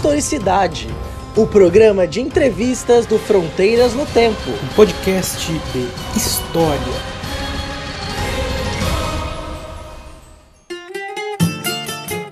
Historicidade, 0.00 0.88
o 1.36 1.46
programa 1.46 2.08
de 2.08 2.22
entrevistas 2.22 3.04
do 3.04 3.18
Fronteiras 3.18 3.92
no 3.92 4.06
Tempo. 4.06 4.48
Um 4.48 4.74
podcast 4.74 5.52
de 5.52 6.18
história. 6.18 6.80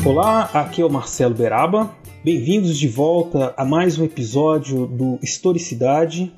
Olá, 0.03 0.45
aqui 0.55 0.81
é 0.81 0.85
o 0.87 0.89
Marcelo 0.89 1.35
Beraba. 1.35 1.95
Bem-vindos 2.25 2.79
de 2.79 2.89
volta 2.89 3.53
a 3.55 3.67
mais 3.67 3.99
um 3.99 4.05
episódio 4.07 4.87
do 4.87 5.19
Historicidade. 5.23 6.33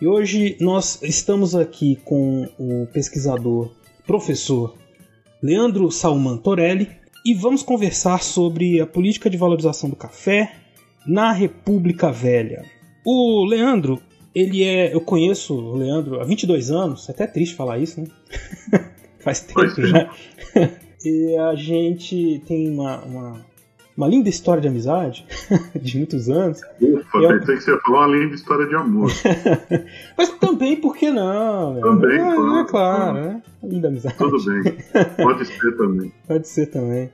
E 0.00 0.06
hoje 0.06 0.56
nós 0.60 1.02
estamos 1.02 1.56
aqui 1.56 1.96
com 2.04 2.48
o 2.56 2.86
pesquisador, 2.92 3.72
professor 4.06 4.76
Leandro 5.42 5.90
Salman 5.90 6.36
Torelli, 6.36 6.88
e 7.26 7.34
vamos 7.34 7.64
conversar 7.64 8.22
sobre 8.22 8.80
a 8.80 8.86
política 8.86 9.28
de 9.28 9.36
valorização 9.36 9.90
do 9.90 9.96
café 9.96 10.67
na 11.08 11.32
República 11.32 12.12
Velha. 12.12 12.64
O 13.04 13.46
Leandro, 13.46 13.98
ele 14.34 14.62
é. 14.62 14.94
Eu 14.94 15.00
conheço 15.00 15.54
o 15.54 15.76
Leandro 15.76 16.20
há 16.20 16.24
22 16.24 16.70
anos, 16.70 17.08
é 17.08 17.12
até 17.12 17.26
triste 17.26 17.56
falar 17.56 17.78
isso, 17.78 18.02
né? 18.02 18.06
Faz 19.18 19.40
tempo 19.40 19.86
já. 19.86 20.10
e 21.02 21.36
a 21.36 21.54
gente 21.54 22.42
tem 22.46 22.70
uma, 22.70 22.98
uma, 22.98 23.46
uma, 23.96 24.06
linda 24.06 24.28
história 24.28 24.60
de 24.60 24.68
amizade 24.68 25.26
de 25.74 25.96
muitos 25.96 26.28
anos. 26.28 26.60
Ufa, 26.80 27.18
eu... 27.18 27.40
pensei 27.40 27.56
que 27.56 27.62
você 27.62 27.70
ia 27.72 27.78
falar 27.78 28.06
uma 28.06 28.16
linda 28.16 28.34
história 28.34 28.66
de 28.66 28.74
amor. 28.74 29.10
Mas 30.16 30.28
também, 30.38 30.76
por 30.76 30.94
que 30.94 31.10
não? 31.10 31.80
Também, 31.80 32.16
é, 32.16 32.18
claro. 32.18 32.58
É 32.58 32.64
claro, 32.64 33.14
né? 33.14 33.42
Linda 33.62 33.88
amizade. 33.88 34.16
Tudo 34.18 34.36
bem. 34.44 34.76
Pode 35.16 35.46
ser 35.46 35.76
também. 35.76 36.12
Pode 36.26 36.48
ser 36.48 36.66
também. 36.66 37.10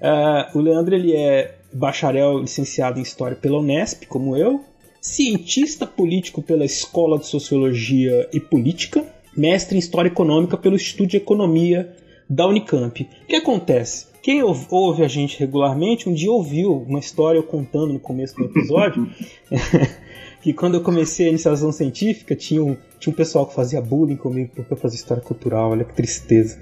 Uh, 0.00 0.58
o 0.58 0.60
Leandro 0.60 0.94
ele 0.94 1.12
é 1.12 1.57
bacharel 1.72 2.38
licenciado 2.40 2.98
em 2.98 3.02
História 3.02 3.36
pela 3.36 3.58
Unesp, 3.58 4.06
como 4.06 4.36
eu, 4.36 4.64
cientista 5.00 5.86
político 5.86 6.42
pela 6.42 6.64
Escola 6.64 7.18
de 7.18 7.26
Sociologia 7.26 8.28
e 8.32 8.40
Política, 8.40 9.04
mestre 9.36 9.76
em 9.76 9.78
História 9.78 10.08
Econômica 10.08 10.56
pelo 10.56 10.76
Instituto 10.76 11.10
de 11.10 11.16
Economia 11.16 11.94
da 12.28 12.46
Unicamp. 12.46 13.02
O 13.02 13.26
que 13.26 13.36
acontece? 13.36 14.06
Quem 14.20 14.42
ouve 14.42 15.02
a 15.02 15.08
gente 15.08 15.38
regularmente, 15.38 16.08
um 16.08 16.12
dia 16.12 16.30
ouviu 16.30 16.72
uma 16.82 16.98
história 16.98 17.38
eu 17.38 17.42
contando 17.42 17.92
no 17.92 18.00
começo 18.00 18.36
do 18.36 18.44
episódio, 18.44 19.08
que 20.42 20.52
quando 20.52 20.74
eu 20.74 20.82
comecei 20.82 21.26
a 21.26 21.28
iniciação 21.30 21.72
científica, 21.72 22.34
tinha 22.34 22.62
um, 22.62 22.76
tinha 22.98 23.12
um 23.12 23.16
pessoal 23.16 23.46
que 23.46 23.54
fazia 23.54 23.80
bullying 23.80 24.16
comigo 24.16 24.50
porque 24.54 24.72
eu 24.72 24.76
fazia 24.76 24.98
história 24.98 25.22
cultural, 25.22 25.70
olha 25.70 25.84
que 25.84 25.94
tristeza. 25.94 26.60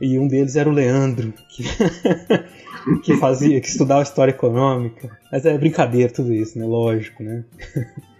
E 0.00 0.18
um 0.18 0.26
deles 0.26 0.56
era 0.56 0.68
o 0.68 0.72
Leandro, 0.72 1.32
que 1.48 1.64
que 3.02 3.16
fazia, 3.16 3.60
que 3.60 3.68
estudava 3.68 4.02
história 4.02 4.32
econômica. 4.32 5.10
Mas 5.30 5.44
é 5.44 5.56
brincadeira 5.56 6.12
tudo 6.12 6.32
isso, 6.32 6.58
né? 6.58 6.64
Lógico, 6.64 7.22
né? 7.22 7.44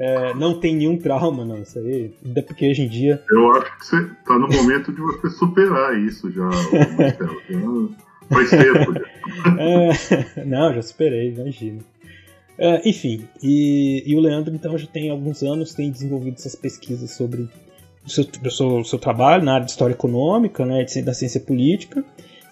É, 0.00 0.32
não 0.34 0.60
tem 0.60 0.76
nenhum 0.76 0.96
trauma, 0.96 1.44
não, 1.44 1.60
isso 1.60 1.76
aí. 1.80 2.14
Ainda 2.24 2.40
porque 2.40 2.70
hoje 2.70 2.82
em 2.82 2.88
dia. 2.88 3.20
Eu 3.28 3.50
acho 3.50 3.78
que 3.78 3.84
você 3.84 4.08
tá 4.24 4.38
no 4.38 4.46
momento 4.46 4.92
de 4.92 5.00
você 5.00 5.28
superar 5.30 5.98
isso 5.98 6.30
já, 6.30 6.44
Marcelo. 6.44 7.96
Faz 8.28 8.50
tempo 8.50 8.92
já. 8.94 9.18
É, 9.58 10.44
não, 10.44 10.72
já 10.72 10.82
superei, 10.82 11.34
imagina. 11.34 11.80
É, 12.56 12.88
enfim, 12.88 13.26
e, 13.42 14.04
e, 14.06 14.16
o 14.16 14.20
Leandro, 14.20 14.54
então, 14.54 14.78
já 14.78 14.86
tem 14.86 15.10
alguns 15.10 15.42
anos, 15.42 15.74
tem 15.74 15.90
desenvolvido 15.90 16.34
essas 16.34 16.54
pesquisas 16.54 17.10
sobre 17.10 17.48
seu, 18.08 18.24
seu, 18.50 18.84
seu 18.84 18.98
trabalho 18.98 19.44
na 19.44 19.54
área 19.54 19.64
de 19.64 19.70
história 19.70 19.92
econômica, 19.92 20.64
né, 20.64 20.84
da 21.04 21.14
ciência 21.14 21.40
política, 21.40 22.04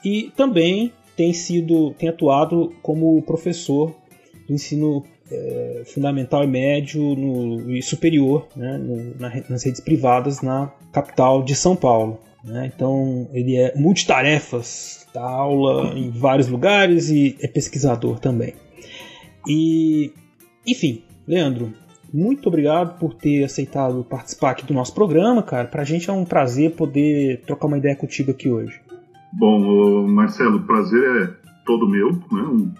e 0.04 0.30
também 0.36 0.92
tem 1.16 1.32
sido 1.32 1.92
tem 1.94 2.08
atuado 2.08 2.72
como 2.82 3.20
professor 3.22 3.94
do 4.46 4.54
ensino 4.54 5.02
é, 5.30 5.82
fundamental 5.86 6.44
e 6.44 6.46
médio 6.46 7.00
no, 7.16 7.70
e 7.72 7.82
superior 7.82 8.46
né, 8.54 8.76
no, 8.76 9.18
na, 9.18 9.32
nas 9.48 9.64
redes 9.64 9.80
privadas 9.80 10.42
na 10.42 10.72
capital 10.92 11.42
de 11.42 11.54
São 11.56 11.74
Paulo. 11.74 12.20
Né? 12.44 12.70
Então 12.72 13.28
ele 13.32 13.56
é 13.56 13.74
multitarefas, 13.74 15.06
dá 15.12 15.22
aula 15.22 15.98
em 15.98 16.10
vários 16.10 16.46
lugares 16.46 17.10
e 17.10 17.36
é 17.40 17.48
pesquisador 17.48 18.20
também. 18.20 18.54
E 19.48 20.12
enfim, 20.66 21.02
Leandro, 21.26 21.72
muito 22.16 22.48
obrigado 22.48 22.98
por 22.98 23.12
ter 23.12 23.44
aceitado 23.44 24.02
participar 24.02 24.52
aqui 24.52 24.64
do 24.64 24.72
nosso 24.72 24.94
programa, 24.94 25.42
cara. 25.42 25.68
Pra 25.68 25.84
gente 25.84 26.08
é 26.08 26.12
um 26.12 26.24
prazer 26.24 26.74
poder 26.74 27.42
trocar 27.46 27.66
uma 27.66 27.76
ideia 27.76 27.94
contigo 27.94 28.30
aqui 28.30 28.48
hoje. 28.48 28.80
Bom, 29.34 30.08
Marcelo, 30.08 30.56
o 30.56 30.62
prazer 30.62 31.22
é 31.22 31.30
todo 31.66 31.86
meu. 31.86 32.12
Né? 32.32 32.72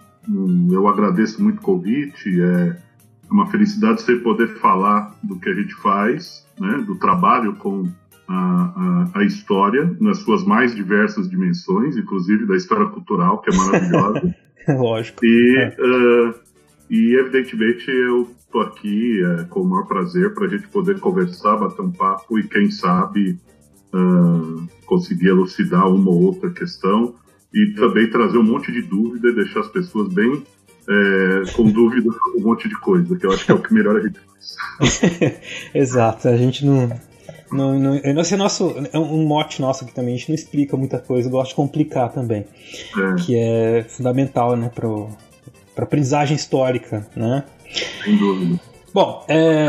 Eu 0.73 0.89
agradeço 0.89 1.43
muito 1.43 1.59
o 1.59 1.63
convite. 1.63 2.41
É 2.41 2.77
uma 3.31 3.47
felicidade 3.49 4.01
você 4.01 4.17
poder 4.17 4.49
falar 4.59 5.15
do 5.23 5.39
que 5.39 5.51
a 5.51 5.55
gente 5.55 5.75
faz, 5.75 6.47
né? 6.59 6.83
do 6.87 6.97
trabalho 6.99 7.57
com 7.57 7.87
a, 8.27 8.35
a, 8.35 9.19
a, 9.21 9.25
história 9.25 9.95
nas 10.01 10.19
suas 10.19 10.45
mais 10.45 10.75
diversas 10.75 11.29
dimensões, 11.29 11.95
inclusive 11.97 12.47
da 12.47 12.57
história 12.57 12.87
cultural, 12.87 13.43
que 13.43 13.51
é 13.51 13.57
maravilhosa. 13.57 14.35
Lógico. 14.67 15.25
E, 15.25 15.57
é. 15.59 15.77
uh, 15.79 16.35
e 16.89 17.15
evidentemente 17.17 17.91
eu 17.91 18.36
estou 18.47 18.63
aqui 18.63 19.23
é, 19.23 19.45
com 19.45 19.61
o 19.61 19.65
maior 19.65 19.87
prazer 19.87 20.33
para 20.35 20.47
a 20.47 20.49
gente 20.49 20.69
poder 20.69 20.99
conversar, 21.01 21.57
bater 21.57 21.83
um 21.83 21.93
papo 21.93 22.39
e 22.39 22.49
quem 22.49 22.71
sabe 22.71 23.39
uh, 23.93 24.69
conseguir 24.87 25.29
elucidar 25.29 25.87
uma 25.89 26.11
ou 26.11 26.23
outra 26.23 26.51
questão 26.51 27.15
e 27.53 27.75
também 27.75 28.09
trazer 28.09 28.39
um 28.39 28.43
monte 28.43 28.73
de 28.73 28.83
dúvida 28.83 29.29
e 29.29 29.35
deixar 29.35 29.61
as 29.61 29.69
pessoas 29.69 30.13
bem 30.13 30.43
é, 30.89 31.53
com 31.53 31.65
dúvida 31.65 32.11
sobre 32.13 32.41
um 32.41 32.45
monte 32.45 32.69
de 32.69 32.79
coisa, 32.79 33.17
que 33.17 33.27
eu 33.27 33.33
acho 33.33 33.45
que 33.45 33.51
é 33.51 33.55
o 33.55 33.63
que 33.63 33.75
melhor 33.75 33.97
a 33.97 34.01
gente 34.01 34.21
faz. 34.79 35.01
Exato, 35.75 36.29
a 36.29 36.37
gente 36.37 36.65
não. 36.65 36.89
Não, 37.51 37.79
não, 37.79 38.21
esse 38.21 38.35
é, 38.35 38.37
nosso, 38.37 38.75
é 38.93 38.99
um 38.99 39.25
mote 39.25 39.61
nosso 39.61 39.85
aqui 39.85 39.95
também, 39.95 40.15
a 40.15 40.19
gente 40.19 40.31
não 40.31 40.35
explica 40.35 40.77
muita 40.77 40.99
coisa, 40.99 41.31
gosta 41.31 41.51
de 41.51 41.55
complicar 41.55 42.13
também. 42.13 42.45
É. 42.97 43.15
Que 43.23 43.37
é 43.37 43.85
fundamental 43.89 44.57
né, 44.57 44.69
para 44.69 44.89
a 44.89 45.83
aprendizagem 45.83 46.37
histórica. 46.37 47.07
Né? 47.15 47.45
Sem 48.05 48.17
dúvida. 48.17 48.61
Bom, 48.93 49.25
é 49.29 49.69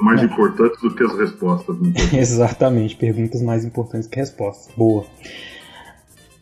mais 0.00 0.20
é. 0.20 0.24
importantes 0.24 0.80
do 0.80 0.94
que 0.94 1.02
as 1.02 1.16
respostas. 1.16 1.76
Exatamente, 2.12 2.96
perguntas 2.96 3.42
mais 3.42 3.64
importantes 3.64 4.08
que 4.08 4.16
respostas. 4.16 4.74
Boa. 4.76 5.04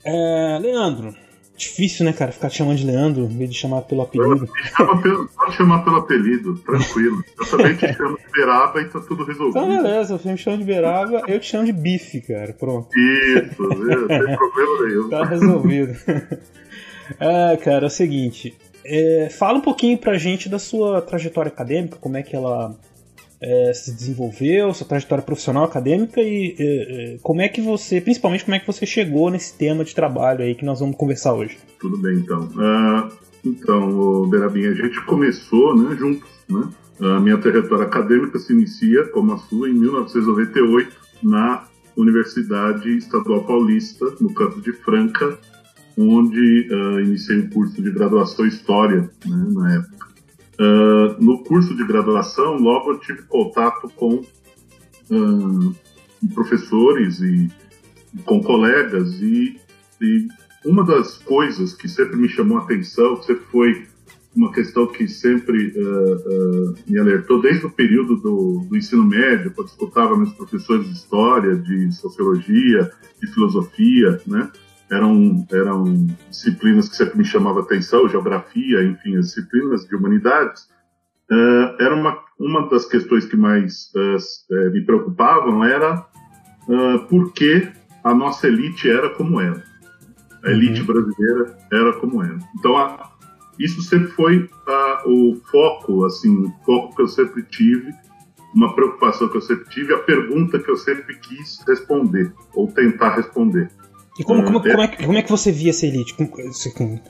É, 0.05 0.59
Leandro, 0.61 1.15
difícil, 1.57 2.05
né, 2.05 2.13
cara, 2.13 2.33
ficar 2.33 2.49
te 2.49 2.59
chamando 2.59 2.79
de 2.79 2.87
Leandro 2.87 3.25
em 3.25 3.39
vez 3.39 3.51
de 3.51 3.57
chamar 3.57 3.83
pelo 3.83 4.03
apelido. 4.03 4.49
Pelo, 5.03 5.29
pode 5.29 5.55
chamar 5.55 5.85
pelo 5.85 5.97
apelido, 5.97 6.55
tranquilo. 6.59 7.23
Eu 7.39 7.47
também 7.47 7.77
te 7.77 7.93
chamo 7.93 8.19
de 8.19 8.25
Beraba 8.33 8.81
e 8.81 8.85
tá 8.87 9.01
tudo 9.01 9.25
resolvido. 9.25 9.59
Então, 9.59 9.69
beleza, 9.69 10.19
você 10.19 10.33
me 10.33 10.39
chama 10.39 10.59
de 10.59 10.65
Beraba, 10.65 11.23
eu 11.29 11.39
te 11.39 11.47
chamo 11.47 11.65
de 11.65 11.73
Bife, 11.73 12.21
cara, 12.21 12.53
pronto. 12.53 12.89
Isso, 12.99 13.69
viu? 13.69 14.07
sem 14.09 14.37
problema 14.37 14.87
nenhum. 14.87 15.09
Tá 15.09 15.25
resolvido. 15.25 15.95
ah, 17.21 17.57
cara, 17.63 17.85
é 17.85 17.87
o 17.87 17.91
seguinte, 17.91 18.57
é, 18.85 19.29
fala 19.31 19.59
um 19.59 19.63
pouquinho 19.63 19.99
pra 19.99 20.19
gente 20.19 20.49
da 20.49 20.59
sua 20.59 21.01
trajetória 21.01 21.49
acadêmica, 21.49 21.97
como 22.01 22.17
é 22.17 22.23
que 22.23 22.35
ela 22.35 22.75
é, 23.41 23.73
se 23.75 23.93
desenvolveu, 23.93 24.73
sua 24.73 24.87
trajetória 24.87 25.25
profissional 25.25 25.65
acadêmica 25.65 26.21
e 26.21 26.55
é, 26.59 27.19
como 27.23 27.41
é 27.41 27.49
que 27.49 27.61
você, 27.61 28.01
principalmente 28.01 28.45
como 28.45 28.55
é 28.55 28.61
que 28.61 28.67
você 28.67 28.87
chegou 28.87 29.31
nesse 29.31 29.57
tema 29.57 29.85
de 29.85 29.95
trabalho 29.95 30.43
aí 30.43 30.55
que 30.55 30.65
nós 30.65 30.81
vamos 30.81 30.97
conversar 30.97 31.35
hoje. 31.35 31.59
Tudo 31.81 31.99
bem, 31.99 32.17
então. 32.17 32.45
Uh, 32.45 33.13
então, 33.45 34.29
Berabinha, 34.29 34.71
a 34.71 34.75
gente 34.75 35.05
começou 35.05 35.77
né, 35.77 35.97
juntos, 35.97 36.29
né? 36.49 36.69
A 37.01 37.19
minha 37.19 37.37
trajetória 37.39 37.85
acadêmica 37.85 38.39
se 38.39 38.53
inicia, 38.53 39.05
como 39.09 39.33
a 39.33 39.39
sua, 39.39 39.69
em 39.69 39.75
1998, 39.75 40.93
na 41.25 41.65
Universidade 41.97 42.97
Estadual 42.97 43.43
Paulista, 43.45 44.07
no 44.21 44.33
campus 44.33 44.63
de 44.63 44.73
Franca, 44.73 45.37
onde 45.97 46.69
uh, 46.71 47.01
iniciei 47.01 47.39
um 47.39 47.49
curso 47.49 47.81
de 47.83 47.91
graduação 47.91 48.45
em 48.45 48.49
História, 48.49 49.11
né, 49.27 49.47
na 49.51 49.75
época. 49.75 50.09
Uh, 50.61 51.25
no 51.25 51.43
curso 51.45 51.75
de 51.75 51.85
graduação, 51.87 52.57
logo 52.57 52.93
eu 52.93 52.99
tive 52.99 53.23
contato 53.23 53.91
com 53.97 54.23
uh, 55.11 55.75
professores 56.35 57.21
e 57.21 57.51
com 58.25 58.43
colegas 58.43 59.21
e, 59.21 59.59
e, 60.01 60.29
uma 60.65 60.85
das 60.85 61.19
coisas 61.19 61.75
que 61.75 61.89
sempre 61.89 62.17
me 62.17 62.29
chamou 62.29 62.59
a 62.59 62.63
atenção, 62.63 63.21
sempre 63.23 63.45
foi 63.51 63.87
uma 64.35 64.53
questão 64.53 64.87
que 64.87 65.09
sempre 65.09 65.75
me 66.87 66.99
alertou 66.99 67.43
desde 67.43 67.67
o 67.67 67.71
período 67.71 68.17
do, 68.17 68.65
do 68.67 68.77
ensino 68.77 69.05
médio, 69.05 69.51
quando 69.51 69.69
escutava 69.69 70.17
meus 70.17 70.33
professores 70.33 70.87
de 70.87 70.93
história, 70.93 71.57
de 71.57 71.93
sociologia, 71.93 72.91
de 73.21 73.27
filosofia, 73.27 74.21
né? 74.27 74.51
Eram, 74.93 75.47
eram 75.51 76.07
disciplinas 76.29 76.89
que 76.89 76.97
sempre 76.97 77.19
me 77.19 77.25
chamavam 77.25 77.63
atenção, 77.63 78.09
geografia, 78.09 78.85
enfim, 78.85 79.17
as 79.17 79.27
disciplinas 79.27 79.87
de 79.87 79.97
humanidades, 79.97 80.69
uh, 81.31 81.83
era 81.83 81.95
uma, 81.95 82.19
uma 82.39 82.69
das 82.69 82.85
questões 82.85 83.25
que 83.25 83.37
mais 83.37 83.91
uh, 83.97 84.71
me 84.71 84.83
preocupavam 84.83 85.65
era 85.65 86.07
uh, 86.69 87.07
por 87.09 87.33
que 87.33 87.69
a 88.05 88.15
nossa 88.15 88.47
elite 88.47 88.91
era 88.91 89.11
como 89.11 89.41
era. 89.41 89.65
A 90.45 90.51
elite 90.51 90.81
uhum. 90.81 90.87
brasileira 90.87 91.59
era 91.73 91.93
como 91.95 92.23
era. 92.23 92.39
Então, 92.59 92.77
a, 92.77 93.13
isso 93.59 93.81
sempre 93.83 94.09
foi 94.09 94.39
uh, 94.39 95.11
o 95.11 95.41
foco, 95.51 96.05
assim, 96.05 96.47
o 96.47 96.53
foco 96.67 96.97
que 96.97 97.03
eu 97.03 97.09
sempre 97.09 97.43
tive, 97.45 97.93
uma 98.55 98.75
preocupação 98.75 99.29
que 99.29 99.37
eu 99.39 99.41
sempre 99.41 99.69
tive, 99.71 99.95
a 99.95 99.99
pergunta 99.99 100.59
que 100.59 100.71
eu 100.71 100.77
sempre 100.77 101.15
quis 101.15 101.65
responder, 101.67 102.33
ou 102.55 102.71
tentar 102.71 103.15
responder. 103.15 103.71
E 104.19 104.25
como, 104.25 104.45
como, 104.45 104.61
como, 104.61 104.83
é, 104.83 104.89
como 104.89 105.19
é 105.19 105.23
que 105.23 105.31
você 105.31 105.51
via 105.51 105.71
essa 105.71 105.87
elite? 105.87 106.15
Como, 106.15 106.29
como, 106.29 107.01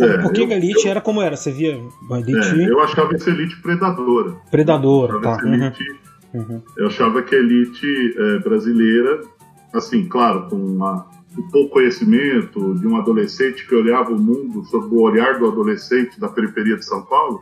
é, 0.00 0.18
por 0.18 0.32
que 0.32 0.42
eu, 0.42 0.48
a 0.48 0.54
elite 0.54 0.84
eu, 0.84 0.90
era 0.90 1.00
como 1.00 1.20
era? 1.20 1.36
Você 1.36 1.50
via 1.50 1.80
uma 2.02 2.20
elite... 2.20 2.60
É, 2.60 2.68
eu 2.68 2.80
achava 2.80 3.14
essa 3.14 3.30
elite 3.30 3.60
predadora. 3.60 4.36
Predadora, 4.50 5.20
tá. 5.20 5.38
Elite, 5.44 5.82
uhum. 6.32 6.40
Uhum. 6.40 6.62
Eu 6.76 6.86
achava 6.88 7.22
que 7.22 7.34
a 7.34 7.38
elite 7.38 8.14
é, 8.18 8.38
brasileira, 8.40 9.20
assim, 9.72 10.06
claro, 10.06 10.48
com 10.48 10.56
uma, 10.56 11.06
o 11.36 11.42
pouco 11.50 11.74
conhecimento 11.74 12.74
de 12.74 12.86
um 12.86 12.96
adolescente 12.96 13.66
que 13.66 13.74
olhava 13.74 14.12
o 14.12 14.18
mundo 14.18 14.64
sob 14.64 14.94
o 14.94 15.00
olhar 15.00 15.38
do 15.38 15.46
adolescente 15.46 16.18
da 16.20 16.28
periferia 16.28 16.76
de 16.76 16.84
São 16.84 17.02
Paulo, 17.02 17.40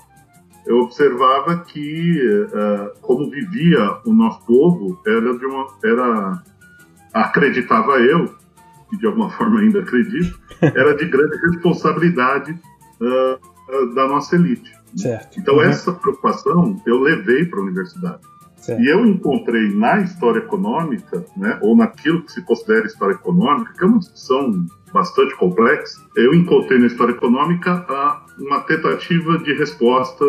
eu 0.66 0.78
observava 0.80 1.58
que 1.64 2.20
uh, 2.22 3.00
como 3.00 3.30
vivia 3.30 3.98
o 4.06 4.12
nosso 4.12 4.44
povo 4.46 5.00
era 5.06 5.36
de 5.36 5.44
uma 5.44 5.66
era 5.84 6.42
acreditava 7.12 7.98
eu 7.98 8.32
e 8.92 8.98
de 8.98 9.06
alguma 9.06 9.30
forma 9.36 9.60
ainda 9.60 9.80
acredito 9.80 10.38
era 10.60 10.94
de 10.94 11.06
grande 11.06 11.36
responsabilidade 11.38 12.52
uh, 13.00 13.34
uh, 13.34 13.94
da 13.94 14.06
nossa 14.06 14.36
elite 14.36 14.72
certo. 14.96 15.38
então 15.38 15.54
uhum. 15.56 15.62
essa 15.62 15.92
preocupação 15.92 16.80
eu 16.86 17.00
levei 17.00 17.44
para 17.44 17.60
a 17.60 17.62
universidade 17.62 18.20
certo. 18.56 18.80
e 18.80 18.88
eu 18.88 19.06
encontrei 19.06 19.74
na 19.74 20.00
história 20.00 20.38
econômica 20.38 21.24
né 21.36 21.58
ou 21.62 21.76
naquilo 21.76 22.22
que 22.22 22.32
se 22.32 22.42
considera 22.42 22.86
história 22.86 23.14
econômica 23.14 23.72
que 23.72 23.84
é 23.84 23.86
uma 23.86 23.98
discussão 23.98 24.66
bastante 24.92 25.34
complexa 25.36 26.00
eu 26.16 26.34
encontrei 26.34 26.78
na 26.78 26.86
história 26.86 27.12
econômica 27.12 27.84
a 27.88 28.22
uma 28.38 28.60
tentativa 28.60 29.38
de 29.38 29.52
resposta 29.54 30.24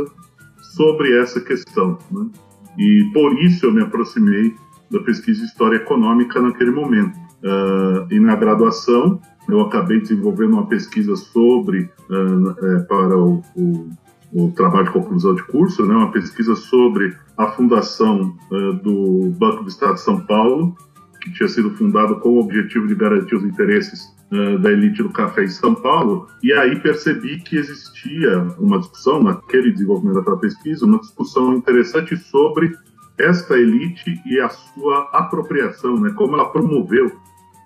sobre 0.76 1.20
essa 1.20 1.40
questão. 1.40 1.98
Né? 2.12 2.30
E 2.78 3.10
por 3.14 3.38
isso 3.40 3.66
eu 3.66 3.72
me 3.72 3.82
aproximei 3.82 4.56
da 4.90 5.00
pesquisa 5.00 5.40
de 5.40 5.46
história 5.46 5.78
econômica 5.78 6.42
naquele 6.42 6.72
momento. 6.72 7.18
Uh, 7.44 8.08
e 8.10 8.20
na 8.22 8.38
graduação 8.38 9.20
eu 9.50 9.60
acabei 9.60 10.00
desenvolvendo 10.00 10.54
uma 10.54 10.68
pesquisa 10.68 11.14
sobre 11.18 11.90
uh, 12.10 12.66
é, 12.66 12.80
para 12.84 13.18
o, 13.18 13.44
o, 13.54 13.90
o, 14.32 14.52
trabalho 14.52 14.86
de 14.86 14.92
conclusão 14.92 15.36
de 15.36 15.44
curso, 15.44 15.86
né, 15.86 15.94
uma 15.94 16.10
pesquisa 16.10 16.56
sobre 16.56 17.14
a 17.38 17.48
fundação 17.48 18.34
uh, 18.50 18.74
do 18.76 19.36
Banco 19.38 19.64
do 19.64 19.70
Estado 19.70 19.96
de 19.96 20.00
São 20.00 20.22
Paulo, 20.22 20.74
que 21.22 21.34
tinha 21.34 21.50
sido 21.50 21.72
fundado 21.72 22.16
com 22.22 22.30
o 22.30 22.40
objetivo 22.40 22.88
de 22.88 22.96
garantir 22.96 23.36
os 23.36 23.44
interesses 23.44 24.14
da 24.62 24.72
elite 24.72 25.04
do 25.04 25.12
café 25.12 25.44
em 25.44 25.48
São 25.48 25.76
Paulo, 25.76 26.26
e 26.42 26.52
aí 26.54 26.80
percebi 26.80 27.40
que 27.42 27.56
existia 27.56 28.40
uma 28.58 28.80
discussão, 28.80 29.22
naquele 29.22 29.72
desenvolvimento 29.72 30.16
daquela 30.16 30.38
pesquisa, 30.38 30.88
uma 30.88 30.98
discussão 30.98 31.54
interessante 31.54 32.18
sobre 32.18 32.76
esta 33.20 33.56
elite 33.56 34.20
e 34.26 34.40
a 34.40 34.50
sua 34.50 35.08
apropriação, 35.14 36.00
né, 36.00 36.12
como 36.18 36.34
ela 36.34 36.50
promoveu 36.50 37.12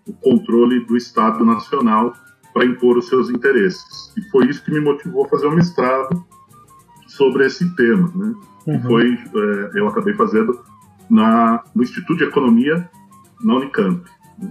o 0.08 0.14
controle 0.14 0.86
do 0.86 0.96
Estado 0.96 1.44
Nacional 1.46 2.14
para 2.54 2.66
impor 2.66 2.98
os 2.98 3.08
seus 3.08 3.30
interesses. 3.30 4.14
E 4.18 4.22
foi 4.32 4.48
isso 4.48 4.64
que 4.64 4.72
me 4.72 4.80
motivou 4.80 5.26
a 5.26 5.30
fazer 5.30 5.48
um 5.48 5.56
mestrado 5.56 6.26
sobre 7.08 7.46
esse 7.46 7.76
tema. 7.76 8.12
Né? 8.16 8.34
Uhum. 8.68 8.82
foi, 8.82 9.14
é, 9.14 9.80
eu 9.80 9.88
acabei 9.88 10.14
fazendo 10.14 10.60
na, 11.10 11.64
no 11.74 11.84
Instituto 11.84 12.18
de 12.18 12.26
Economia 12.26 12.90
na 13.44 13.56
Unicamp. 13.56 14.04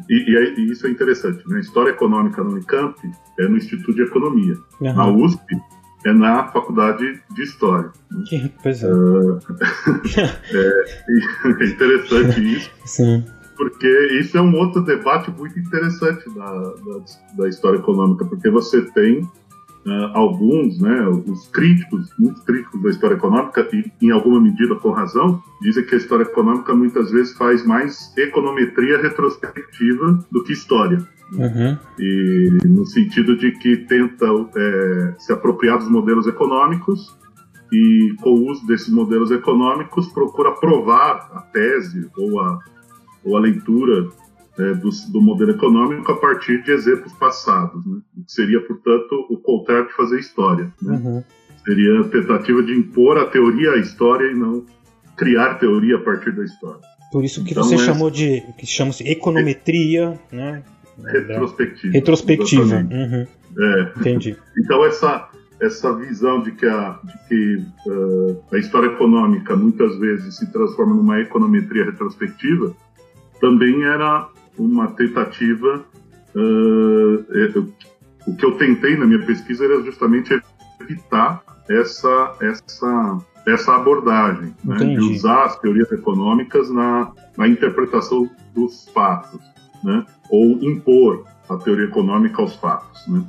E, 0.08 0.14
e, 0.14 0.60
e, 0.60 0.72
isso 0.72 0.86
é 0.86 0.90
interessante, 0.90 1.48
né? 1.48 1.60
História 1.60 1.90
Econômica 1.90 2.42
na 2.42 2.50
Unicamp 2.50 2.98
é 3.38 3.48
no 3.48 3.56
Instituto 3.56 3.94
de 3.94 4.02
Economia. 4.02 4.56
Uhum. 4.80 4.94
Na 4.94 5.08
USP 5.08 5.56
é 6.04 6.12
na 6.12 6.48
Faculdade 6.48 7.20
de 7.34 7.42
História. 7.42 7.90
Que, 8.28 8.52
pois 8.62 8.82
é. 8.82 8.92
Uh, 8.92 9.38
é, 10.18 11.62
é, 11.62 11.66
interessante 11.66 12.56
isso. 12.56 12.70
Sim. 12.84 13.24
Porque 13.56 13.88
isso 14.20 14.36
é 14.36 14.40
um 14.40 14.54
outro 14.54 14.82
debate 14.82 15.30
muito 15.30 15.58
interessante 15.58 16.28
da, 16.34 16.52
da, 16.52 17.04
da 17.38 17.48
história 17.48 17.78
econômica, 17.78 18.24
porque 18.24 18.50
você 18.50 18.82
tem 18.92 19.22
uh, 19.22 20.10
alguns, 20.12 20.78
né, 20.80 21.08
os 21.08 21.48
críticos, 21.48 22.10
muitos 22.18 22.42
críticos 22.42 22.82
da 22.82 22.90
história 22.90 23.14
econômica, 23.14 23.66
e 23.72 23.90
em 24.02 24.10
alguma 24.10 24.40
medida 24.40 24.74
com 24.74 24.90
razão, 24.90 25.42
dizem 25.62 25.84
que 25.84 25.94
a 25.94 25.98
história 25.98 26.24
econômica 26.24 26.74
muitas 26.74 27.10
vezes 27.10 27.36
faz 27.36 27.64
mais 27.64 28.12
econometria 28.16 29.00
retrospectiva 29.00 30.24
do 30.30 30.42
que 30.44 30.52
história. 30.52 30.98
Uhum. 31.32 31.76
E 31.98 32.58
no 32.64 32.86
sentido 32.86 33.36
de 33.36 33.52
que 33.52 33.78
tenta 33.78 34.26
é, 34.56 35.14
se 35.18 35.32
apropriar 35.32 35.78
dos 35.78 35.88
modelos 35.88 36.26
econômicos 36.26 37.16
e 37.72 38.14
com 38.22 38.30
o 38.30 38.50
uso 38.50 38.64
desses 38.66 38.90
modelos 38.90 39.32
econômicos 39.32 40.06
procura 40.08 40.52
provar 40.52 41.28
a 41.34 41.40
tese 41.40 42.08
ou 42.16 42.40
a, 42.40 42.60
ou 43.26 43.36
a 43.36 43.40
leitura 43.40 44.08
é, 44.58 44.72
do, 44.74 44.88
do, 45.12 45.20
modelo 45.20 45.50
econômico 45.50 46.10
a 46.10 46.16
partir 46.16 46.62
de 46.62 46.70
exemplos 46.70 47.12
passados, 47.14 47.84
né? 47.84 48.00
seria, 48.26 48.60
portanto, 48.60 49.26
o 49.28 49.36
contrário 49.38 49.88
de 49.88 49.94
fazer 49.94 50.18
história. 50.18 50.72
Né? 50.80 50.96
Uhum. 50.96 51.24
Seria 51.64 52.00
a 52.00 52.04
tentativa 52.04 52.62
de 52.62 52.72
impor 52.72 53.18
a 53.18 53.26
teoria 53.26 53.72
à 53.72 53.76
história 53.76 54.30
e 54.30 54.34
não 54.34 54.64
criar 55.16 55.56
teoria 55.56 55.96
a 55.96 56.00
partir 56.00 56.34
da 56.34 56.44
história. 56.44 56.80
Por 57.12 57.24
isso 57.24 57.44
que 57.44 57.50
então, 57.52 57.64
você 57.64 57.74
é... 57.74 57.78
chamou 57.78 58.10
de 58.10 58.42
que 58.56 58.66
chama-se 58.66 59.06
econometria, 59.06 60.18
é... 60.32 60.36
né? 60.36 60.62
Retrospectiva. 61.04 61.92
Retrospectiva. 61.92 62.76
Uhum. 62.76 63.26
É. 63.58 63.92
Entendi. 63.98 64.36
então 64.58 64.84
essa 64.86 65.28
essa 65.60 65.94
visão 65.96 66.42
de 66.42 66.52
que 66.52 66.66
a, 66.66 67.00
de 67.02 67.28
que, 67.28 67.64
uh, 67.88 68.42
a 68.52 68.58
história 68.58 68.88
econômica 68.88 69.56
muitas 69.56 69.98
vezes 69.98 70.36
se 70.36 70.52
transforma 70.52 70.94
numa 70.94 71.18
econometria 71.20 71.84
retrospectiva 71.84 72.76
também 73.46 73.84
era 73.84 74.28
uma 74.58 74.88
tentativa. 74.88 75.84
Uh, 76.34 77.72
o 78.26 78.34
que 78.34 78.44
eu 78.44 78.52
tentei 78.58 78.96
na 78.96 79.06
minha 79.06 79.24
pesquisa 79.24 79.64
era 79.64 79.80
justamente 79.84 80.36
evitar 80.80 81.42
essa, 81.70 82.34
essa, 82.40 83.18
essa 83.46 83.76
abordagem, 83.76 84.52
né, 84.64 84.76
de 84.76 84.98
usar 84.98 85.44
as 85.44 85.58
teorias 85.60 85.90
econômicas 85.92 86.68
na, 86.70 87.12
na 87.38 87.46
interpretação 87.46 88.28
dos 88.52 88.88
fatos, 88.88 89.40
né, 89.84 90.04
ou 90.28 90.58
impor 90.64 91.24
a 91.48 91.56
teoria 91.56 91.84
econômica 91.84 92.42
aos 92.42 92.56
fatos. 92.56 93.06
Né. 93.06 93.24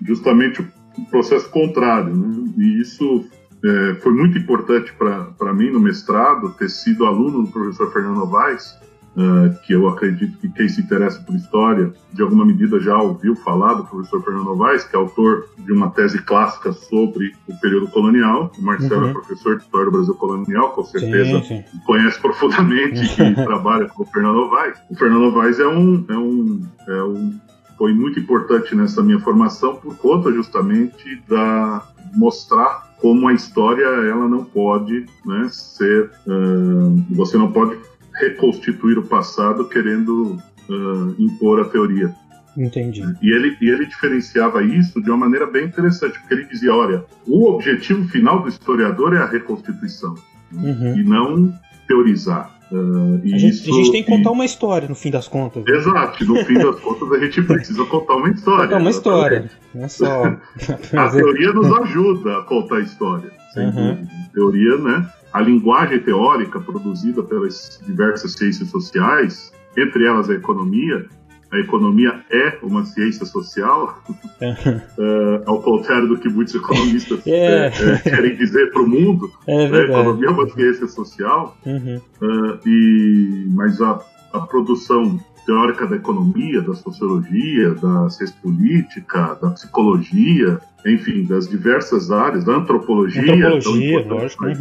Justamente 0.00 0.62
o 0.96 1.04
processo 1.10 1.50
contrário. 1.50 2.16
Né, 2.16 2.54
e 2.56 2.80
isso 2.80 3.26
é, 3.62 3.94
foi 3.96 4.14
muito 4.14 4.38
importante 4.38 4.94
para 4.94 5.52
mim 5.52 5.70
no 5.70 5.80
mestrado, 5.80 6.54
ter 6.54 6.70
sido 6.70 7.04
aluno 7.04 7.42
do 7.42 7.50
professor 7.50 7.92
Fernando 7.92 8.16
Novaes, 8.16 8.78
Uh, 9.18 9.52
que 9.66 9.72
eu 9.72 9.88
acredito 9.88 10.38
que 10.38 10.48
quem 10.48 10.68
se 10.68 10.80
interessa 10.80 11.20
por 11.20 11.34
história, 11.34 11.92
de 12.12 12.22
alguma 12.22 12.44
medida 12.44 12.78
já 12.78 12.96
ouviu 12.96 13.34
falar 13.34 13.74
do 13.74 13.84
professor 13.84 14.22
Fernando 14.22 14.44
Novaes, 14.44 14.84
que 14.84 14.94
é 14.94 14.98
autor 14.98 15.48
de 15.58 15.72
uma 15.72 15.90
tese 15.90 16.22
clássica 16.22 16.72
sobre 16.72 17.32
o 17.48 17.60
período 17.60 17.88
colonial. 17.88 18.52
O 18.56 18.62
Marcelo 18.62 19.02
uhum. 19.02 19.10
é 19.10 19.12
professor 19.12 19.56
de 19.56 19.64
História 19.64 19.86
do 19.86 19.90
Brasil 19.92 20.14
Colonial, 20.14 20.70
com 20.70 20.84
certeza 20.84 21.40
sim, 21.40 21.64
sim. 21.64 21.64
conhece 21.84 22.20
profundamente 22.20 23.00
e 23.20 23.34
trabalha 23.44 23.88
com 23.88 24.04
o 24.04 24.06
Fernando 24.06 24.36
Novaes. 24.36 24.78
O 24.88 24.94
Fernando 24.94 25.22
Novaes 25.22 25.58
é 25.58 25.66
um, 25.66 26.04
é 26.08 26.16
um, 26.16 26.62
é 26.86 27.02
um 27.02 27.40
foi 27.76 27.92
muito 27.92 28.20
importante 28.20 28.72
nessa 28.74 29.02
minha 29.02 29.18
formação 29.18 29.76
por 29.76 29.96
conta 29.96 30.30
justamente 30.32 31.20
da 31.28 31.82
mostrar 32.14 32.88
como 33.00 33.28
a 33.28 33.32
história 33.32 33.84
ela 33.84 34.28
não 34.28 34.44
pode 34.44 35.06
né, 35.24 35.48
ser 35.50 36.10
uh, 36.26 37.04
você 37.10 37.38
não 37.38 37.50
pode 37.52 37.78
reconstituir 38.18 38.98
o 38.98 39.06
passado 39.06 39.68
querendo 39.68 40.38
uh, 40.68 41.14
impor 41.18 41.60
a 41.60 41.64
teoria. 41.64 42.14
Entendi. 42.56 43.02
E 43.22 43.30
ele, 43.30 43.56
e 43.60 43.68
ele 43.68 43.86
diferenciava 43.86 44.62
isso 44.62 45.00
de 45.00 45.08
uma 45.08 45.18
maneira 45.18 45.46
bem 45.46 45.66
interessante, 45.66 46.18
porque 46.18 46.34
ele 46.34 46.44
dizia: 46.44 46.74
olha, 46.74 47.04
o 47.26 47.48
objetivo 47.48 48.08
final 48.08 48.42
do 48.42 48.48
historiador 48.48 49.14
é 49.14 49.18
a 49.18 49.26
reconstituição, 49.26 50.14
uhum. 50.52 50.98
e 50.98 51.04
não 51.04 51.54
teorizar. 51.86 52.58
Uh, 52.70 53.14
a, 53.24 53.26
gente, 53.38 53.48
isso, 53.48 53.70
a, 53.70 53.72
gente, 53.72 53.92
tem 53.92 54.02
que 54.02 54.10
contar 54.10 54.30
e... 54.30 54.32
uma 54.32 54.44
história, 54.44 54.88
no 54.88 54.94
fim 54.94 55.10
das 55.10 55.26
contas. 55.26 55.64
Né? 55.64 55.74
Exato, 55.74 56.24
no 56.26 56.44
fim 56.44 56.54
das 56.54 56.78
contas 56.80 57.12
a 57.12 57.18
gente 57.18 57.40
precisa 57.46 57.84
contar 57.86 58.16
uma 58.16 58.28
história. 58.28 58.64
Contar 58.64 58.78
uma 58.78 58.90
história, 58.90 59.50
não 59.74 59.84
é 59.84 59.88
só. 59.88 60.24
a 60.96 61.08
teoria 61.10 61.52
nos 61.52 61.72
ajuda 61.78 62.38
a 62.38 62.42
contar 62.42 62.76
a 62.76 62.80
história. 62.80 63.30
Uhum. 63.56 64.06
Teoria, 64.34 64.76
né? 64.78 65.06
A 65.32 65.40
linguagem 65.40 66.00
teórica 66.00 66.60
produzida 66.60 67.22
pelas 67.22 67.80
diversas 67.86 68.32
ciências 68.32 68.68
sociais, 68.70 69.52
entre 69.76 70.06
elas 70.06 70.28
a 70.30 70.34
economia, 70.34 71.06
a 71.50 71.58
economia 71.58 72.20
é 72.30 72.58
uma 72.62 72.84
ciência 72.84 73.24
social, 73.24 74.02
uh, 74.06 75.42
ao 75.46 75.62
contrário 75.62 76.06
do 76.06 76.18
que 76.18 76.28
muitos 76.28 76.54
economistas 76.54 77.20
é. 77.26 77.66
É, 77.68 77.98
querem 77.98 78.36
dizer 78.36 78.70
para 78.70 78.82
o 78.82 78.88
mundo. 78.88 79.30
É 79.48 79.66
a 79.66 79.82
economia 79.82 80.28
é 80.28 80.30
uma 80.30 80.48
ciência 80.50 80.86
social, 80.86 81.56
uhum. 81.64 81.96
uh, 82.20 82.58
e, 82.66 83.46
mas 83.48 83.80
a, 83.80 84.00
a 84.34 84.40
produção 84.40 85.18
teórica 85.46 85.86
da 85.86 85.96
economia, 85.96 86.60
da 86.60 86.74
sociologia, 86.74 87.70
da 87.74 88.10
ciência 88.10 88.36
política, 88.42 89.38
da 89.40 89.50
psicologia, 89.50 90.60
enfim, 90.86 91.24
das 91.24 91.48
diversas 91.48 92.10
áreas, 92.10 92.44
da 92.44 92.56
antropologia, 92.56 93.22
antropologia 93.22 94.06
lógico, 94.06 94.42
para 94.42 94.50
a 94.50 94.52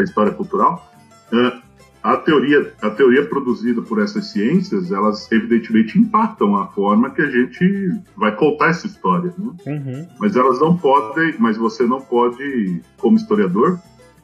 uhum. 0.00 0.04
história, 0.04 0.32
cultural. 0.32 0.92
Uh, 1.32 1.62
a 2.02 2.16
teoria, 2.16 2.72
a 2.82 2.90
teoria 2.90 3.24
produzida 3.26 3.80
por 3.80 4.00
essas 4.00 4.26
ciências, 4.26 4.90
elas 4.90 5.30
evidentemente 5.30 5.98
impactam 5.98 6.56
a 6.56 6.66
forma 6.66 7.10
que 7.10 7.22
a 7.22 7.30
gente 7.30 8.00
vai 8.16 8.34
contar 8.34 8.70
essa 8.70 8.88
história, 8.88 9.32
né? 9.38 9.52
uhum. 9.66 10.08
mas 10.18 10.34
elas 10.34 10.58
não 10.58 10.76
podem, 10.76 11.36
mas 11.38 11.56
você 11.56 11.84
não 11.84 12.00
pode, 12.00 12.82
como 12.98 13.16
historiador, 13.16 13.78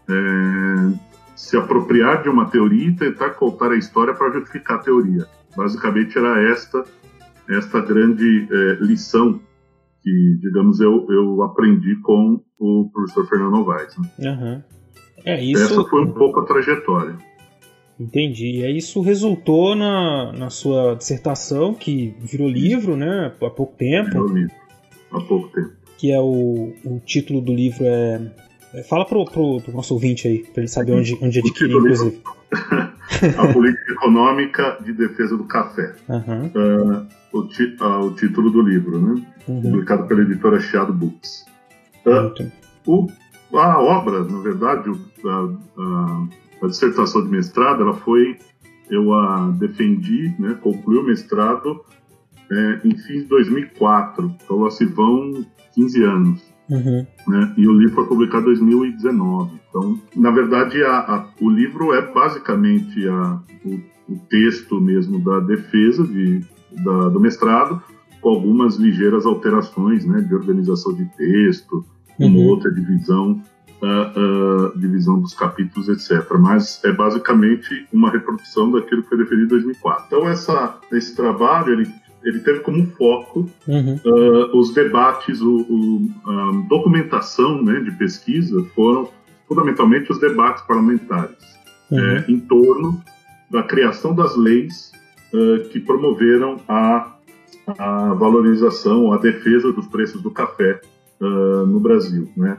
é, 0.09 0.99
se 1.37 1.57
apropriar 1.57 2.23
de 2.25 2.29
uma 2.29 2.47
teoria 2.47 2.89
e 2.89 2.97
tentar 2.97 3.31
contar 3.31 3.71
a 3.71 3.77
história 3.77 4.13
para 4.13 4.33
justificar 4.33 4.79
a 4.79 4.83
teoria. 4.83 5.27
Basicamente 5.57 6.19
era 6.19 6.51
esta 6.51 6.85
esta 7.49 7.81
grande 7.81 8.47
é, 8.51 8.85
lição 8.85 9.41
que, 10.03 10.39
digamos, 10.41 10.81
eu, 10.81 11.07
eu 11.11 11.43
aprendi 11.43 11.97
com 12.03 12.41
o 12.59 12.91
professor 12.93 13.27
Fernando 13.27 13.53
Novaes. 13.53 13.97
Né? 13.97 14.09
Uhum. 14.19 14.63
É, 15.29 15.43
isso... 15.43 15.63
Essa 15.65 15.85
foi 15.85 16.03
um 16.03 16.13
pouco 16.13 16.41
a 16.41 16.45
trajetória. 16.47 17.17
Entendi. 18.01 18.65
E 18.65 18.77
isso 18.77 19.01
resultou 19.01 19.75
na, 19.75 20.33
na 20.33 20.51
sua 20.51 20.95
dissertação, 20.95 21.75
que 21.75 22.15
virou 22.21 22.49
livro, 22.49 22.97
né? 22.97 23.35
Há 23.43 23.51
pouco 23.51 23.77
tempo. 23.77 24.11
Virou 24.11 24.29
livro. 24.29 24.55
Há 25.13 25.21
pouco 25.21 25.49
tempo. 25.49 25.73
Que 25.99 26.13
é 26.13 26.21
o, 26.21 26.73
o 26.85 27.01
título 27.05 27.41
do 27.41 27.53
livro 27.53 27.85
é. 27.85 28.31
é 28.73 28.83
fala 28.85 29.05
pro, 29.05 29.25
pro, 29.25 29.61
pro 29.61 29.73
nosso 29.73 29.95
ouvinte 29.95 30.29
aí, 30.29 30.45
para 30.45 30.63
ele 30.63 30.69
saber 30.69 30.93
onde, 30.93 31.19
onde 31.21 31.41
adquirir, 31.41 31.77
inclusive. 31.77 32.23
a 33.37 33.53
política 33.53 33.93
econômica 33.93 34.79
de 34.85 34.93
defesa 34.93 35.37
do 35.37 35.45
café. 35.45 35.95
Uhum. 36.09 36.47
Uh, 36.55 37.07
o, 37.33 37.49
ti, 37.49 37.77
uh, 37.81 38.07
o, 38.07 38.15
título 38.15 38.51
do 38.51 38.63
livro, 38.63 39.01
né? 39.01 39.23
Uhum. 39.49 39.61
Publicado 39.61 40.07
pela 40.07 40.23
editora 40.23 40.61
Chiado 40.61 40.93
Books. 40.93 41.45
Uh, 42.07 42.51
o, 42.87 43.09
a 43.53 43.79
obra, 43.81 44.25
na 44.25 44.39
verdade, 44.41 44.91
a, 45.25 46.27
a 46.63 46.67
dissertação 46.67 47.25
de 47.25 47.31
mestrado, 47.31 47.83
ela 47.83 47.95
foi, 47.95 48.37
eu 48.91 49.13
a 49.15 49.51
defendi, 49.59 50.35
né, 50.39 50.57
concluí 50.61 50.99
o 50.99 51.05
mestrado 51.05 51.81
é, 52.51 52.81
em 52.85 52.97
fim 52.97 53.21
de 53.21 53.25
2004, 53.25 54.35
então 54.43 54.59
lá 54.59 54.71
se 54.71 54.85
vão 54.85 55.45
15 55.75 56.05
anos. 56.05 56.49
Uhum. 56.69 57.07
Né, 57.27 57.55
e 57.57 57.67
o 57.67 57.73
livro 57.73 57.95
foi 57.95 58.07
publicado 58.07 58.43
em 58.43 58.57
2019. 58.57 59.59
Então, 59.69 59.99
na 60.15 60.31
verdade, 60.31 60.83
a, 60.83 60.99
a, 60.99 61.27
o 61.41 61.49
livro 61.49 61.95
é 61.95 62.13
basicamente 62.13 63.09
a, 63.09 63.41
o, 63.65 64.13
o, 64.13 64.19
texto 64.29 64.79
mesmo 64.79 65.19
da 65.19 65.41
defesa 65.41 66.07
de, 66.07 66.45
da, 66.85 67.09
do 67.09 67.21
mestrado, 67.21 67.83
com 68.21 68.29
algumas 68.29 68.77
ligeiras 68.77 69.25
alterações 69.25 70.05
né, 70.05 70.21
de 70.21 70.35
organização 70.35 70.93
de 70.93 71.07
texto, 71.17 71.87
uma 72.19 72.37
uhum. 72.37 72.47
outra 72.47 72.73
divisão 72.73 73.41
uh, 73.83 74.73
uh, 74.73 74.79
divisão 74.79 75.21
dos 75.21 75.35
capítulos, 75.35 75.89
etc. 75.89 76.25
Mas 76.39 76.83
é 76.85 76.93
basicamente 76.93 77.87
uma 77.93 78.11
reprodução 78.11 78.71
daquilo 78.71 79.03
que 79.03 79.09
foi 79.09 79.19
definido 79.19 79.45
em 79.45 79.49
2004. 79.49 80.05
Então, 80.07 80.29
essa, 80.29 80.79
esse 80.93 81.15
trabalho 81.15 81.73
ele, 81.73 81.91
ele 82.23 82.41
teve 82.41 82.61
como 82.61 82.87
foco 82.87 83.49
uhum. 83.67 84.01
uh, 84.05 84.59
os 84.59 84.73
debates, 84.75 85.41
o, 85.41 85.61
o, 85.61 86.11
a 86.27 86.69
documentação 86.69 87.63
né, 87.63 87.81
de 87.81 87.93
pesquisa 87.93 88.65
foram 88.75 89.09
fundamentalmente 89.47 90.13
os 90.13 90.21
debates 90.21 90.63
parlamentares 90.65 91.37
uhum. 91.91 91.99
é, 91.99 92.25
em 92.29 92.39
torno 92.39 93.03
da 93.51 93.63
criação 93.63 94.15
das 94.15 94.37
leis 94.37 94.93
que 95.73 95.81
promoveram 95.81 96.57
a, 96.67 97.17
a 97.79 98.15
valorização, 98.15 99.13
a 99.13 99.19
defesa 99.19 99.71
dos 99.73 99.87
preços 99.87 100.23
do 100.23 100.31
café 100.31 100.81
no 101.21 101.81
Brasil, 101.81 102.29
né? 102.37 102.59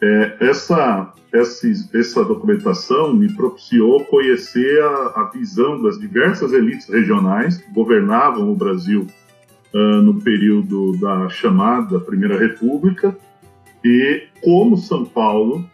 É, 0.00 0.36
essa, 0.40 1.12
essa, 1.32 1.66
essa 1.92 2.24
documentação 2.24 3.12
me 3.12 3.32
propiciou 3.32 4.04
conhecer 4.04 4.80
a, 4.80 5.22
a, 5.22 5.30
visão 5.34 5.82
das 5.82 5.98
diversas 5.98 6.52
elites 6.52 6.88
regionais 6.88 7.58
que 7.58 7.72
governavam 7.72 8.48
o 8.52 8.54
Brasil 8.54 9.08
uh, 9.74 10.02
no 10.02 10.20
período 10.20 10.96
da 10.98 11.28
chamada 11.28 11.98
Primeira 11.98 12.38
República 12.38 13.16
e 13.84 14.28
como 14.40 14.76
São 14.76 15.04
Paulo 15.04 15.68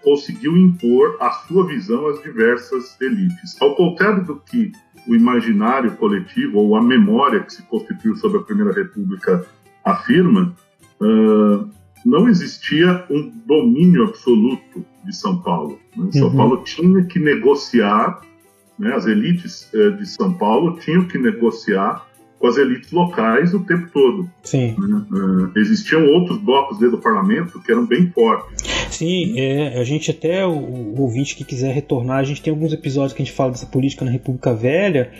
conseguiu 0.00 0.56
impor 0.56 1.16
a 1.18 1.30
sua 1.30 1.66
visão 1.66 2.06
às 2.06 2.22
diversas 2.22 3.00
elites. 3.00 3.60
Ao 3.60 3.74
contrário 3.74 4.24
do 4.24 4.36
que 4.36 4.70
o 5.08 5.14
imaginário 5.14 5.92
coletivo 5.92 6.58
ou 6.58 6.76
a 6.76 6.82
memória 6.82 7.40
que 7.40 7.52
se 7.52 7.62
constituiu 7.62 8.14
sobre 8.16 8.38
a 8.38 8.42
Primeira 8.42 8.72
República 8.72 9.44
afirma, 9.82 10.54
uh, 11.00 11.68
não 12.04 12.28
existia 12.28 13.04
um 13.10 13.32
domínio 13.46 14.04
absoluto 14.04 14.84
de 15.04 15.16
São 15.16 15.40
Paulo. 15.40 15.78
Né? 15.96 16.12
São 16.12 16.28
uhum. 16.28 16.36
Paulo 16.36 16.64
tinha 16.64 17.04
que 17.04 17.18
negociar, 17.18 18.20
né? 18.78 18.94
as 18.94 19.06
elites 19.06 19.68
eh, 19.74 19.90
de 19.90 20.06
São 20.06 20.34
Paulo 20.34 20.78
tinham 20.80 21.06
que 21.06 21.18
negociar 21.18 22.06
com 22.38 22.46
as 22.46 22.58
elites 22.58 22.90
locais 22.92 23.54
o 23.54 23.60
tempo 23.60 23.88
todo. 23.92 24.30
Sim. 24.42 24.76
Uh, 24.78 25.50
existiam 25.56 26.04
outros 26.04 26.36
blocos 26.38 26.78
dentro 26.78 26.96
do 26.96 27.02
parlamento 27.02 27.58
que 27.60 27.72
eram 27.72 27.86
bem 27.86 28.10
fortes. 28.10 28.83
Sim, 28.94 29.38
é, 29.38 29.78
a 29.78 29.84
gente 29.84 30.10
até, 30.10 30.46
o, 30.46 30.52
o, 30.52 31.00
ouvinte 31.02 31.34
que 31.34 31.44
quiser 31.44 31.74
retornar, 31.74 32.18
a 32.18 32.22
gente 32.22 32.40
tem 32.40 32.52
alguns 32.52 32.72
episódios 32.72 33.12
que 33.12 33.22
a 33.22 33.24
gente 33.24 33.34
fala 33.34 33.50
dessa 33.50 33.66
política 33.66 34.04
na 34.04 34.10
República 34.10 34.54
Velha 34.54 35.10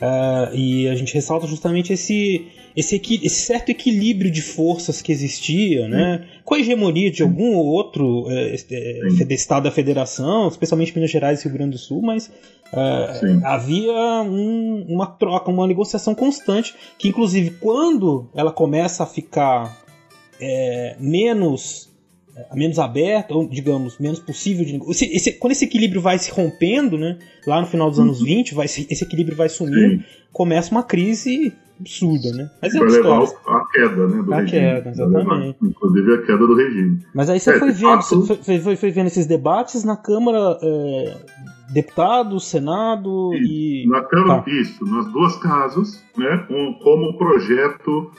uh, 0.00 0.54
e 0.54 0.88
a 0.88 0.94
gente 0.96 1.14
ressalta 1.14 1.46
justamente 1.46 1.92
esse 1.92 2.48
esse, 2.76 2.96
esse 2.96 3.42
certo 3.42 3.70
equilíbrio 3.70 4.30
de 4.30 4.40
forças 4.40 5.02
que 5.02 5.10
existia, 5.10 5.88
né? 5.88 6.24
com 6.44 6.54
a 6.54 6.60
hegemonia 6.60 7.10
de 7.10 7.22
algum 7.22 7.56
ou 7.56 7.66
outro 7.66 8.26
é, 8.30 8.54
é, 8.54 9.34
estado 9.34 9.64
da 9.64 9.70
federação, 9.70 10.48
especialmente 10.48 10.94
Minas 10.94 11.10
Gerais 11.10 11.40
e 11.40 11.44
Rio 11.48 11.52
Grande 11.52 11.72
do 11.72 11.78
Sul, 11.78 12.00
mas 12.00 12.30
é, 12.72 13.44
havia 13.44 14.22
um, 14.22 14.86
uma 14.88 15.06
troca, 15.06 15.50
uma 15.50 15.66
negociação 15.66 16.14
constante, 16.14 16.74
que 16.96 17.08
inclusive 17.08 17.50
quando 17.60 18.28
ela 18.34 18.52
começa 18.52 19.02
a 19.02 19.06
ficar 19.06 19.84
é, 20.40 20.96
menos 20.98 21.89
menos 22.54 22.78
aberta, 22.78 23.34
ou 23.34 23.48
digamos, 23.48 23.98
menos 23.98 24.18
possível 24.18 24.64
de 24.64 24.80
esse, 24.90 25.04
esse, 25.06 25.32
quando 25.32 25.52
esse 25.52 25.64
equilíbrio 25.64 26.00
vai 26.00 26.18
se 26.18 26.30
rompendo, 26.30 26.98
né, 26.98 27.18
lá 27.46 27.60
no 27.60 27.66
final 27.66 27.90
dos 27.90 27.98
anos 27.98 28.22
20, 28.22 28.50
uhum. 28.50 28.56
vai, 28.56 28.66
esse 28.66 29.04
equilíbrio 29.04 29.36
vai 29.36 29.48
sumindo, 29.48 30.02
começa 30.32 30.70
uma 30.70 30.82
crise 30.82 31.52
absurda, 31.80 32.30
né? 32.32 32.50
Mas 32.60 32.74
é 32.74 32.80
levar 32.80 33.22
a 33.46 33.66
queda, 33.72 34.06
né? 34.06 34.22
Do 34.22 34.34
a 34.34 34.40
regime. 34.40 34.60
queda, 34.60 34.90
exatamente. 34.90 35.28
Levar, 35.28 35.56
inclusive 35.62 36.14
a 36.14 36.22
queda 36.22 36.46
do 36.46 36.54
regime. 36.54 37.06
Mas 37.14 37.30
aí 37.30 37.40
você 37.40 37.50
é, 37.50 37.58
foi 37.58 37.72
vendo, 37.72 38.02
fato... 38.02 38.20
você 38.20 38.60
foi, 38.60 38.76
foi, 38.76 38.90
vendo 38.90 39.06
esses 39.06 39.26
debates 39.26 39.82
na 39.82 39.96
Câmara, 39.96 40.58
é, 40.62 41.16
deputado, 41.72 42.38
Senado 42.38 43.34
isso, 43.34 43.52
e. 43.52 43.86
Na 43.88 44.02
Câmara, 44.02 44.42
tá. 44.42 44.50
isso, 44.50 44.84
nas 44.84 45.10
duas 45.10 45.36
casas, 45.36 46.04
né? 46.16 46.46
Um, 46.50 46.74
como 46.74 47.16
projeto 47.16 48.10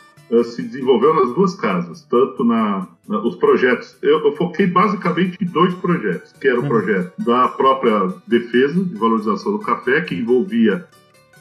se 0.44 0.64
desenvolveu 0.64 1.14
nas 1.14 1.36
duas 1.36 1.56
casas, 1.56 2.02
tanto 2.10 2.44
na, 2.44 2.88
na 3.08 3.20
os 3.20 3.36
projetos. 3.36 3.98
Eu, 4.02 4.26
eu, 4.26 4.36
foquei 4.36 4.66
basicamente 4.66 5.38
em 5.42 5.46
dois 5.46 5.74
projetos, 5.76 6.34
que 6.40 6.48
era 6.48 6.58
o 6.58 6.64
uhum. 6.64 6.70
projeto 6.70 7.12
da 7.20 7.50
própria 7.50 8.14
defesa 8.26 8.82
de 8.84 8.96
valorização 8.96 9.52
do 9.52 9.60
café, 9.60 10.02
que 10.02 10.16
envolvia 10.16 10.88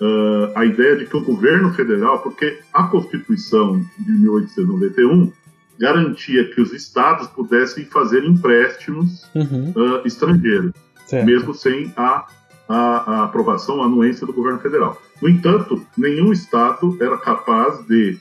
uh, 0.00 0.59
a 0.59 0.64
ideia 0.64 0.97
de 0.97 1.06
que 1.06 1.16
o 1.16 1.20
governo 1.20 1.73
federal, 1.73 2.18
porque 2.18 2.59
a 2.73 2.85
Constituição 2.85 3.80
de 3.99 4.11
1891 4.11 5.32
garantia 5.78 6.44
que 6.52 6.61
os 6.61 6.73
estados 6.73 7.28
pudessem 7.28 7.85
fazer 7.85 8.25
empréstimos 8.25 9.25
uhum. 9.35 9.73
uh, 9.76 10.06
estrangeiros, 10.06 10.73
certo. 11.06 11.25
mesmo 11.25 11.54
sem 11.54 11.92
a, 11.97 12.26
a, 12.68 12.76
a, 12.76 13.25
aprovação, 13.25 13.80
a 13.80 13.87
anuência 13.87 14.26
do 14.26 14.32
governo 14.32 14.59
federal. 14.59 15.00
No 15.23 15.28
entanto, 15.28 15.80
nenhum 15.97 16.32
estado 16.32 16.99
era 17.00 17.16
capaz 17.16 17.87
de 17.87 18.18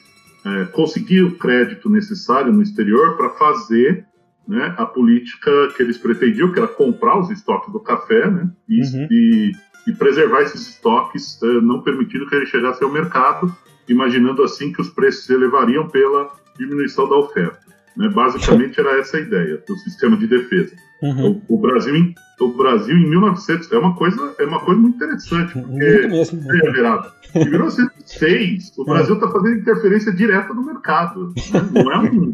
uh, 0.63 0.71
conseguir 0.71 1.23
o 1.23 1.37
crédito 1.37 1.89
necessário 1.89 2.51
no 2.51 2.61
exterior 2.61 3.17
para 3.17 3.29
fazer 3.31 4.05
né, 4.47 4.73
a 4.77 4.85
política 4.85 5.51
que 5.75 5.83
eles 5.83 5.97
pretendiam, 5.97 6.51
que 6.51 6.59
era 6.59 6.67
comprar 6.67 7.19
os 7.19 7.29
estoques 7.29 7.71
do 7.71 7.79
café 7.79 8.29
né, 8.29 8.49
e, 8.67 8.81
uhum. 8.81 9.07
e 9.11 9.51
e 9.89 9.93
preservar 9.93 10.41
esses 10.41 10.67
estoques, 10.67 11.41
eh, 11.41 11.61
não 11.61 11.81
permitindo 11.81 12.27
que 12.27 12.35
ele 12.35 12.45
chegasse 12.45 12.83
ao 12.83 12.91
mercado, 12.91 13.53
imaginando 13.87 14.43
assim 14.43 14.71
que 14.71 14.81
os 14.81 14.89
preços 14.89 15.25
se 15.25 15.33
elevariam 15.33 15.87
pela 15.87 16.29
diminuição 16.57 17.09
da 17.09 17.15
oferta. 17.15 17.59
Né? 17.99 18.07
Basicamente 18.07 18.79
era 18.79 18.97
essa 18.97 19.17
a 19.17 19.19
ideia 19.19 19.61
do 19.67 19.75
sistema 19.75 20.15
de 20.15 20.25
defesa. 20.25 20.73
Uhum. 21.03 21.43
O, 21.49 21.55
o, 21.55 21.57
Brasil, 21.59 21.95
em, 21.95 22.15
o 22.39 22.47
Brasil 22.57 22.95
em 22.95 23.09
1900 23.09 23.71
é 23.71 23.77
uma 23.77 23.95
coisa 23.95 24.35
é 24.39 24.45
uma 24.45 24.59
coisa 24.61 24.79
muito 24.79 24.95
interessante 24.95 25.53
porque 25.53 26.07
mesmo. 26.07 26.41
É, 26.49 27.41
em 27.41 27.49
1906 27.49 28.73
o 28.77 28.85
Brasil 28.87 29.15
está 29.15 29.29
fazendo 29.29 29.59
interferência 29.59 30.13
direta 30.13 30.53
no 30.53 30.65
mercado. 30.65 31.27
Né? 31.27 31.83
Não 31.83 31.91
é 31.91 31.99
um? 31.99 32.33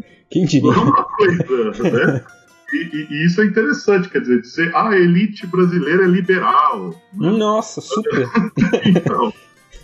Não 0.62 0.72
é 0.72 0.78
uma 0.78 1.04
coisa, 1.04 1.82
né? 1.82 2.24
E, 2.72 2.76
e, 2.76 3.06
e, 3.10 3.26
isso 3.26 3.40
é 3.40 3.44
interessante, 3.44 4.08
quer 4.08 4.20
dizer, 4.20 4.40
dizer, 4.40 4.74
ah, 4.74 4.88
a 4.88 4.98
elite 4.98 5.46
brasileira 5.46 6.04
é 6.04 6.08
liberal. 6.08 7.00
Nossa, 7.14 7.80
super! 7.80 8.28
então, 8.84 9.32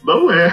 Não 0.04 0.30
é. 0.32 0.52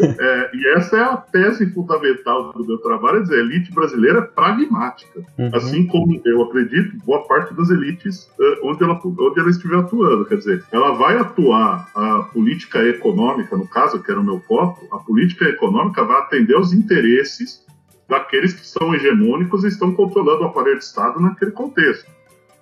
É. 0.00 0.50
E 0.54 0.68
essa 0.76 0.96
é 0.96 1.02
a 1.02 1.16
tese 1.16 1.72
fundamental 1.72 2.52
do 2.52 2.64
meu 2.64 2.78
trabalho, 2.78 3.18
é 3.18 3.22
dizer, 3.22 3.36
a 3.36 3.40
elite 3.40 3.72
brasileira 3.72 4.18
é 4.18 4.22
pragmática. 4.22 5.20
Uhum. 5.38 5.50
Assim 5.52 5.86
como 5.86 6.20
eu 6.24 6.42
acredito, 6.42 6.96
boa 7.04 7.26
parte 7.26 7.54
das 7.54 7.70
elites 7.70 8.30
uh, 8.38 8.68
onde, 8.68 8.82
ela, 8.82 9.00
onde 9.04 9.40
ela 9.40 9.50
estiver 9.50 9.76
atuando. 9.78 10.24
Quer 10.24 10.38
dizer, 10.38 10.64
ela 10.72 10.92
vai 10.92 11.16
atuar 11.18 11.90
a 11.94 12.22
política 12.32 12.82
econômica, 12.86 13.56
no 13.56 13.66
caso, 13.66 14.02
que 14.02 14.10
era 14.10 14.20
o 14.20 14.24
meu 14.24 14.40
foco, 14.40 14.86
a 14.94 14.98
política 14.98 15.46
econômica 15.46 16.04
vai 16.04 16.18
atender 16.18 16.54
aos 16.54 16.72
interesses 16.72 17.64
daqueles 18.08 18.52
que 18.52 18.66
são 18.66 18.94
hegemônicos 18.94 19.64
e 19.64 19.68
estão 19.68 19.92
controlando 19.92 20.42
o 20.42 20.46
aparelho 20.46 20.78
de 20.78 20.84
Estado 20.84 21.20
naquele 21.20 21.50
contexto. 21.50 22.08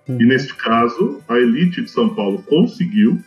Uhum. 0.09 0.21
E 0.21 0.25
neste 0.25 0.55
caso, 0.55 1.21
a 1.29 1.39
elite 1.39 1.83
de 1.83 1.91
São 1.91 2.09
Paulo 2.09 2.43
conseguiu 2.43 3.19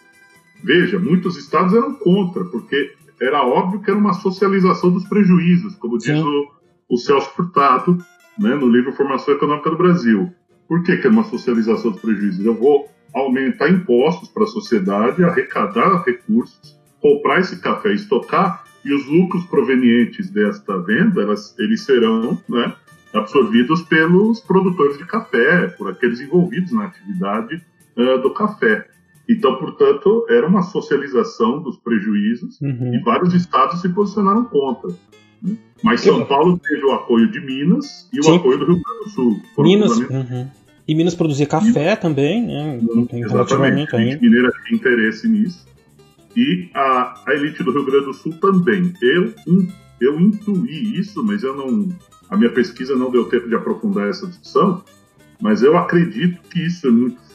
Veja, 0.64 0.98
muitos 1.00 1.38
estados 1.38 1.74
eram 1.74 1.94
contra, 1.94 2.44
porque 2.46 2.96
era 3.22 3.44
óbvio 3.44 3.82
que 3.82 3.90
era 3.90 4.00
uma 4.00 4.14
socialização 4.14 4.92
dos 4.92 5.08
prejuízos, 5.08 5.76
como 5.76 5.98
diz 5.98 6.22
o, 6.22 6.52
o, 6.90 6.98
Celso 6.98 7.30
Furtado 7.32 7.98
né, 8.38 8.54
no 8.56 8.68
livro 8.68 8.94
Formação 8.94 9.34
Econômica 9.34 9.70
do 9.70 9.78
Brasil. 9.78 10.32
Por 10.68 10.84
que, 10.84 10.98
que 10.98 11.08
é 11.08 11.10
uma 11.10 11.24
socialização 11.24 11.92
dos 11.92 12.02
prejuízos? 12.02 12.46
Eu 12.46 12.54
vou 12.54 12.88
aumentar 13.14 13.70
impostos 13.70 14.30
para 14.30 14.44
a 14.44 14.48
sociedade, 14.48 15.24
arrecadar 15.24 16.04
recursos, 16.04 16.78
comprar 17.02 17.40
esse 17.40 17.60
café, 17.60 17.94
estocar, 17.94 18.66
e 18.86 18.94
os 18.94 19.06
lucros 19.06 19.44
provenientes 19.46 20.30
desta 20.30 20.78
venda, 20.78 21.22
elas, 21.22 21.54
eles 21.60 21.84
serão 21.84 22.42
né, 22.48 22.74
absorvidos 23.14 23.82
pelos 23.82 24.40
produtores 24.40 24.98
de 24.98 25.06
café, 25.06 25.68
por 25.68 25.90
aqueles 25.90 26.22
envolvidos 26.22 26.72
na 26.72 26.86
atividade 26.86 27.62
uh, 27.98 28.22
do 28.22 28.34
café. 28.34 28.88
Então, 29.30 29.58
portanto, 29.58 30.26
era 30.30 30.48
uma 30.48 30.62
socialização 30.62 31.62
dos 31.62 31.78
prejuízos 31.78 32.60
uhum. 32.62 32.96
e 32.96 33.00
vários 33.00 33.34
estados 33.34 33.82
se 33.82 33.90
posicionaram 33.90 34.46
contra. 34.46 34.90
Né? 35.42 35.58
Mas 35.84 36.02
São 36.02 36.26
Paulo 36.26 36.58
teve 36.58 36.84
o 36.86 36.92
apoio 36.92 37.30
de 37.30 37.40
Minas 37.42 38.10
e 38.14 38.24
Sim. 38.24 38.32
o 38.32 38.36
apoio 38.36 38.58
do 38.58 38.66
Rio 38.66 38.82
Grande 38.82 39.04
do 39.04 39.10
Sul. 39.10 39.42
Minas. 39.58 39.98
Uhum. 39.98 40.48
E 40.88 40.96
Minas 40.96 41.14
produzia 41.14 41.46
café 41.46 41.66
Minas. 41.68 42.00
também, 42.00 42.48
né? 42.48 42.80
Exatamente. 43.12 43.94
A 43.96 44.02
elite 44.02 44.22
mineira 44.22 44.50
tinha 44.66 44.78
interesse 44.78 45.28
nisso. 45.28 45.68
E 46.36 46.70
a, 46.74 47.22
a 47.28 47.34
elite 47.34 47.62
do 47.64 47.72
Rio 47.72 47.86
Grande 47.86 48.06
do 48.06 48.14
Sul 48.14 48.34
também. 48.40 48.94
Eu, 49.02 49.34
eu 50.00 50.20
intuí 50.20 50.98
isso, 50.98 51.22
mas 51.24 51.44
eu 51.44 51.54
não. 51.56 51.90
A 52.30 52.38
minha 52.38 52.52
pesquisa 52.52 52.96
não 52.96 53.12
deu 53.12 53.26
tempo 53.26 53.50
de 53.50 53.56
aprofundar 53.56 54.08
essa 54.08 54.26
discussão. 54.26 54.82
Mas 55.42 55.62
eu 55.62 55.78
acredito 55.78 56.42
que 56.50 56.66
isso 56.66 56.88
é 56.88 56.92
muito 56.92 57.27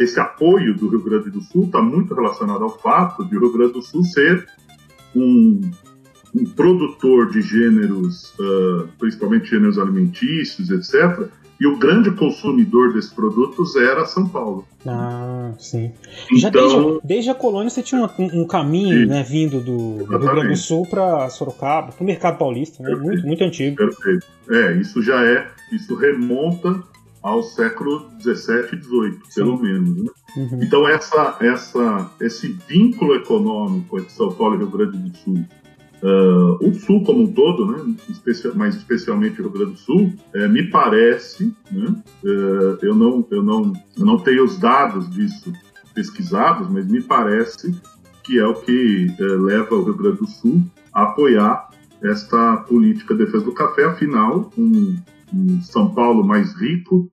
esse 0.00 0.20
apoio 0.20 0.74
do 0.76 0.88
Rio 0.88 1.02
Grande 1.02 1.30
do 1.30 1.40
Sul 1.40 1.64
está 1.64 1.80
muito 1.80 2.14
relacionado 2.14 2.62
ao 2.62 2.78
fato 2.78 3.24
de 3.24 3.36
o 3.36 3.40
Rio 3.40 3.52
Grande 3.52 3.72
do 3.74 3.82
Sul 3.82 4.04
ser 4.04 4.46
um, 5.14 5.60
um 6.34 6.44
produtor 6.44 7.30
de 7.30 7.40
gêneros, 7.40 8.34
uh, 8.38 8.88
principalmente 8.98 9.50
gêneros 9.50 9.78
alimentícios, 9.78 10.70
etc., 10.70 11.28
e 11.60 11.66
o 11.66 11.76
grande 11.76 12.12
consumidor 12.12 12.92
desses 12.92 13.12
produtos 13.12 13.74
era 13.74 14.06
São 14.06 14.28
Paulo. 14.28 14.64
Ah, 14.86 15.52
sim. 15.58 15.92
Então, 16.30 16.38
Já 16.38 16.50
desde, 16.50 17.00
desde 17.02 17.30
a 17.30 17.34
colônia 17.34 17.68
você 17.68 17.82
tinha 17.82 18.00
um, 18.00 18.42
um 18.42 18.46
caminho 18.46 19.08
né, 19.08 19.24
vindo 19.24 19.60
do, 19.60 20.04
do, 20.04 20.18
Rio 20.18 20.18
Grande 20.20 20.48
do 20.50 20.56
Sul 20.56 20.86
para 20.88 21.28
Sorocaba, 21.30 21.90
para 21.90 22.02
o 22.02 22.06
mercado 22.06 22.38
paulista, 22.38 22.80
né? 22.80 22.94
muito, 22.94 23.26
muito 23.26 23.42
antigo. 23.42 23.76
Perfeito. 23.76 24.24
É, 24.48 24.76
isso 24.76 25.02
já 25.02 25.24
é, 25.24 25.48
isso 25.72 25.96
remonta 25.96 26.80
ao 27.22 27.42
século 27.42 28.08
17 28.18 28.74
e 28.74 28.78
18, 28.78 29.20
pelo 29.34 29.60
menos. 29.60 30.02
Né? 30.02 30.10
Uhum. 30.36 30.62
Então 30.62 30.88
essa, 30.88 31.36
essa, 31.40 32.10
esse 32.20 32.48
vínculo 32.68 33.14
econômico 33.14 33.98
entre 33.98 34.12
São 34.12 34.32
Paulo 34.32 34.54
e 34.54 34.58
Rio 34.58 34.70
Grande 34.70 34.98
do 34.98 35.16
Sul, 35.16 35.44
uh, 36.02 36.68
o 36.68 36.74
Sul 36.74 37.02
como 37.04 37.22
um 37.22 37.32
todo, 37.32 37.66
né, 37.66 37.96
Especial, 38.08 38.54
mais 38.54 38.76
especialmente 38.76 39.40
o 39.40 39.44
Rio 39.44 39.52
Grande 39.52 39.72
do 39.72 39.78
Sul, 39.78 40.12
é, 40.34 40.48
me 40.48 40.64
parece, 40.70 41.54
né, 41.70 41.86
uh, 42.24 42.78
eu, 42.82 42.94
não, 42.94 43.26
eu, 43.30 43.42
não, 43.42 43.72
eu 43.96 44.04
não 44.04 44.18
tenho 44.18 44.44
os 44.44 44.58
dados 44.58 45.10
disso 45.10 45.52
pesquisados, 45.94 46.68
mas 46.68 46.86
me 46.86 47.02
parece 47.02 47.74
que 48.22 48.38
é 48.38 48.46
o 48.46 48.54
que 48.54 49.06
uh, 49.18 49.42
leva 49.42 49.74
o 49.74 49.82
Rio 49.82 49.96
Grande 49.96 50.18
do 50.18 50.26
Sul 50.26 50.62
a 50.92 51.04
apoiar 51.04 51.68
esta 52.02 52.58
política 52.58 53.14
de 53.14 53.24
defesa 53.24 53.44
do 53.44 53.52
café, 53.52 53.84
afinal, 53.84 54.52
um, 54.56 54.96
um 55.32 55.60
São 55.62 55.90
Paulo 55.94 56.24
mais 56.24 56.54
rico 56.54 57.10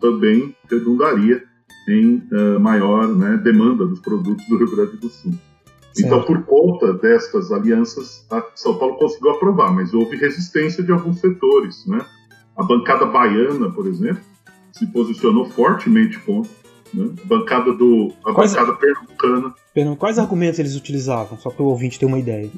também 0.00 0.54
redundaria 0.70 1.42
em 1.88 2.22
uh, 2.32 2.60
maior 2.60 3.08
né, 3.08 3.36
demanda 3.38 3.86
dos 3.86 4.00
produtos 4.00 4.46
do 4.46 4.58
Rio 4.58 4.76
Grande 4.76 4.96
do 4.98 5.08
Sul. 5.08 5.32
Certo. 5.92 6.06
Então, 6.06 6.22
por 6.22 6.42
conta 6.44 6.92
destas 6.92 7.50
alianças, 7.50 8.26
São 8.54 8.76
Paulo 8.78 8.96
conseguiu 8.96 9.30
aprovar, 9.30 9.72
mas 9.72 9.94
houve 9.94 10.16
resistência 10.16 10.82
de 10.82 10.92
alguns 10.92 11.18
setores. 11.18 11.86
Né? 11.86 11.98
A 12.56 12.62
bancada 12.62 13.06
baiana, 13.06 13.70
por 13.70 13.86
exemplo, 13.86 14.22
se 14.72 14.86
posicionou 14.86 15.46
fortemente 15.46 16.18
contra. 16.20 16.50
Né? 16.92 17.10
A 17.24 17.26
bancada 17.26 17.72
do 17.72 18.12
a 18.24 18.32
Quais... 18.32 18.52
bancada 18.52 18.74
pernambucana. 18.74 19.54
Quais 19.98 20.18
argumentos 20.18 20.58
eles 20.58 20.76
utilizavam, 20.76 21.38
só 21.38 21.50
para 21.50 21.62
o 21.62 21.66
ouvinte 21.66 21.98
ter 21.98 22.06
uma 22.06 22.18
ideia? 22.18 22.50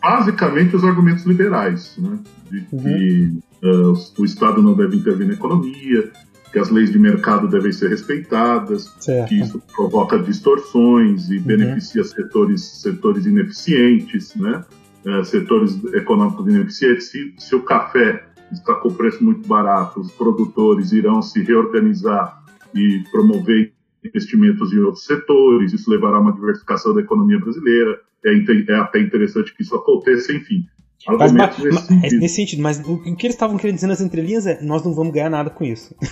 Basicamente 0.00 0.76
os 0.76 0.84
argumentos 0.84 1.24
liberais, 1.24 1.96
né? 1.98 2.18
de 2.50 2.66
uhum. 2.72 3.42
Uh, 3.62 4.20
o 4.20 4.24
Estado 4.24 4.62
não 4.62 4.74
deve 4.74 4.96
intervir 4.96 5.26
na 5.26 5.34
economia, 5.34 6.10
que 6.52 6.58
as 6.58 6.70
leis 6.70 6.90
de 6.90 6.98
mercado 6.98 7.46
devem 7.48 7.72
ser 7.72 7.90
respeitadas, 7.90 8.92
certo. 9.00 9.28
que 9.28 9.40
isso 9.40 9.62
provoca 9.74 10.18
distorções 10.18 11.28
e 11.28 11.36
uhum. 11.36 11.42
beneficia 11.44 12.02
setores, 12.04 12.62
setores 12.82 13.26
ineficientes, 13.26 14.34
né? 14.34 14.64
É, 15.04 15.24
setores 15.24 15.78
econômicos 15.94 16.46
ineficientes. 16.46 17.10
Se, 17.10 17.34
se 17.38 17.54
o 17.54 17.62
café 17.62 18.24
está 18.50 18.74
com 18.74 18.92
preço 18.92 19.22
muito 19.22 19.46
barato, 19.46 20.00
os 20.00 20.10
produtores 20.12 20.92
irão 20.92 21.22
se 21.22 21.42
reorganizar 21.42 22.42
e 22.74 23.04
promover 23.10 23.72
investimentos 24.04 24.72
em 24.72 24.78
outros 24.78 25.04
setores, 25.04 25.72
isso 25.72 25.90
levará 25.90 26.16
a 26.16 26.20
uma 26.20 26.32
diversificação 26.32 26.94
da 26.94 27.00
economia 27.00 27.38
brasileira. 27.38 28.00
É, 28.24 28.32
é 28.32 28.74
até 28.76 29.00
interessante 29.00 29.54
que 29.54 29.62
isso 29.62 29.74
aconteça, 29.74 30.32
enfim. 30.32 30.66
Mas, 31.06 31.32
mas, 31.32 31.58
nesse, 31.58 31.86
sentido. 31.86 32.20
nesse, 32.20 32.34
sentido. 32.34 32.62
mas 32.62 32.80
o, 32.80 32.98
que 32.98 33.26
eles 33.26 33.34
estavam 33.34 33.56
querendo 33.56 33.76
dizer 33.76 33.86
nas 33.86 34.00
entrelinhas 34.00 34.46
é 34.46 34.60
nós 34.62 34.84
não 34.84 34.92
vamos 34.92 35.12
ganhar 35.12 35.30
nada 35.30 35.48
com 35.48 35.64
isso. 35.64 35.94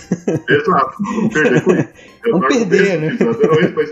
Exato, 0.48 0.96
vamos 1.00 1.34
perder 1.34 1.64
com 1.64 1.72
isso. 1.72 1.88
vamos 2.30 2.46
perder, 2.46 3.00
né? 3.00 3.16
Mas, 3.74 3.90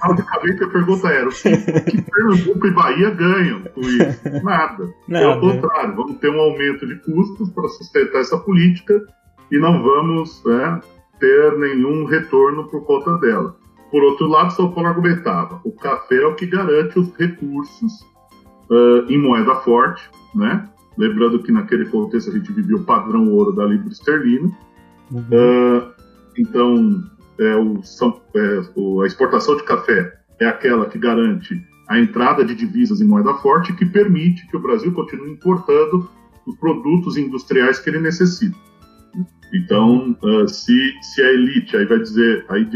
basicamente 0.00 0.64
a 0.64 0.68
pergunta 0.68 1.08
era: 1.08 1.28
o 1.28 1.32
que 1.32 2.02
Pernambuco 2.02 2.66
e 2.66 2.70
Bahia 2.70 3.10
ganham 3.10 3.62
com 3.62 3.80
isso? 3.80 4.44
Nada. 4.44 4.94
Nada. 5.08 5.40
Pelo 5.40 5.40
contrário, 5.40 5.96
vamos 5.96 6.18
ter 6.18 6.30
um 6.30 6.40
aumento 6.40 6.86
de 6.86 6.96
custos 7.00 7.50
para 7.50 7.68
sustentar 7.68 8.20
essa 8.20 8.38
política 8.38 9.02
e 9.50 9.58
não 9.58 9.82
vamos 9.82 10.42
né, 10.44 10.80
ter 11.18 11.58
nenhum 11.58 12.04
retorno 12.04 12.68
por 12.68 12.84
conta 12.86 13.18
dela. 13.18 13.56
Por 13.90 14.02
outro 14.04 14.26
lado, 14.28 14.52
São 14.52 14.72
Paulo 14.72 14.88
argumentava: 14.88 15.60
o 15.64 15.72
café 15.72 16.22
é 16.22 16.26
o 16.26 16.34
que 16.34 16.46
garante 16.46 16.98
os 16.98 17.14
recursos 17.16 18.08
uh, 18.70 19.10
em 19.10 19.18
moeda 19.18 19.54
forte, 19.56 20.08
né? 20.34 20.68
Lembrando 20.96 21.42
que 21.42 21.52
naquele 21.52 21.86
contexto 21.86 22.30
a 22.30 22.32
gente 22.32 22.52
vivia 22.52 22.76
o 22.76 22.84
padrão 22.84 23.30
ouro 23.32 23.52
da 23.52 23.64
libra 23.64 23.88
esterlina. 23.88 24.50
Uhum. 25.10 25.20
Uh, 25.20 25.92
então, 26.36 27.02
é, 27.38 27.56
o, 27.56 27.82
são, 27.82 28.20
é, 28.34 28.62
o, 28.76 29.02
a 29.02 29.06
exportação 29.06 29.56
de 29.56 29.64
café 29.64 30.20
é 30.38 30.46
aquela 30.46 30.86
que 30.86 30.98
garante 30.98 31.66
a 31.88 31.98
entrada 31.98 32.44
de 32.44 32.54
divisas 32.54 33.00
em 33.00 33.04
moeda 33.04 33.34
forte 33.34 33.72
que 33.72 33.84
permite 33.84 34.46
que 34.48 34.56
o 34.56 34.60
Brasil 34.60 34.92
continue 34.92 35.32
importando 35.32 36.08
os 36.46 36.56
produtos 36.56 37.16
industriais 37.16 37.78
que 37.78 37.90
ele 37.90 38.00
necessita. 38.00 38.56
Então, 39.52 40.16
uh, 40.22 40.48
se, 40.48 40.94
se 41.02 41.22
a 41.22 41.32
elite, 41.32 41.76
aí 41.76 41.84
vai 41.84 41.98
dizer, 41.98 42.44
aí 42.48 42.68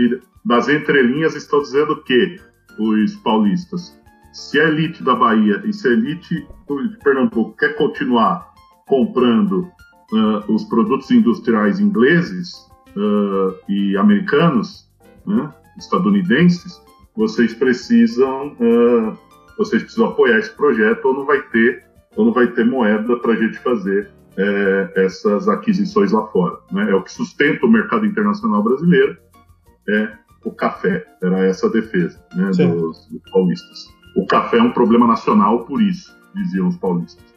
das 0.45 0.69
entrelinhas 0.69 1.37
estão 1.37 1.63
dizendo 1.63 2.03
que 2.03 2.41
os 2.79 3.15
paulistas 3.17 3.97
se 4.35 4.61
a 4.61 4.65
elite 4.65 5.03
da 5.03 5.15
Bahia 5.15 5.63
e 5.65 5.73
se 5.73 5.87
a 5.87 5.93
elite 5.93 6.35
de 6.35 6.99
Pernambuco 7.05 7.57
quer 7.57 7.77
continuar 7.77 8.53
comprando 8.85 9.71
uh, 10.13 10.53
os 10.53 10.65
produtos 10.65 11.09
industriais 11.13 11.79
ingleses 11.79 12.53
uh, 12.97 13.55
e 13.69 13.97
americanos, 13.97 14.91
né, 15.25 15.55
estadunidenses, 15.79 16.83
vocês 17.17 17.55
precisam 17.55 18.49
uh, 18.55 19.17
vocês 19.57 19.83
precisam 19.83 20.09
apoiar 20.09 20.39
esse 20.39 20.51
projeto 20.51 21.05
ou 21.05 21.15
não 21.15 21.25
vai 21.25 21.41
ter 21.41 21.85
ou 22.17 22.25
não 22.25 22.33
vai 22.33 22.49
ter 22.49 22.65
moeda 22.65 23.17
para 23.19 23.35
a 23.35 23.37
gente 23.37 23.57
fazer 23.61 24.11
é, 24.37 25.05
essas 25.05 25.49
aquisições 25.49 26.11
lá 26.11 26.27
fora. 26.27 26.59
Né? 26.73 26.91
É 26.91 26.95
o 26.95 27.03
que 27.03 27.13
sustenta 27.13 27.65
o 27.65 27.71
mercado 27.71 28.05
internacional 28.05 28.65
brasileiro 28.65 29.17
é 29.89 30.13
o 30.45 30.51
café. 30.51 31.07
Era 31.23 31.45
essa 31.45 31.69
a 31.69 31.71
defesa 31.71 32.21
né, 32.35 32.47
dos, 32.49 33.09
dos 33.09 33.31
paulistas 33.33 33.95
o 34.15 34.27
café 34.27 34.59
é 34.59 34.63
um 34.63 34.73
problema 34.73 35.07
nacional 35.07 35.65
por 35.65 35.83
isso, 35.83 36.17
diziam 36.35 36.69
os 36.69 36.77
paulistas. 36.77 37.35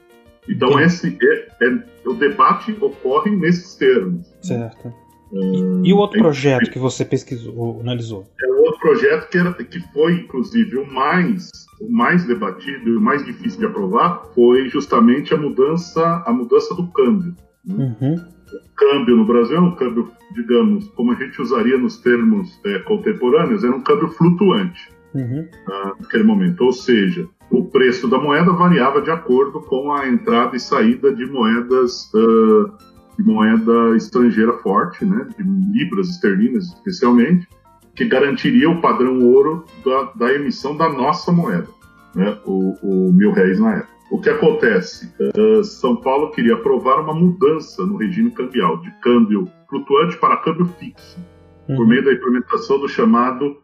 Então 0.48 0.80
esse 0.80 1.18
é, 1.22 1.66
é, 1.66 1.84
o 2.06 2.14
debate 2.14 2.76
ocorre 2.80 3.32
nesses 3.32 3.76
termos. 3.76 4.34
Certo. 4.42 4.94
Uh, 5.32 5.86
e 5.86 5.92
o 5.92 5.98
outro 5.98 6.20
projeto 6.20 6.72
que 6.72 6.80
você 6.80 7.04
pesquisou, 7.04 7.82
analisou? 7.82 8.26
É 8.42 8.48
o 8.48 8.64
outro 8.64 8.80
projeto 8.80 9.30
que, 9.30 9.38
era, 9.38 9.54
que 9.54 9.80
foi, 9.92 10.14
inclusive, 10.14 10.78
o 10.78 10.86
mais, 10.90 11.50
o 11.82 11.92
mais 11.92 12.26
debatido 12.26 12.90
e 12.90 12.96
o 12.96 13.02
mais 13.02 13.26
difícil 13.26 13.60
de 13.60 13.66
aprovar 13.66 14.24
foi 14.34 14.70
justamente 14.70 15.34
a 15.34 15.38
mudança, 15.38 16.24
a 16.26 16.32
mudança 16.32 16.74
do 16.76 16.88
câmbio. 16.88 17.36
Né? 17.66 17.98
Uhum. 18.00 18.16
O 18.16 18.76
câmbio 18.78 19.18
no 19.18 19.26
Brasil 19.26 19.58
é 19.58 19.60
um 19.60 19.76
câmbio, 19.76 20.10
digamos, 20.34 20.88
como 20.92 21.12
a 21.12 21.16
gente 21.16 21.42
usaria 21.42 21.78
nos 21.78 21.98
termos 21.98 22.58
é, 22.66 22.80
contemporâneos, 22.80 23.66
era 23.66 23.76
um 23.76 23.82
câmbio 23.82 24.08
flutuante 24.12 24.97
uhum. 25.18 25.48
uh, 25.68 26.02
naquele 26.02 26.24
momento. 26.24 26.62
Ou 26.64 26.72
seja, 26.72 27.28
o 27.50 27.66
preço 27.66 28.08
da 28.08 28.20
moeda 28.20 28.52
variava 28.52 29.02
de 29.02 29.10
acordo 29.10 29.62
com 29.62 29.92
a 29.92 30.08
entrada 30.08 30.56
e 30.56 30.60
saída 30.60 31.14
de 31.14 31.26
moedas 31.26 32.12
uh, 32.14 32.72
de 33.18 33.24
moeda 33.24 33.96
estrangeira 33.96 34.54
forte, 34.60 35.04
né, 35.04 35.28
de 35.38 35.44
libras 35.74 36.10
esterlinas 36.10 36.66
especialmente, 36.66 37.48
que 37.96 38.06
garantiria 38.06 38.70
o 38.70 38.80
padrão 38.80 39.20
ouro 39.24 39.66
da, 39.84 40.12
da 40.28 40.34
emissão 40.34 40.78
da 40.78 40.88
nossa 40.88 41.32
moeda, 41.32 41.68
né, 42.14 42.38
o, 42.46 42.76
o, 42.84 43.12
mil 43.12 43.32
réis 43.32 43.60
na 43.60 43.78
época. 43.78 43.98
O 44.12 44.22
que 44.22 44.30
acontece? 44.30 45.12
Uh, 45.20 45.64
São 45.64 45.96
Paulo 45.96 46.32
queria 46.32 46.54
aprovar 46.54 47.02
uma 47.02 47.14
mudança 47.14 47.86
no 47.86 47.98
regime 47.98 48.32
cambial, 48.32 48.78
de 48.82 48.92
câmbio 49.02 49.50
flutuante 49.68 50.16
para 50.18 50.38
câmbio 50.38 50.68
fixo, 50.80 51.20
uhum. 51.68 51.76
por 51.76 51.88
meio 51.88 52.06
da 52.06 52.14
implementação 52.14 52.80
do 52.80 52.88
chamado 52.88 53.58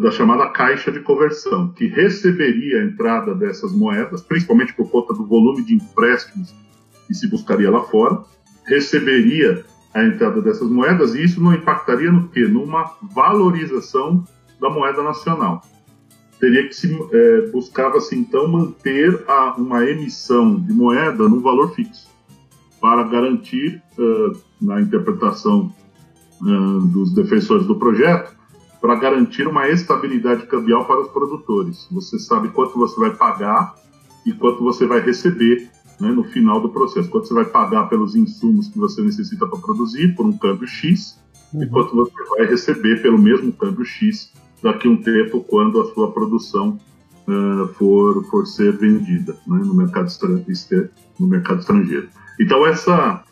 da 0.00 0.10
chamada 0.10 0.48
caixa 0.48 0.90
de 0.90 1.00
conversão, 1.00 1.68
que 1.68 1.86
receberia 1.86 2.80
a 2.80 2.84
entrada 2.86 3.34
dessas 3.34 3.70
moedas, 3.72 4.22
principalmente 4.22 4.72
por 4.74 4.90
conta 4.90 5.12
do 5.12 5.26
volume 5.26 5.62
de 5.62 5.74
empréstimos 5.74 6.54
que 7.06 7.14
se 7.14 7.28
buscaria 7.28 7.70
lá 7.70 7.82
fora, 7.82 8.22
receberia 8.66 9.64
a 9.92 10.04
entrada 10.04 10.40
dessas 10.40 10.68
moedas 10.68 11.14
e 11.14 11.22
isso 11.22 11.42
não 11.42 11.54
impactaria 11.54 12.12
no 12.12 12.28
quê? 12.28 12.46
Numa 12.46 12.92
valorização 13.14 14.24
da 14.60 14.70
moeda 14.70 15.02
nacional. 15.02 15.62
Teria 16.38 16.66
que 16.68 16.74
se 16.74 16.96
é, 17.12 17.50
buscava-se 17.50 18.16
então 18.16 18.46
manter 18.46 19.24
a, 19.26 19.54
uma 19.56 19.84
emissão 19.84 20.54
de 20.60 20.72
moeda 20.72 21.28
num 21.28 21.40
valor 21.40 21.74
fixo 21.74 22.08
para 22.80 23.02
garantir, 23.02 23.82
uh, 23.98 24.38
na 24.60 24.80
interpretação 24.80 25.74
uh, 26.40 26.80
dos 26.80 27.12
defensores 27.12 27.66
do 27.66 27.74
projeto, 27.76 28.37
para 28.80 28.94
garantir 28.94 29.46
uma 29.46 29.68
estabilidade 29.68 30.46
cambial 30.46 30.84
para 30.84 31.00
os 31.00 31.08
produtores. 31.08 31.86
Você 31.90 32.18
sabe 32.18 32.48
quanto 32.48 32.78
você 32.78 32.98
vai 32.98 33.14
pagar 33.14 33.74
e 34.24 34.32
quanto 34.32 34.62
você 34.62 34.86
vai 34.86 35.00
receber 35.00 35.70
né, 36.00 36.08
no 36.10 36.24
final 36.24 36.60
do 36.60 36.68
processo. 36.68 37.08
Quanto 37.08 37.26
você 37.26 37.34
vai 37.34 37.44
pagar 37.44 37.88
pelos 37.88 38.14
insumos 38.14 38.68
que 38.68 38.78
você 38.78 39.02
necessita 39.02 39.46
para 39.46 39.58
produzir, 39.58 40.14
por 40.14 40.26
um 40.26 40.36
câmbio 40.36 40.66
X, 40.66 41.18
uhum. 41.52 41.62
e 41.62 41.66
quanto 41.68 41.94
você 41.94 42.24
vai 42.36 42.46
receber 42.46 43.02
pelo 43.02 43.18
mesmo 43.18 43.52
câmbio 43.52 43.84
X 43.84 44.32
daqui 44.62 44.88
a 44.88 44.90
um 44.90 44.96
tempo, 44.96 45.42
quando 45.44 45.80
a 45.80 45.92
sua 45.92 46.10
produção 46.12 46.78
uh, 47.26 47.68
for, 47.74 48.24
for 48.24 48.46
ser 48.46 48.76
vendida 48.76 49.36
né, 49.46 49.58
no, 49.58 49.74
mercado 49.74 50.08
no 51.18 51.26
mercado 51.26 51.60
estrangeiro. 51.60 52.08
Então, 52.40 52.66
essa, 52.66 53.24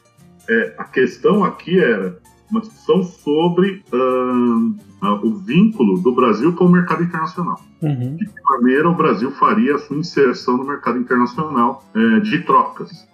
é, 0.48 0.74
a 0.78 0.84
questão 0.84 1.44
aqui 1.44 1.78
era 1.78 2.18
uma 2.50 2.60
discussão 2.60 3.02
sobre 3.02 3.82
uh, 3.92 4.76
o 5.02 5.36
vínculo 5.36 6.00
do 6.00 6.14
Brasil 6.14 6.52
com 6.54 6.64
o 6.64 6.72
mercado 6.72 7.02
internacional. 7.02 7.60
Uhum. 7.82 8.16
De 8.16 8.24
que 8.24 8.42
maneira 8.50 8.88
o 8.88 8.94
Brasil 8.94 9.30
faria 9.32 9.74
a 9.74 9.78
sua 9.78 9.96
inserção 9.96 10.56
no 10.56 10.64
mercado 10.64 10.98
internacional 10.98 11.84
uh, 11.94 12.20
de 12.20 12.38
trocas. 12.42 13.06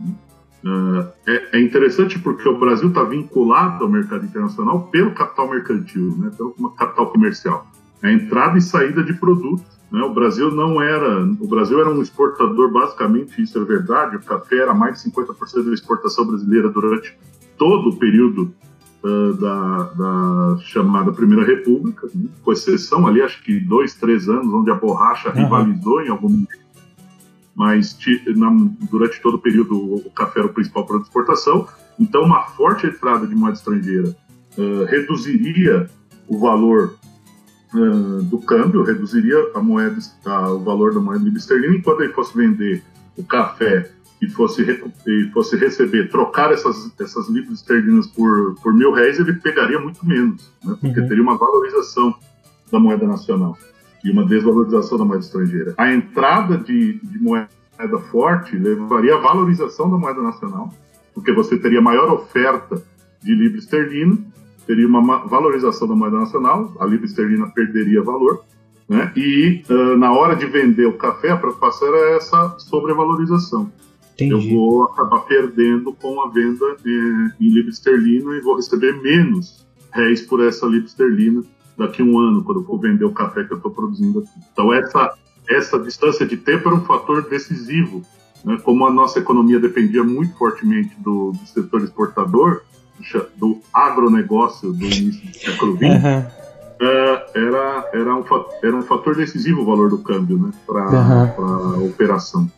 Uh, 0.64 1.08
é, 1.26 1.58
é, 1.58 1.60
interessante 1.60 2.20
porque 2.20 2.48
o 2.48 2.56
Brasil 2.56 2.88
está 2.88 3.02
vinculado 3.02 3.84
ao 3.84 3.90
mercado 3.90 4.24
internacional 4.24 4.82
pelo 4.92 5.12
capital 5.12 5.50
mercantil, 5.50 6.16
né, 6.18 6.30
pelo 6.36 6.70
capital 6.70 7.10
comercial. 7.10 7.66
A 8.00 8.12
entrada 8.12 8.58
e 8.58 8.62
saída 8.62 9.02
de 9.02 9.14
produtos. 9.14 9.82
Né, 9.90 10.00
o 10.02 10.14
Brasil 10.14 10.50
não 10.50 10.80
era. 10.80 11.22
O 11.22 11.46
Brasil 11.46 11.80
era 11.80 11.90
um 11.90 12.00
exportador, 12.00 12.72
basicamente, 12.72 13.42
isso 13.42 13.58
é 13.58 13.64
verdade. 13.64 14.16
O 14.16 14.20
café 14.20 14.58
era 14.58 14.72
mais 14.72 15.02
de 15.02 15.10
50% 15.10 15.64
da 15.64 15.74
exportação 15.74 16.26
brasileira 16.26 16.70
durante 16.70 17.16
todo 17.58 17.90
o 17.90 17.96
período 17.96 18.54
uh, 19.02 19.34
da, 19.34 19.82
da, 19.94 20.58
chamada 20.64 21.12
Primeira 21.12 21.44
República, 21.44 22.08
né? 22.14 22.28
com 22.42 22.52
exceção 22.52 23.06
ali, 23.06 23.20
acho 23.22 23.42
que 23.42 23.60
dois, 23.60 23.94
três 23.94 24.28
anos, 24.28 24.52
onde 24.52 24.70
a 24.70 24.74
borracha 24.74 25.30
uhum. 25.30 25.34
rivalizou 25.34 26.02
em 26.02 26.08
algum 26.08 26.28
momento. 26.28 26.62
Mas 27.54 27.96
na, 28.34 28.50
durante 28.90 29.20
todo 29.20 29.34
o 29.34 29.38
período 29.38 29.76
o 29.76 30.10
café 30.10 30.40
era 30.40 30.48
o 30.48 30.54
principal 30.54 30.86
produto 30.86 31.04
de 31.04 31.08
exportação. 31.10 31.68
Então, 31.98 32.22
uma 32.22 32.44
forte 32.44 32.86
entrada 32.86 33.26
de 33.26 33.34
moeda 33.34 33.56
estrangeira 33.56 34.16
uh, 34.56 34.84
reduziria 34.84 35.90
o 36.26 36.38
valor 36.38 36.94
uh, 37.74 38.22
do 38.22 38.38
câmbio, 38.38 38.82
reduziria 38.82 39.36
a 39.54 39.60
moeda, 39.60 39.98
o 40.24 40.58
valor 40.60 40.94
da 40.94 41.00
moeda 41.00 41.22
livre 41.22 41.38
esterlina, 41.38 41.76
enquanto 41.76 42.00
ele 42.00 42.12
fosse 42.14 42.36
vender 42.36 42.82
o 43.16 43.22
café 43.22 43.90
e 44.22 44.28
fosse, 44.30 44.62
e 44.62 45.30
fosse 45.32 45.56
receber, 45.56 46.08
trocar 46.08 46.52
essas, 46.52 46.92
essas 47.00 47.28
libras 47.28 47.58
esterlinas 47.58 48.06
por, 48.06 48.54
por 48.62 48.72
mil 48.72 48.92
réis, 48.92 49.18
ele 49.18 49.32
pegaria 49.32 49.80
muito 49.80 50.06
menos, 50.06 50.48
né? 50.64 50.76
porque 50.80 51.00
uhum. 51.00 51.08
teria 51.08 51.22
uma 51.22 51.36
valorização 51.36 52.14
da 52.70 52.78
moeda 52.78 53.04
nacional 53.04 53.58
e 54.04 54.10
uma 54.12 54.24
desvalorização 54.24 54.96
da 54.96 55.04
moeda 55.04 55.24
estrangeira. 55.24 55.74
A 55.76 55.92
entrada 55.92 56.56
de, 56.56 57.00
de 57.02 57.18
moeda 57.18 57.48
forte 58.12 58.56
levaria 58.56 59.16
à 59.16 59.18
valorização 59.18 59.90
da 59.90 59.98
moeda 59.98 60.22
nacional, 60.22 60.72
porque 61.12 61.32
você 61.32 61.58
teria 61.58 61.80
maior 61.80 62.08
oferta 62.12 62.80
de 63.20 63.34
libra 63.34 63.58
esterlina, 63.58 64.16
teria 64.64 64.86
uma 64.86 65.26
valorização 65.26 65.88
da 65.88 65.96
moeda 65.96 66.20
nacional, 66.20 66.72
a 66.78 66.86
libra 66.86 67.06
esterlina 67.06 67.48
perderia 67.48 68.00
valor, 68.02 68.44
né? 68.88 69.12
e 69.16 69.64
uh, 69.68 69.96
na 69.96 70.12
hora 70.12 70.36
de 70.36 70.46
vender 70.46 70.86
o 70.86 70.96
café, 70.96 71.30
a 71.30 71.36
preocupação 71.36 71.88
era 71.88 72.16
essa 72.16 72.54
sobrevalorização. 72.58 73.68
Entendi. 74.14 74.52
eu 74.52 74.58
vou 74.58 74.84
acabar 74.84 75.20
perdendo 75.20 75.92
com 75.92 76.20
a 76.22 76.28
venda 76.28 76.76
em 76.84 77.48
libra 77.48 77.70
esterlina 77.70 78.34
e 78.36 78.40
vou 78.40 78.56
receber 78.56 78.92
menos 79.02 79.66
réis 79.92 80.22
por 80.22 80.42
essa 80.42 80.66
libra 80.66 80.86
esterlina 80.86 81.42
daqui 81.76 82.02
a 82.02 82.04
um 82.04 82.18
ano, 82.18 82.44
quando 82.44 82.60
eu 82.60 82.64
for 82.64 82.78
vender 82.78 83.04
o 83.04 83.12
café 83.12 83.44
que 83.44 83.52
eu 83.52 83.56
estou 83.56 83.70
produzindo 83.70 84.20
aqui. 84.20 84.30
Então, 84.52 84.72
essa, 84.72 85.14
essa 85.48 85.78
distância 85.78 86.26
de 86.26 86.36
tempo 86.36 86.68
era 86.68 86.76
um 86.76 86.84
fator 86.84 87.28
decisivo. 87.28 88.02
Né? 88.44 88.58
Como 88.62 88.86
a 88.86 88.92
nossa 88.92 89.18
economia 89.18 89.58
dependia 89.58 90.04
muito 90.04 90.36
fortemente 90.36 90.94
do, 90.98 91.32
do 91.32 91.46
setor 91.46 91.82
exportador, 91.82 92.62
do 93.36 93.58
agronegócio 93.72 94.72
do 94.72 94.84
início 94.84 95.28
do 95.28 95.36
século 95.36 95.76
XX, 95.76 95.82
uhum. 95.82 96.86
é, 96.86 97.26
era, 97.34 97.90
era, 97.92 98.16
um, 98.16 98.24
era 98.62 98.76
um 98.76 98.82
fator 98.82 99.16
decisivo 99.16 99.62
o 99.62 99.64
valor 99.64 99.90
do 99.90 99.98
câmbio 99.98 100.38
né? 100.38 100.50
para 100.66 100.90
uhum. 100.90 101.74
a 101.74 101.78
operação. 101.78 102.50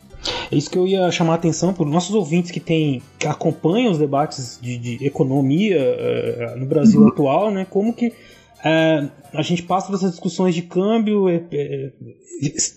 É 0.51 0.55
isso 0.55 0.69
que 0.69 0.77
eu 0.77 0.87
ia 0.87 1.11
chamar 1.11 1.33
a 1.33 1.35
atenção 1.35 1.73
para 1.73 1.83
os 1.83 1.91
nossos 1.91 2.15
ouvintes 2.15 2.51
que, 2.51 2.59
tem, 2.59 3.01
que 3.19 3.27
acompanham 3.27 3.91
os 3.91 3.97
debates 3.97 4.59
de, 4.61 4.77
de 4.77 5.05
economia 5.05 5.77
uh, 5.77 6.59
no 6.59 6.65
Brasil 6.65 7.01
uhum. 7.01 7.07
atual, 7.07 7.51
né? 7.51 7.65
Como 7.69 7.93
que 7.93 8.07
uh, 8.07 9.11
a 9.33 9.41
gente 9.41 9.63
passa 9.63 9.87
por 9.87 9.95
essas 9.95 10.11
discussões 10.11 10.55
de 10.55 10.61
câmbio, 10.61 11.29
é, 11.29 11.43
é, 11.51 11.91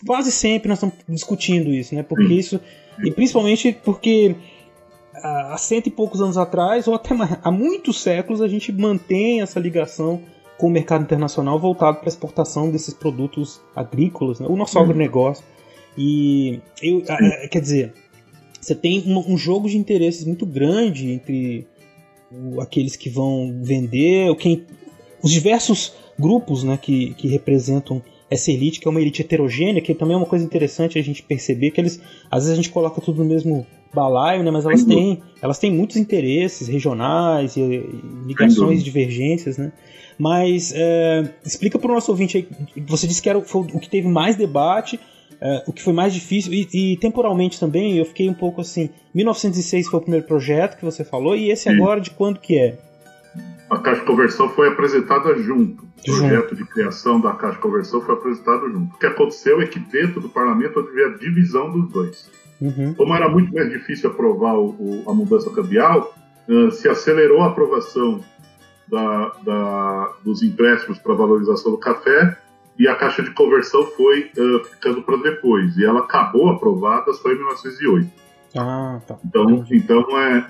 quase 0.07 0.31
sempre 0.31 0.69
nós 0.69 0.79
estamos 0.79 0.97
discutindo 1.09 1.73
isso, 1.73 1.95
né? 1.95 2.03
Porque 2.03 2.35
isso, 2.35 2.61
e 3.05 3.11
principalmente 3.11 3.73
porque 3.85 4.35
há 5.15 5.57
cento 5.59 5.89
e 5.89 5.91
poucos 5.91 6.21
anos 6.21 6.37
atrás, 6.37 6.87
ou 6.87 6.95
até 6.95 7.15
mais, 7.15 7.39
há 7.43 7.51
muitos 7.51 8.01
séculos, 8.01 8.41
a 8.41 8.49
gente 8.49 8.73
mantém 8.73 9.41
essa 9.41 9.59
ligação 9.59 10.21
com 10.57 10.67
o 10.67 10.71
mercado 10.71 11.03
internacional 11.03 11.59
voltado 11.59 11.99
para 11.99 12.09
a 12.09 12.09
exportação 12.09 12.71
desses 12.71 12.93
produtos 12.93 13.61
agrícolas, 13.75 14.41
né? 14.41 14.47
o 14.49 14.57
nosso 14.57 14.77
uhum. 14.77 14.85
agronegócio. 14.85 15.45
E 15.99 16.61
eu, 16.81 17.03
quer 17.51 17.61
dizer, 17.61 17.93
você 18.61 18.73
tem 18.73 19.03
um, 19.05 19.33
um, 19.33 19.37
jogo 19.37 19.69
de 19.69 19.77
interesses 19.77 20.25
muito 20.25 20.47
grande 20.47 21.11
entre 21.11 21.67
o, 22.31 22.61
aqueles 22.61 22.95
que 22.95 23.11
vão 23.11 23.59
vender, 23.61 24.33
quem, 24.37 24.65
os 25.21 25.33
diversos 25.33 25.93
grupos 26.17 26.63
né, 26.63 26.79
que, 26.81 27.15
que 27.15 27.27
representam 27.27 28.01
essa 28.31 28.53
elite, 28.53 28.79
que 28.79 28.87
é 28.87 28.91
uma 28.91 29.01
elite 29.01 29.23
heterogênea, 29.23 29.83
que 29.83 29.93
também 29.93 30.15
é 30.15 30.17
uma 30.17 30.27
coisa 30.27 30.45
interessante 30.45 30.99
a 30.99 31.03
gente 31.03 31.23
perceber 31.23 31.73
que 31.73 31.81
eles, 31.81 32.01
às 32.31 32.45
vezes 32.45 32.53
a 32.53 32.57
gente 32.57 32.71
coloca 32.71 33.01
tudo 33.01 33.25
no 33.25 33.29
mesmo 33.29 33.67
balaio, 33.93 34.45
né, 34.45 34.51
mas 34.53 34.67
elas 34.67 34.85
têm, 34.85 35.21
elas 35.43 35.59
têm 35.59 35.73
muitos 35.73 35.97
interesses 35.97 36.69
regionais 36.69 37.57
e, 37.57 37.61
e 37.61 38.03
ligações, 38.27 38.85
divergências, 38.85 39.57
né? 39.57 39.73
Mas 40.19 40.73
é, 40.77 41.33
explica 41.45 41.79
para 41.79 41.91
o 41.91 41.95
nosso 41.95 42.11
ouvinte 42.11 42.37
aí, 42.37 42.49
você 42.87 43.07
disse 43.07 43.23
que 43.23 43.31
era, 43.31 43.41
foi 43.41 43.63
o 43.63 43.81
que 43.81 43.89
teve 43.89 44.09
mais 44.09 44.37
debate, 44.37 45.01
é, 45.40 45.64
o 45.66 45.72
que 45.72 45.83
foi 45.83 45.92
mais 45.92 46.12
difícil, 46.12 46.53
e, 46.53 46.68
e, 46.72 46.96
temporalmente 46.96 47.61
também, 47.61 47.96
eu 47.96 48.05
fiquei 48.05 48.29
um 48.29 48.35
pouco 48.35 48.61
assim. 48.61 48.90
1906 49.14 49.88
foi 49.88 49.98
o 49.98 50.03
primeiro 50.03 50.27
projeto 50.27 50.77
que 50.77 50.85
você 50.85 51.05
falou, 51.05 51.37
e 51.37 51.51
esse 51.51 51.64
Sim. 51.64 51.77
agora 51.77 52.01
de 52.01 52.11
quando 52.11 52.40
que 52.40 52.59
é? 52.59 52.79
A 53.70 53.79
Caixa 53.79 54.01
de 54.01 54.07
Conversão 54.07 54.48
foi 54.48 54.68
apresentada 54.68 55.37
junto. 55.37 55.85
O 55.85 56.03
projeto 56.03 56.57
de 56.57 56.64
criação 56.64 57.20
da 57.20 57.33
Caixa 57.33 57.57
de 57.57 57.62
Conversão 57.62 58.01
foi 58.01 58.14
apresentado 58.14 58.70
junto. 58.70 58.94
O 58.94 58.98
que 58.98 59.07
aconteceu 59.07 59.61
é 59.61 59.66
que 59.66 59.79
dentro 59.79 60.20
do 60.20 60.29
parlamento 60.29 60.79
houve 60.79 61.05
a 61.05 61.09
divisão 61.11 61.70
dos 61.70 61.92
dois. 61.92 62.31
Uhum. 62.61 62.94
Como 62.94 63.14
era 63.14 63.29
muito 63.29 63.53
mais 63.53 63.70
difícil 63.70 64.11
aprovar 64.11 64.55
o, 64.55 64.70
o, 64.70 65.05
a 65.07 65.14
mudança 65.14 65.51
cambial, 65.51 66.14
uh, 66.48 66.70
se 66.72 66.88
acelerou 66.88 67.42
a 67.42 67.48
aprovação 67.48 68.20
da, 68.88 69.33
da, 69.44 70.12
dos 70.24 70.42
empréstimos 70.42 70.98
para 70.98 71.14
valorização 71.14 71.70
do 71.70 71.79
café 71.79 72.37
e 72.79 72.87
a 72.87 72.95
caixa 72.95 73.23
de 73.23 73.31
conversão 73.33 73.85
foi 73.87 74.31
uh, 74.37 74.64
ficando 74.64 75.03
para 75.03 75.17
depois. 75.17 75.77
E 75.77 75.85
ela 75.85 76.01
acabou 76.01 76.49
aprovada 76.51 77.12
só 77.12 77.31
em 77.31 77.37
1908. 77.37 78.09
Ah, 78.57 79.01
tá. 79.07 79.19
Então, 79.25 79.64
então 79.71 80.19
é. 80.19 80.47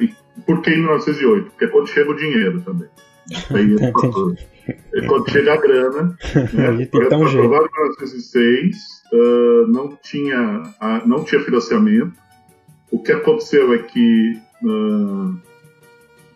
Por 0.47 0.61
que 0.61 0.71
em 0.71 0.79
1908? 0.79 1.51
Porque 1.51 1.65
é 1.65 1.69
quando 1.69 1.89
chega 1.89 2.11
o 2.11 2.17
dinheiro 2.17 2.61
também. 2.61 2.89
É 4.95 5.01
quando 5.07 5.31
chega 5.31 5.55
a 5.55 5.57
grana. 5.57 6.15
Né? 6.53 6.87
Foi 6.91 7.07
aprovado 7.07 7.67
em 7.67 7.81
1906, 7.81 8.77
uh, 9.11 9.67
não, 9.67 9.99
tinha, 10.03 10.63
uh, 10.63 11.09
não 11.09 11.25
tinha 11.25 11.41
financiamento. 11.41 12.13
O 12.91 13.03
que 13.03 13.13
aconteceu 13.13 13.73
é 13.73 13.79
que. 13.79 14.39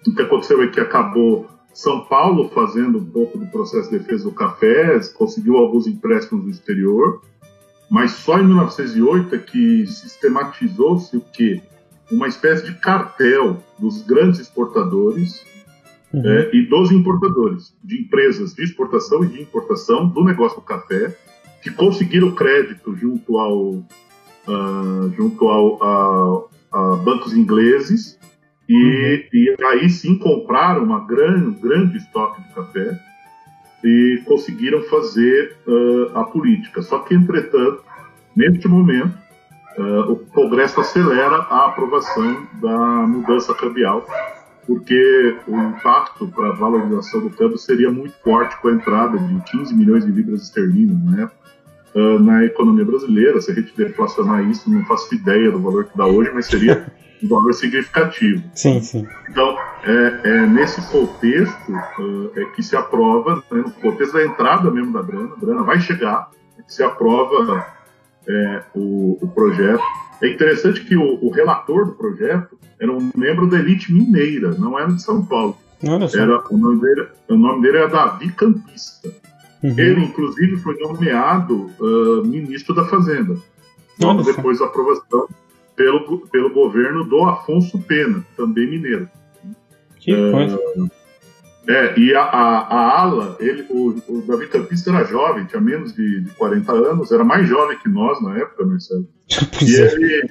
O 0.07 0.15
que 0.17 0.23
aconteceu 0.23 0.63
é 0.63 0.69
que 0.69 0.81
acabou 0.81 1.47
são 1.73 2.05
Paulo 2.05 2.51
fazendo 2.51 2.99
um 2.99 3.05
pouco 3.05 3.39
do 3.39 3.47
processo 3.47 3.91
de 3.91 3.99
defesa 3.99 4.25
do 4.25 4.33
café, 4.33 5.01
conseguiu 5.15 5.57
alguns 5.57 5.87
empréstimos 5.87 6.45
do 6.45 6.51
exterior, 6.51 7.23
mas 7.91 8.13
só 8.13 8.39
em 8.39 8.47
1908 8.47 9.35
é 9.35 9.39
que 9.39 9.87
sistematizou-se 9.87 11.17
o 11.17 11.21
que? 11.21 11.63
Uma 12.11 12.29
espécie 12.29 12.65
de 12.65 12.75
cartel 12.75 13.63
dos 13.79 14.03
grandes 14.03 14.41
exportadores 14.41 15.45
uhum. 16.13 16.23
é, 16.27 16.51
e 16.55 16.67
dos 16.67 16.91
importadores, 16.91 17.75
de 17.83 18.03
empresas 18.03 18.55
de 18.55 18.65
exportação 18.65 19.25
e 19.25 19.29
de 19.29 19.43
importação 19.43 20.07
do 20.09 20.23
negócio 20.25 20.61
do 20.61 20.65
café, 20.65 21.17
que 21.63 21.71
conseguiram 21.71 22.33
crédito 22.33 22.95
junto 22.95 23.39
ao, 23.39 23.63
uh, 23.75 25.13
junto 25.17 25.49
ao 25.49 25.83
a, 25.83 26.49
a 26.73 26.97
bancos 26.97 27.33
ingleses 27.35 28.19
e, 28.69 28.75
uhum. 28.75 29.29
e 29.33 29.57
aí 29.65 29.91
sim 29.91 30.19
compraram 30.19 30.85
uma 30.85 31.01
grande, 31.07 31.47
um 31.47 31.53
grande 31.53 31.99
estoque 31.99 32.43
de 32.43 32.55
café 32.55 32.99
e 33.85 34.23
conseguiram 34.25 34.83
fazer 34.83 35.57
uh, 35.67 36.19
a 36.19 36.25
política. 36.25 36.83
Só 36.83 37.01
que, 37.01 37.15
entretanto, 37.15 37.83
neste 38.37 38.69
momento, 38.69 39.17
uh, 39.77 40.13
o 40.13 40.17
Congresso 40.17 40.81
acelera 40.81 41.37
a 41.37 41.67
aprovação 41.67 42.47
da 42.61 43.07
mudança 43.07 43.53
cambial, 43.55 44.07
porque 44.67 45.37
o 45.49 45.57
impacto 45.59 46.29
para 46.29 46.51
a 46.51 46.53
valorização 46.53 47.21
do 47.21 47.31
câmbio 47.31 47.59
seria 47.59 47.91
muito 47.91 48.15
forte 48.23 48.57
com 48.61 48.69
a 48.69 48.73
entrada 48.73 49.19
de 49.19 49.41
15 49.51 49.75
milhões 49.75 50.07
de 50.07 50.13
libras 50.13 50.43
esterlinas 50.43 50.97
na 51.05 51.23
época. 51.25 51.43
Uh, 51.95 52.19
na 52.21 52.43
economia 52.45 52.87
brasileira, 52.87 53.39
se 53.39 53.51
a 53.51 53.55
gente 53.55 53.77
deflacionar 53.77 54.49
isso, 54.49 54.71
não 54.71 54.83
faço 54.87 55.15
ideia 55.15 55.51
do 55.51 55.59
valor 55.59 55.85
que 55.85 55.99
dá 55.99 56.07
hoje, 56.07 56.31
mas 56.33 56.47
seria 56.47 56.87
um 57.23 57.29
valor 57.29 57.55
significativo. 57.55 58.43
Sim, 58.55 58.81
sim. 58.81 59.07
Então, 59.29 59.57
é, 59.85 60.21
é 60.25 60.47
nesse 60.47 60.81
contexto 60.91 61.73
uh, 61.73 62.31
é 62.37 62.45
que 62.47 62.63
se 62.63 62.77
aprova, 62.77 63.37
né, 63.51 63.63
no 63.63 63.71
contexto 63.71 64.15
da 64.15 64.25
entrada 64.25 64.71
mesmo 64.71 64.93
da 64.93 65.03
grana, 65.03 65.33
a 65.37 65.41
grana 65.41 65.63
vai 65.63 65.81
chegar, 65.81 66.31
é 66.59 66.63
se 66.67 66.83
aprova 66.83 67.67
é, 68.29 68.63
o, 68.75 69.19
o, 69.21 69.29
projeto. 69.29 69.83
É 70.23 70.29
interessante 70.29 70.85
que 70.85 70.97
o, 70.97 71.25
o, 71.25 71.31
relator 71.31 71.87
do 71.87 71.93
projeto 71.93 72.59
era 72.79 72.93
um 72.93 73.11
membro 73.15 73.49
da 73.49 73.59
elite 73.59 73.93
mineira, 73.93 74.53
não 74.59 74.79
era 74.79 74.93
de 74.93 75.03
São 75.03 75.25
Paulo. 75.25 75.57
Era, 76.15 76.45
o, 76.49 76.57
nome 76.57 76.81
dele, 76.81 77.09
o 77.29 77.37
nome 77.37 77.63
dele 77.63 77.79
era 77.79 77.89
Davi 77.89 78.31
Campista. 78.33 79.09
Uhum. 79.63 79.79
Ele, 79.79 80.05
inclusive, 80.05 80.57
foi 80.59 80.79
nomeado 80.79 81.71
uh, 81.81 82.25
ministro 82.25 82.75
da 82.75 82.85
Fazenda. 82.85 83.37
Logo 84.01 84.23
depois 84.23 84.59
da 84.59 84.67
aprovação 84.67 85.29
pelo, 85.83 86.19
pelo 86.29 86.51
governo 86.51 87.05
do 87.05 87.25
Afonso 87.25 87.79
Pena, 87.81 88.25
também 88.37 88.71
mineiro. 88.71 89.09
Que 89.97 90.13
é, 90.13 90.31
coisa. 90.31 90.59
É, 91.67 91.99
e 91.99 92.15
a, 92.15 92.23
a, 92.23 92.59
a 92.59 93.01
ala, 93.01 93.37
ele, 93.41 93.67
o, 93.69 94.01
o, 94.09 94.23
Davi 94.23 94.47
Campista 94.49 94.91
era 94.91 95.05
jovem, 95.05 95.45
tinha 95.45 95.61
menos 95.61 95.93
de, 95.95 96.21
de 96.21 96.31
40 96.31 96.73
anos, 96.73 97.13
era 97.13 97.25
mais 97.25 97.49
jovem 97.49 97.79
que 97.79 97.89
nós 97.89 98.21
na 98.23 98.39
época, 98.39 98.65
Marcelo. 98.65 99.09
e 99.61 99.77
é. 99.77 99.93
ele. 99.93 100.31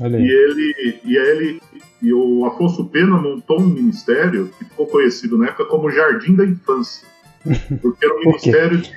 e 0.00 0.30
ele. 0.30 1.00
E 1.04 1.16
ele. 1.16 1.62
E 2.02 2.12
o 2.12 2.44
Afonso 2.46 2.84
Pena 2.86 3.16
montou 3.16 3.60
um 3.60 3.68
ministério 3.68 4.50
que 4.58 4.64
ficou 4.64 4.86
conhecido 4.86 5.38
na 5.38 5.46
época 5.46 5.66
como 5.66 5.90
Jardim 5.90 6.34
da 6.34 6.44
Infância. 6.44 7.06
Porque 7.80 8.04
era 8.04 8.14
um 8.14 8.20
ministério 8.20 8.78
de. 8.78 8.92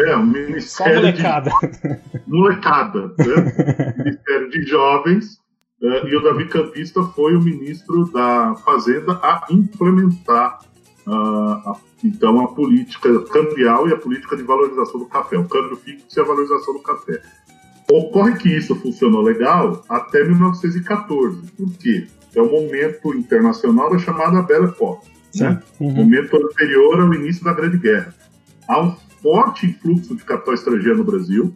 É, 0.00 0.16
um 0.16 0.26
ministério. 0.26 0.94
Só 0.94 1.00
molecada. 1.00 1.50
De, 1.50 2.22
molecada, 2.26 3.14
né? 3.18 3.94
ministério 3.98 4.50
de 4.50 4.62
jovens. 4.62 5.40
Uh, 5.82 6.06
e 6.06 6.16
o 6.16 6.22
Davi 6.22 6.46
Campista 6.46 7.02
foi 7.02 7.34
o 7.34 7.40
ministro 7.40 8.04
da 8.12 8.54
Fazenda 8.66 9.14
a 9.22 9.46
implementar 9.50 10.58
uh, 11.06 11.70
a, 11.70 11.76
então 12.04 12.38
a 12.44 12.48
política 12.48 13.18
cambial 13.24 13.88
e 13.88 13.92
a 13.94 13.96
política 13.96 14.36
de 14.36 14.42
valorização 14.42 15.00
do 15.00 15.06
café, 15.06 15.38
o 15.38 15.48
câmbio 15.48 15.76
fixo 15.76 16.18
e 16.18 16.20
a 16.20 16.24
valorização 16.24 16.74
do 16.74 16.80
café. 16.80 17.22
Ocorre 17.90 18.36
que 18.36 18.50
isso 18.50 18.76
funcionou 18.76 19.22
legal 19.22 19.82
até 19.88 20.22
1914, 20.22 21.50
porque 21.56 22.06
é 22.36 22.42
o 22.42 22.50
momento 22.50 23.14
internacional 23.14 23.90
da 23.90 23.98
chamada 23.98 24.42
Belle 24.42 24.66
Époque 24.66 25.08
né? 25.36 25.62
Uhum. 25.78 25.92
momento 25.92 26.36
anterior 26.36 27.00
ao 27.00 27.14
início 27.14 27.44
da 27.44 27.52
Grande 27.52 27.78
Guerra. 27.78 28.14
Há 28.68 28.80
um 28.82 28.96
forte 29.22 29.66
influxo 29.66 30.16
de 30.16 30.24
capital 30.24 30.54
estrangeiro 30.54 30.98
no 30.98 31.04
Brasil, 31.04 31.52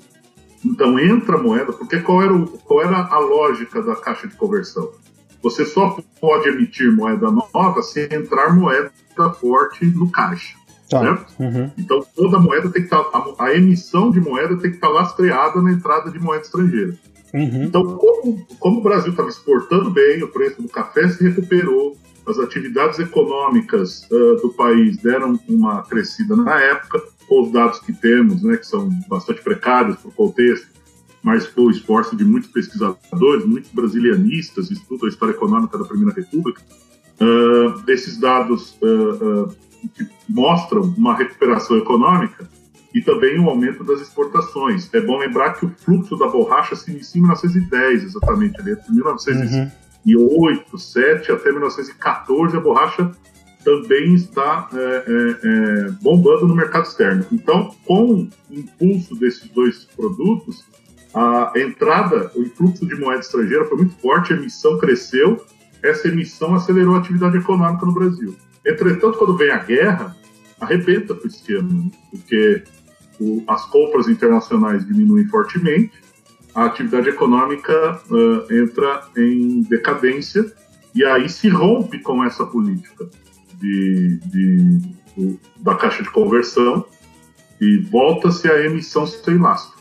então 0.65 0.99
entra 0.99 1.39
moeda, 1.39 1.73
porque 1.73 2.01
qual 2.01 2.23
era, 2.23 2.35
o, 2.35 2.47
qual 2.47 2.83
era 2.83 2.97
a 2.97 3.19
lógica 3.19 3.83
da 3.83 3.95
caixa 3.97 4.27
de 4.27 4.35
conversão? 4.35 4.91
Você 5.43 5.67
só 5.67 5.99
pode 6.21 6.49
emitir 6.49 6.91
moeda 6.91 7.31
nova 7.31 7.83
se 7.83 8.09
entrar 8.11 8.57
moeda 8.57 8.91
forte 9.39 9.85
no 9.85 10.11
caixa. 10.11 10.57
Tá. 10.89 11.01
Certo? 11.01 11.35
Uhum. 11.39 11.71
Então 11.77 12.05
toda 12.15 12.39
moeda 12.39 12.71
tem 12.71 12.83
que 12.83 12.95
estar. 12.95 13.03
Tá, 13.05 13.25
a, 13.39 13.45
a, 13.45 13.55
emissão 13.55 14.11
de 14.11 14.21
moeda 14.21 14.57
tem 14.57 14.71
que 14.71 14.77
estar 14.77 14.89
tá 14.89 14.93
lastreada 14.93 15.61
na 15.61 15.73
entrada 15.73 16.11
de 16.11 16.19
moeda 16.19 16.45
estrangeira. 16.45 16.95
Uhum. 17.33 17.65
Então, 17.65 17.97
como, 17.97 18.47
como 18.61 18.79
o 18.79 18.83
Brasil 18.83 19.11
estava 19.11 19.29
exportando 19.29 19.91
bem, 19.91 20.23
o 20.23 20.29
preço 20.29 20.63
do 20.63 20.69
café 20.69 21.09
se 21.09 21.29
recuperou, 21.29 21.97
as 22.27 22.39
atividades 22.39 22.99
econômicas 22.99 24.07
uh, 24.11 24.37
do 24.41 24.51
país 24.51 24.97
deram 24.97 25.39
uma 25.49 25.83
crescida 25.83 26.35
na 26.37 26.59
época, 26.59 27.03
com 27.29 27.43
os 27.43 27.53
dados 27.53 27.79
que 27.81 27.93
temos, 27.93 28.43
né, 28.43 28.57
que 28.57 28.67
são 28.67 28.89
bastante 29.09 29.43
precários 29.43 29.97
para 29.97 30.09
o 30.09 30.13
contexto, 30.13 30.69
mas 31.23 31.47
com 31.47 31.63
o 31.63 31.71
esforço 31.71 32.15
de 32.17 32.25
muitos 32.25 32.51
pesquisadores, 32.51 33.47
muitos 33.47 33.71
brasilianistas, 33.71 34.71
estudam 34.71 35.07
a 35.07 35.11
história 35.11 35.33
econômica 35.33 35.79
da 35.79 35.85
Primeira 35.85 36.13
República, 36.15 36.63
uh, 37.21 37.91
esses 37.91 38.19
dados 38.19 38.77
uh, 38.83 39.49
que 39.95 40.07
mostram 40.29 40.83
uma 40.83 41.15
recuperação 41.15 41.77
econômica 41.79 42.49
e 42.95 43.03
também 43.03 43.39
um 43.41 43.49
aumento 43.49 43.83
das 43.83 44.01
exportações. 44.01 44.89
É 44.93 45.01
bom 45.01 45.19
lembrar 45.19 45.55
que 45.55 45.67
o 45.67 45.71
fluxo 45.85 46.17
da 46.17 46.29
borracha 46.29 46.77
se 46.77 46.91
inicia 46.91 47.19
em 47.19 47.23
1910, 47.23 48.05
exatamente, 48.05 48.61
ali, 48.61 48.73
entre 48.73 48.93
1910 48.93 49.53
uhum. 49.53 49.84
1908, 50.05 50.79
7 50.79 51.33
até 51.33 51.51
1914 51.51 52.57
a 52.57 52.61
borracha 52.61 53.11
também 53.65 54.15
está 54.15 54.69
é, 54.73 54.79
é, 54.79 55.39
é, 55.43 55.91
bombando 56.03 56.47
no 56.47 56.55
mercado 56.55 56.85
externo. 56.85 57.25
Então, 57.33 57.75
com 57.87 58.13
o 58.13 58.29
impulso 58.51 59.17
desses 59.17 59.49
dois 59.49 59.87
produtos, 59.97 60.65
a 61.15 61.53
entrada, 61.57 62.31
o 62.35 62.43
influxo 62.43 62.87
de 62.87 62.95
moeda 62.97 63.21
estrangeira 63.21 63.65
foi 63.65 63.79
muito 63.79 63.95
forte, 63.97 64.33
a 64.33 64.37
emissão 64.37 64.79
cresceu, 64.79 65.43
essa 65.83 66.09
emissão 66.09 66.55
acelerou 66.55 66.95
a 66.97 66.99
atividade 66.99 67.39
econômica 67.39 67.87
no 67.87 67.93
Brasil. 67.93 68.37
Entretanto, 68.67 69.19
quando 69.19 69.37
vem 69.37 69.51
a 69.51 69.59
guerra, 69.59 70.17
arrebenta 70.61 71.15
para 71.15 71.25
o 71.25 71.29
esquema, 71.29 71.69
né? 71.69 71.91
porque 72.11 72.65
o, 73.21 73.45
as 73.47 73.65
compras 73.67 74.09
internacionais 74.09 74.87
diminuem 74.87 75.27
fortemente, 75.27 75.93
a 76.55 76.67
atividade 76.67 77.09
econômica 77.09 78.01
uh, 78.11 78.53
entra 78.53 79.09
em 79.17 79.63
decadência 79.63 80.53
e 80.95 81.05
aí 81.05 81.29
se 81.29 81.49
rompe 81.49 81.99
com 81.99 82.23
essa 82.25 82.47
política 82.47 83.09
de, 83.61 84.21
de, 84.27 84.79
de 85.17 85.39
da 85.57 85.75
caixa 85.75 86.03
de 86.03 86.11
conversão 86.11 86.85
e 87.61 87.79
volta-se 87.79 88.49
a 88.49 88.65
emissão 88.65 89.07
sem 89.07 89.39
lastro. 89.39 89.75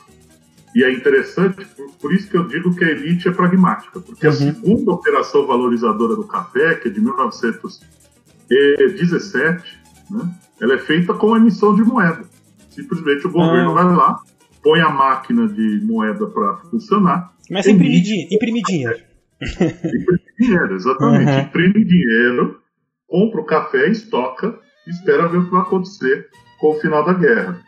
E 0.75 0.83
é 0.83 0.91
interessante, 0.91 1.65
por, 1.65 1.89
por, 2.01 2.13
isso 2.13 2.29
que 2.29 2.35
eu 2.35 2.45
digo 2.47 2.75
que 2.75 2.83
a 2.83 2.89
elite 2.89 3.27
é 3.27 3.31
pragmática, 3.31 3.99
porque 3.99 4.25
uhum. 4.25 4.33
a 4.33 4.35
segunda 4.35 4.91
operação 4.91 5.45
valorizadora 5.45 6.15
do 6.15 6.23
café, 6.23 6.73
que 6.75 6.87
é 6.87 6.91
de 6.91 6.99
1917, 6.99 9.79
né, 10.09 10.35
ela 10.59 10.73
é 10.73 10.79
feita 10.79 11.13
com 11.13 11.37
emissão 11.37 11.75
de 11.75 11.83
moeda. 11.83 12.23
Simplesmente 12.71 13.27
o 13.27 13.31
governo 13.31 13.69
ah. 13.71 13.83
vai 13.83 13.95
lá, 13.95 14.19
põe 14.63 14.79
a 14.79 14.89
máquina 14.89 15.47
de 15.47 15.81
moeda 15.83 16.25
para 16.27 16.57
funcionar. 16.69 17.33
Mas 17.51 17.67
imprimir, 17.67 18.01
di 18.01 18.27
imprimir 18.31 18.63
dinheiro. 18.65 18.97
Imprimir 19.41 20.21
dinheiro, 20.39 20.75
exatamente. 20.75 21.31
Uhum. 21.31 21.39
Imprime 21.39 21.85
dinheiro, 21.85 22.61
compra 23.07 23.41
o 23.41 23.45
café, 23.45 23.89
estoca 23.89 24.57
e 24.87 24.89
espera 24.89 25.27
ver 25.27 25.39
o 25.39 25.45
que 25.45 25.51
vai 25.51 25.61
acontecer 25.61 26.29
com 26.59 26.71
o 26.71 26.79
final 26.79 27.05
da 27.05 27.13
guerra. 27.13 27.61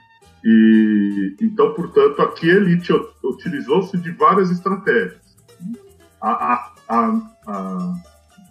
E 0.43 1.36
então, 1.41 1.73
portanto, 1.73 2.21
aqui 2.21 2.49
a 2.49 2.55
elite 2.55 2.93
utilizou-se 3.23 3.97
de 3.97 4.12
várias 4.12 4.51
estratégias. 4.51 5.36
A, 6.21 6.71
a, 6.88 7.25
a, 7.47 7.93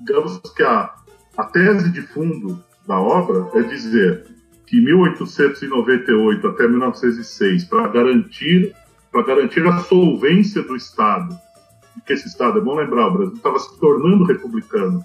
digamos 0.01 0.39
que 0.55 0.63
a, 0.63 0.93
a 1.37 1.45
tese 1.45 1.91
de 1.91 2.03
fundo 2.03 2.63
da 2.87 3.01
obra 3.01 3.49
é 3.59 3.63
dizer 3.63 4.34
que 4.67 4.81
1898 4.81 6.47
até 6.47 6.67
1906, 6.67 7.65
para 7.65 7.89
garantir, 7.89 8.75
para 9.13 9.23
garantir 9.23 9.67
a 9.67 9.79
solvência 9.81 10.63
do 10.63 10.77
Estado, 10.77 11.39
que 12.07 12.13
esse 12.13 12.29
Estado, 12.29 12.59
é 12.59 12.63
bom 12.63 12.75
lembrar, 12.75 13.09
o 13.09 13.13
Brasil 13.13 13.35
estava 13.35 13.59
se 13.59 13.79
tornando 13.79 14.25
republicano. 14.25 15.05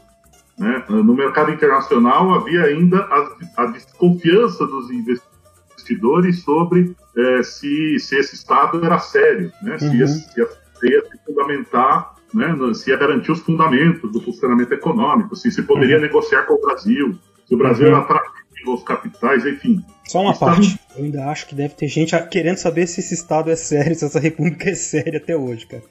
Né? 0.58 0.84
No 0.90 1.14
mercado 1.14 1.52
internacional 1.52 2.34
havia 2.34 2.64
ainda 2.64 3.00
a, 3.00 3.64
a 3.64 3.66
desconfiança 3.68 4.66
dos 4.66 4.90
investidores 4.92 6.42
sobre 6.42 6.96
é, 7.16 7.44
se, 7.44 7.98
se 8.00 8.18
esse 8.18 8.36
Estado 8.36 8.84
era 8.84 9.00
sério, 9.00 9.52
né? 9.62 9.74
Uhum. 9.74 9.80
se, 9.80 9.98
ia, 9.98 10.08
se, 10.08 10.40
ia, 10.40 10.48
se 10.80 10.88
ia 10.88 11.02
se 11.02 11.26
fundamentar 11.26 12.20
né, 12.34 12.56
se 12.74 12.92
ia 12.92 12.98
garantir 12.98 13.32
os 13.32 13.40
fundamentos 13.40 14.12
do 14.12 14.22
funcionamento 14.22 14.74
econômico, 14.74 15.36
se 15.36 15.52
se 15.52 15.64
poderia 15.64 15.96
uhum. 15.96 16.04
negociar 16.04 16.44
com 16.44 16.54
o 16.54 16.62
Brasil, 16.62 17.18
se 17.48 17.56
o 17.56 17.58
Brasil 17.58 17.88
uhum. 17.88 17.94
era 17.94 18.04
atrativo 18.04 18.39
aos 18.68 18.84
capitais, 18.84 19.46
enfim. 19.46 19.84
Só 20.06 20.22
uma 20.22 20.38
parte. 20.38 20.80
Eu 20.98 21.06
ainda 21.06 21.26
acho 21.28 21.48
que 21.48 21.56
deve 21.56 21.76
ter 21.76 21.88
gente 21.88 22.18
querendo 22.30 22.58
saber 22.58 22.88
se 22.88 23.00
esse 23.00 23.14
Estado 23.14 23.50
é 23.52 23.56
sério, 23.56 23.96
se 23.96 24.06
essa 24.06 24.20
república 24.20 24.70
é 24.70 24.76
séria 24.76 25.18
até 25.18 25.36
hoje, 25.36 25.68
cara. 25.68 25.84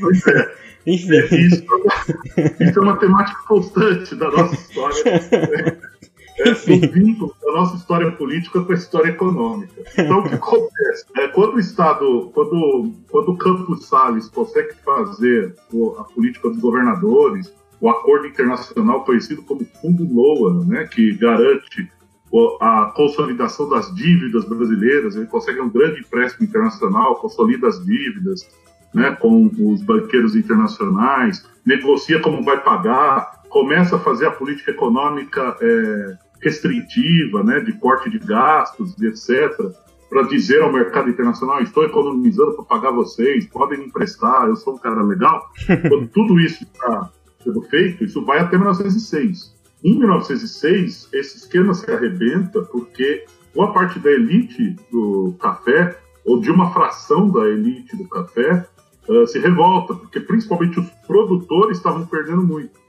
pois 0.00 0.26
é. 0.28 0.66
Enfim. 0.86 1.16
É, 1.16 1.34
isso, 1.34 1.64
isso, 2.60 2.78
é 2.78 2.82
uma 2.82 2.96
temática 2.96 3.40
constante 3.48 4.14
da 4.14 4.30
nossa 4.30 4.54
história. 4.54 5.80
É, 6.38 6.50
o 6.50 6.92
vínculo 6.92 7.34
da 7.42 7.52
nossa 7.52 7.76
história 7.76 8.12
política 8.12 8.60
com 8.60 8.70
a 8.70 8.74
história 8.74 9.08
econômica. 9.08 9.72
Então, 9.96 10.18
o 10.18 10.28
que 10.28 10.34
acontece? 10.34 11.06
É, 11.16 11.28
quando 11.28 11.54
o 11.54 11.58
Estado, 11.58 12.30
quando, 12.34 12.92
quando 13.10 13.30
o 13.30 13.38
Campos 13.38 13.86
Salles 13.86 14.28
consegue 14.28 14.74
fazer 14.84 15.54
a 15.98 16.04
política 16.04 16.50
dos 16.50 16.60
governadores, 16.60 17.50
o 17.80 17.88
acordo 17.88 18.26
internacional 18.26 19.04
conhecido 19.04 19.42
como 19.42 19.66
Fundo 19.80 20.06
LOA, 20.10 20.64
né, 20.64 20.86
que 20.86 21.12
garante 21.16 21.90
a 22.60 22.92
consolidação 22.94 23.68
das 23.68 23.94
dívidas 23.94 24.44
brasileiras, 24.44 25.16
ele 25.16 25.26
consegue 25.26 25.60
um 25.60 25.68
grande 25.68 26.00
empréstimo 26.00 26.46
internacional, 26.46 27.16
consolida 27.16 27.68
as 27.68 27.84
dívidas 27.84 28.48
né, 28.92 29.16
com 29.20 29.50
os 29.58 29.82
banqueiros 29.82 30.34
internacionais, 30.34 31.46
negocia 31.64 32.20
como 32.20 32.42
vai 32.42 32.62
pagar, 32.62 33.42
começa 33.48 33.96
a 33.96 33.98
fazer 33.98 34.26
a 34.26 34.30
política 34.30 34.70
econômica 34.70 35.56
é, 35.60 36.18
restritiva, 36.42 37.42
né, 37.42 37.60
de 37.60 37.72
corte 37.74 38.10
de 38.10 38.18
gastos, 38.18 39.00
etc., 39.00 39.54
para 40.08 40.22
dizer 40.22 40.62
ao 40.62 40.72
mercado 40.72 41.10
internacional: 41.10 41.60
estou 41.60 41.84
economizando 41.84 42.52
para 42.54 42.64
pagar 42.64 42.90
vocês, 42.92 43.46
podem 43.46 43.78
me 43.78 43.86
emprestar, 43.86 44.46
eu 44.46 44.56
sou 44.56 44.74
um 44.74 44.78
cara 44.78 45.02
legal. 45.02 45.50
Quando 45.88 46.06
tudo 46.08 46.38
isso 46.38 46.62
está 46.62 47.10
sendo 47.46 47.62
feito, 47.62 48.04
isso 48.04 48.24
vai 48.24 48.40
até 48.40 48.56
1906. 48.56 49.54
Em 49.84 49.98
1906, 49.98 51.08
esse 51.12 51.36
esquema 51.38 51.72
se 51.72 51.88
arrebenta 51.90 52.60
porque 52.62 53.24
boa 53.54 53.72
parte 53.72 54.00
da 54.00 54.10
elite 54.10 54.76
do 54.90 55.34
café, 55.40 55.96
ou 56.24 56.40
de 56.40 56.50
uma 56.50 56.72
fração 56.72 57.30
da 57.30 57.46
elite 57.48 57.96
do 57.96 58.08
café, 58.08 58.66
uh, 59.08 59.26
se 59.26 59.38
revolta, 59.38 59.94
porque 59.94 60.18
principalmente 60.18 60.80
os 60.80 60.90
produtores 61.06 61.78
estavam 61.78 62.04
perdendo 62.06 62.42
muito. 62.42 62.85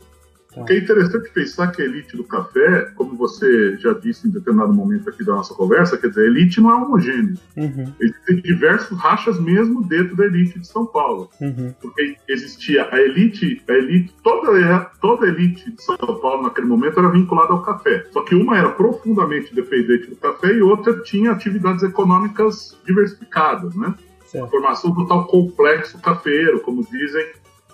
Porque 0.57 0.73
é 0.73 0.77
interessante 0.77 1.29
pensar 1.29 1.71
que 1.71 1.81
a 1.81 1.85
elite 1.85 2.15
do 2.15 2.23
café, 2.23 2.91
como 2.95 3.15
você 3.15 3.77
já 3.77 3.93
disse 3.93 4.27
em 4.27 4.31
determinado 4.31 4.73
momento 4.73 5.09
aqui 5.09 5.23
da 5.23 5.33
nossa 5.33 5.53
conversa, 5.53 5.97
quer 5.97 6.09
dizer, 6.09 6.21
a 6.21 6.25
elite 6.25 6.59
não 6.61 6.71
é 6.71 6.75
homogênea. 6.75 7.35
Uhum. 7.55 7.93
Existem 7.99 8.41
diversos 8.41 8.97
rachas 8.97 9.39
mesmo 9.39 9.83
dentro 9.83 10.15
da 10.15 10.25
elite 10.25 10.59
de 10.59 10.67
São 10.67 10.85
Paulo. 10.85 11.29
Uhum. 11.39 11.73
Porque 11.81 12.17
existia 12.27 12.87
a 12.91 12.99
elite, 12.99 13.61
a 13.67 13.73
elite, 13.73 14.13
toda, 14.23 14.91
toda 15.01 15.25
a 15.25 15.29
elite 15.29 15.71
de 15.71 15.81
São 15.81 15.97
Paulo 15.97 16.43
naquele 16.43 16.67
momento 16.67 16.99
era 16.99 17.09
vinculada 17.09 17.53
ao 17.53 17.61
café. 17.61 18.05
Só 18.11 18.21
que 18.21 18.35
uma 18.35 18.57
era 18.57 18.69
profundamente 18.69 19.53
dependente 19.53 20.07
do 20.07 20.15
café 20.15 20.53
e 20.53 20.61
outra 20.61 21.01
tinha 21.01 21.31
atividades 21.31 21.83
econômicas 21.83 22.77
diversificadas, 22.85 23.75
né? 23.75 23.93
Certo. 24.25 24.45
A 24.45 24.49
formação 24.49 24.91
do 24.91 25.07
tal 25.07 25.25
complexo 25.25 25.97
cafeiro, 25.99 26.59
como 26.59 26.85
dizem 26.85 27.25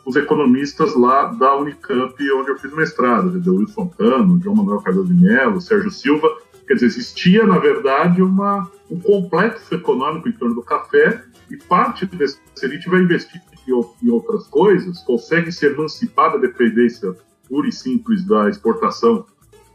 os 0.05 0.15
economistas 0.15 0.95
lá 0.95 1.25
da 1.25 1.55
Unicamp, 1.55 2.13
onde 2.33 2.49
eu 2.49 2.57
fiz 2.57 2.73
mestrado, 2.73 3.31
dizer, 3.31 3.49
Wilson 3.49 3.87
Cano, 3.89 4.39
João 4.41 4.57
Manuel 4.57 4.81
Carlos 4.81 5.07
de 5.07 5.13
Mello, 5.13 5.61
Sérgio 5.61 5.91
Silva, 5.91 6.29
quer 6.67 6.73
dizer, 6.73 6.87
existia, 6.87 7.45
na 7.45 7.57
verdade, 7.57 8.21
uma, 8.21 8.69
um 8.89 8.99
complexo 8.99 9.73
econômico 9.73 10.27
em 10.27 10.33
torno 10.33 10.55
do 10.55 10.61
café 10.61 11.23
e 11.49 11.57
parte 11.57 12.05
desse 12.05 12.37
elite 12.61 12.89
vai 12.89 13.01
investir 13.01 13.41
em, 13.67 14.05
em 14.05 14.09
outras 14.09 14.47
coisas, 14.47 14.99
consegue 15.03 15.51
se 15.51 15.65
emancipar 15.65 16.31
da 16.33 16.37
dependência 16.37 17.15
pura 17.47 17.67
e 17.67 17.71
simples 17.71 18.25
da 18.25 18.49
exportação 18.49 19.25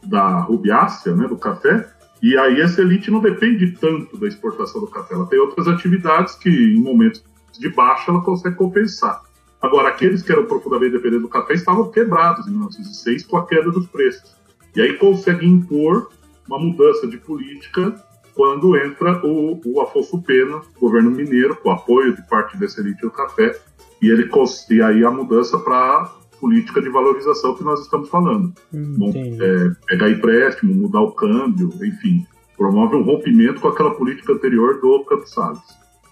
da 0.04 0.40
rubiácea, 0.40 1.14
né, 1.14 1.26
do 1.26 1.36
café, 1.36 1.88
e 2.22 2.36
aí 2.36 2.60
essa 2.60 2.80
elite 2.80 3.10
não 3.10 3.20
depende 3.20 3.72
tanto 3.72 4.16
da 4.18 4.26
exportação 4.26 4.80
do 4.80 4.88
café, 4.88 5.14
ela 5.14 5.26
tem 5.26 5.38
outras 5.38 5.68
atividades 5.68 6.34
que 6.34 6.48
em 6.48 6.82
momentos 6.82 7.22
de 7.58 7.68
baixa 7.70 8.10
ela 8.10 8.20
consegue 8.22 8.56
compensar. 8.56 9.22
Agora, 9.60 9.88
aqueles 9.88 10.22
que 10.22 10.30
eram 10.30 10.46
profundamente 10.46 10.92
dependentes 10.92 11.22
do 11.22 11.28
café 11.28 11.54
estavam 11.54 11.90
quebrados 11.90 12.46
em 12.46 12.50
1906 12.50 13.26
com 13.26 13.36
a 13.36 13.46
queda 13.46 13.70
dos 13.70 13.86
preços. 13.86 14.36
E 14.76 14.80
aí 14.80 14.94
consegue 14.96 15.46
impor 15.46 16.10
uma 16.46 16.58
mudança 16.58 17.06
de 17.06 17.18
política 17.18 17.94
quando 18.34 18.76
entra 18.76 19.20
o, 19.26 19.60
o 19.64 19.80
Afonso 19.80 20.22
Pena, 20.22 20.62
governo 20.80 21.10
mineiro, 21.10 21.56
com 21.56 21.72
apoio 21.72 22.14
de 22.14 22.22
parte 22.28 22.56
dessa 22.56 22.80
elite 22.80 23.02
do 23.02 23.10
café, 23.10 23.58
e 24.00 24.08
ele 24.08 24.30
e 24.70 24.80
aí 24.80 25.04
a 25.04 25.10
mudança 25.10 25.58
para 25.58 26.12
política 26.40 26.80
de 26.80 26.88
valorização 26.88 27.56
que 27.56 27.64
nós 27.64 27.80
estamos 27.80 28.08
falando. 28.08 28.52
Bom, 28.72 29.12
é, 29.12 29.70
pegar 29.88 30.08
empréstimo, 30.08 30.72
mudar 30.72 31.00
o 31.00 31.10
câmbio, 31.10 31.68
enfim, 31.82 32.24
promove 32.56 32.94
um 32.94 33.02
rompimento 33.02 33.60
com 33.60 33.68
aquela 33.68 33.90
política 33.90 34.32
anterior 34.32 34.80
do 34.80 35.04
Campos 35.04 35.32
Salles. 35.32 35.60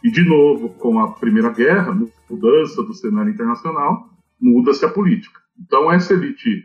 E, 0.02 0.10
de 0.10 0.28
novo, 0.28 0.70
com 0.70 0.98
a 0.98 1.12
Primeira 1.12 1.50
Guerra, 1.50 1.96
mudança 2.28 2.82
do 2.82 2.94
cenário 2.94 3.32
internacional, 3.32 4.10
muda-se 4.40 4.84
a 4.84 4.88
política. 4.88 5.40
Então, 5.58 5.90
essa 5.90 6.12
elite, 6.12 6.64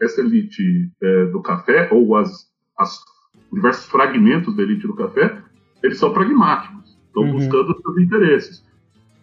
essa 0.00 0.20
elite 0.20 0.92
é, 1.02 1.26
do 1.26 1.42
café, 1.42 1.88
ou 1.92 2.16
as, 2.16 2.46
as, 2.78 3.00
diversos 3.52 3.86
fragmentos 3.86 4.54
da 4.54 4.62
elite 4.62 4.86
do 4.86 4.94
café, 4.94 5.42
eles 5.82 5.98
são 5.98 6.12
pragmáticos, 6.12 6.98
estão 7.06 7.22
uhum. 7.24 7.32
buscando 7.32 7.76
seus 7.80 7.98
interesses. 7.98 8.68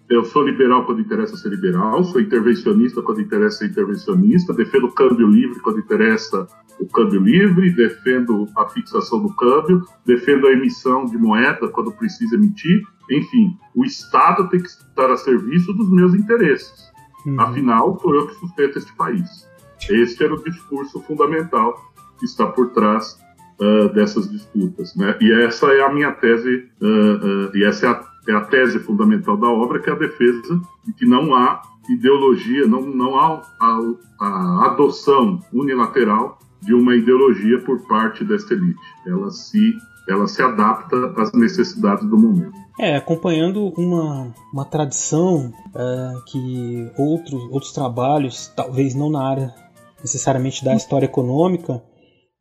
Eu 0.09 0.23
sou 0.23 0.43
liberal 0.43 0.85
quando 0.85 1.01
interessa 1.01 1.35
ser 1.35 1.49
liberal, 1.49 2.03
sou 2.03 2.21
intervencionista 2.21 3.01
quando 3.01 3.21
interessa 3.21 3.59
ser 3.59 3.71
intervencionista, 3.71 4.53
defendo 4.53 4.85
o 4.85 4.91
câmbio 4.91 5.27
livre 5.27 5.59
quando 5.61 5.79
interessa 5.79 6.47
o 6.79 6.87
câmbio 6.87 7.21
livre, 7.21 7.71
defendo 7.71 8.47
a 8.55 8.67
fixação 8.69 9.21
do 9.21 9.33
câmbio, 9.33 9.83
defendo 10.05 10.47
a 10.47 10.51
emissão 10.51 11.05
de 11.05 11.17
moeda 11.17 11.67
quando 11.69 11.91
precisa 11.91 12.35
emitir. 12.35 12.83
Enfim, 13.11 13.57
o 13.75 13.85
Estado 13.85 14.49
tem 14.49 14.59
que 14.59 14.67
estar 14.67 15.11
a 15.11 15.17
serviço 15.17 15.73
dos 15.73 15.89
meus 15.91 16.13
interesses. 16.13 16.91
Uhum. 17.25 17.39
Afinal, 17.39 17.99
sou 17.99 18.15
eu 18.15 18.27
que 18.27 18.35
sustento 18.35 18.77
este 18.77 18.93
país. 18.95 19.47
Este 19.89 20.23
era 20.23 20.33
o 20.33 20.43
discurso 20.43 21.01
fundamental 21.01 21.73
que 22.19 22.25
está 22.25 22.47
por 22.47 22.71
trás 22.71 23.19
uh, 23.59 23.93
dessas 23.93 24.29
disputas. 24.29 24.95
Né? 24.95 25.17
E 25.21 25.31
essa 25.43 25.67
é 25.67 25.83
a 25.83 25.91
minha 25.91 26.11
tese, 26.11 26.69
uh, 26.81 27.49
uh, 27.51 27.57
e 27.57 27.63
essa 27.63 27.87
é 27.87 27.89
a 27.89 28.15
é 28.27 28.33
a 28.33 28.41
tese 28.41 28.79
fundamental 28.79 29.37
da 29.37 29.47
obra, 29.47 29.79
que 29.79 29.89
é 29.89 29.93
a 29.93 29.97
defesa 29.97 30.59
de 30.85 30.93
que 30.93 31.05
não 31.05 31.35
há 31.35 31.61
ideologia, 31.89 32.67
não, 32.67 32.81
não 32.81 33.17
há 33.17 33.41
a, 33.59 33.79
a 34.19 34.65
adoção 34.65 35.39
unilateral 35.53 36.39
de 36.61 36.73
uma 36.73 36.95
ideologia 36.95 37.59
por 37.59 37.79
parte 37.87 38.23
desta 38.23 38.53
elite. 38.53 38.79
Ela 39.05 39.29
se, 39.29 39.75
ela 40.09 40.27
se 40.27 40.41
adapta 40.41 41.13
às 41.17 41.31
necessidades 41.33 42.03
do 42.09 42.17
momento. 42.17 42.64
É, 42.79 42.95
acompanhando 42.95 43.73
uma, 43.77 44.33
uma 44.51 44.65
tradição 44.65 45.53
é, 45.73 46.13
que 46.29 46.91
outros, 46.97 47.41
outros 47.51 47.71
trabalhos, 47.71 48.51
talvez 48.55 48.93
não 48.93 49.09
na 49.09 49.23
área 49.23 49.55
necessariamente 50.01 50.63
da 50.63 50.75
história 50.75 51.05
econômica, 51.05 51.81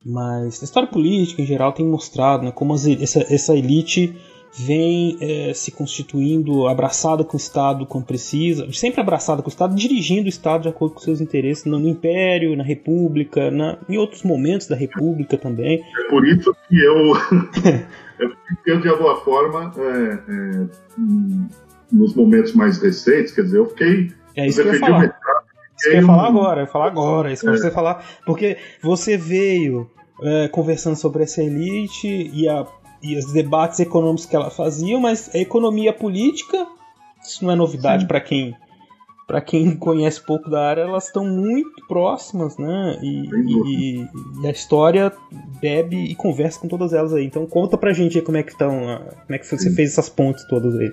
mas 0.05 0.59
da 0.59 0.64
história 0.64 0.88
política 0.88 1.40
em 1.40 1.46
geral, 1.46 1.73
tem 1.73 1.87
mostrado 1.87 2.44
né, 2.44 2.50
como 2.50 2.75
as, 2.75 2.87
essa, 2.87 3.21
essa 3.33 3.54
elite 3.54 4.15
vem 4.56 5.17
é, 5.21 5.52
se 5.52 5.73
constituindo 5.73 6.69
abraçada 6.69 7.25
com 7.25 7.37
o 7.37 7.40
Estado 7.40 7.87
quando 7.87 8.04
precisa, 8.04 8.71
sempre 8.73 9.00
abraçada 9.00 9.42
com 9.42 9.48
o 9.48 9.50
Estado, 9.50 9.75
dirigindo 9.75 10.27
o 10.27 10.29
Estado 10.29 10.63
de 10.63 10.69
acordo 10.69 10.94
com 10.94 11.00
seus 11.00 11.21
interesses 11.21 11.65
no, 11.65 11.79
Império, 11.88 12.56
na 12.56 12.63
República, 12.63 13.50
na, 13.50 13.79
em 13.88 13.96
outros 13.98 14.23
momentos 14.23 14.69
da 14.69 14.77
República 14.77 15.37
também. 15.37 15.81
É 15.81 16.11
por 16.11 16.27
isso 16.27 16.54
que 16.69 16.79
eu, 16.79 17.15
é 18.19 18.27
porque 18.29 18.71
eu 18.71 18.81
de 18.81 18.88
alguma 18.88 19.17
forma, 19.17 19.73
é, 19.77 20.15
é, 20.29 20.67
nos 21.92 22.15
momentos 22.15 22.52
mais 22.54 22.79
recentes, 22.79 23.33
quer 23.33 23.42
dizer, 23.42 23.58
eu 23.58 23.67
fiquei. 23.67 24.12
É 24.37 24.46
isso 24.46 24.62
que 24.62 24.69
eu 24.69 24.75
ia 24.75 24.81
falar. 24.81 25.04
Isso 25.04 25.90
que 25.90 25.96
eu 25.96 26.00
ia 26.00 26.06
falar 26.06 26.29
agora, 26.29 26.60
eu 26.60 26.65
ia 26.65 26.71
falar 26.71 26.87
agora, 26.87 27.33
isso 27.33 27.42
que 27.42 27.48
é. 27.48 27.56
você 27.56 27.71
falar, 27.71 28.04
porque 28.25 28.56
você 28.83 29.17
veio 29.17 29.90
é, 30.23 30.48
conversando 30.48 30.96
sobre 30.96 31.25
essa 31.25 31.42
elite 31.42 32.31
e 32.33 32.48
a 32.48 32.67
e 33.04 33.19
os 33.19 33.31
debates 33.31 33.79
econômicos 33.81 34.25
que 34.25 34.35
ela 34.35 34.50
fazia, 34.50 34.98
mas 34.98 35.31
a 35.35 35.38
economia 35.38 35.92
política, 35.92 36.67
isso 37.23 37.44
não 37.44 37.52
é 37.52 37.54
novidade 37.54 38.06
para 38.06 38.19
quem 38.19 38.56
para 39.27 39.40
quem 39.40 39.75
conhece 39.77 40.20
pouco 40.25 40.50
da 40.50 40.68
área, 40.68 40.83
elas 40.83 41.06
estão 41.06 41.25
muito 41.25 41.87
próximas, 41.87 42.56
né? 42.58 42.98
E, 43.02 43.29
e, 43.29 44.08
e, 44.42 44.46
a 44.46 44.50
história 44.50 45.12
bebe 45.60 45.96
e 45.96 46.14
conversa 46.14 46.60
com 46.60 46.68
todas 46.68 46.92
elas 46.92 47.12
aí. 47.12 47.25
Então 47.25 47.46
conta 47.46 47.77
pra 47.77 47.92
gente 47.92 48.18
aí 48.18 48.25
como 48.25 48.37
é 48.37 48.42
que 48.42 48.52
estão, 48.52 48.70
como 48.70 49.35
é 49.35 49.38
que 49.38 49.46
você 49.46 49.70
fez 49.70 49.92
essas 49.92 50.08
pontes 50.08 50.44
todas 50.44 50.75
aí. 50.77 50.92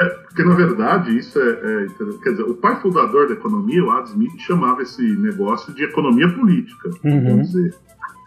É, 0.00 0.04
porque 0.06 0.42
na 0.42 0.54
verdade 0.54 1.16
isso 1.16 1.38
é, 1.38 1.50
é, 1.50 1.86
quer 2.22 2.30
dizer, 2.30 2.44
o 2.44 2.54
pai 2.54 2.80
fundador 2.80 3.28
da 3.28 3.34
economia, 3.34 3.84
o 3.84 3.90
Adam 3.90 4.06
Smith, 4.06 4.38
chamava 4.38 4.82
esse 4.82 5.02
negócio 5.02 5.72
de 5.74 5.84
economia 5.84 6.28
política, 6.30 6.88
uhum. 7.04 7.22
vamos 7.22 7.48
dizer. 7.48 7.74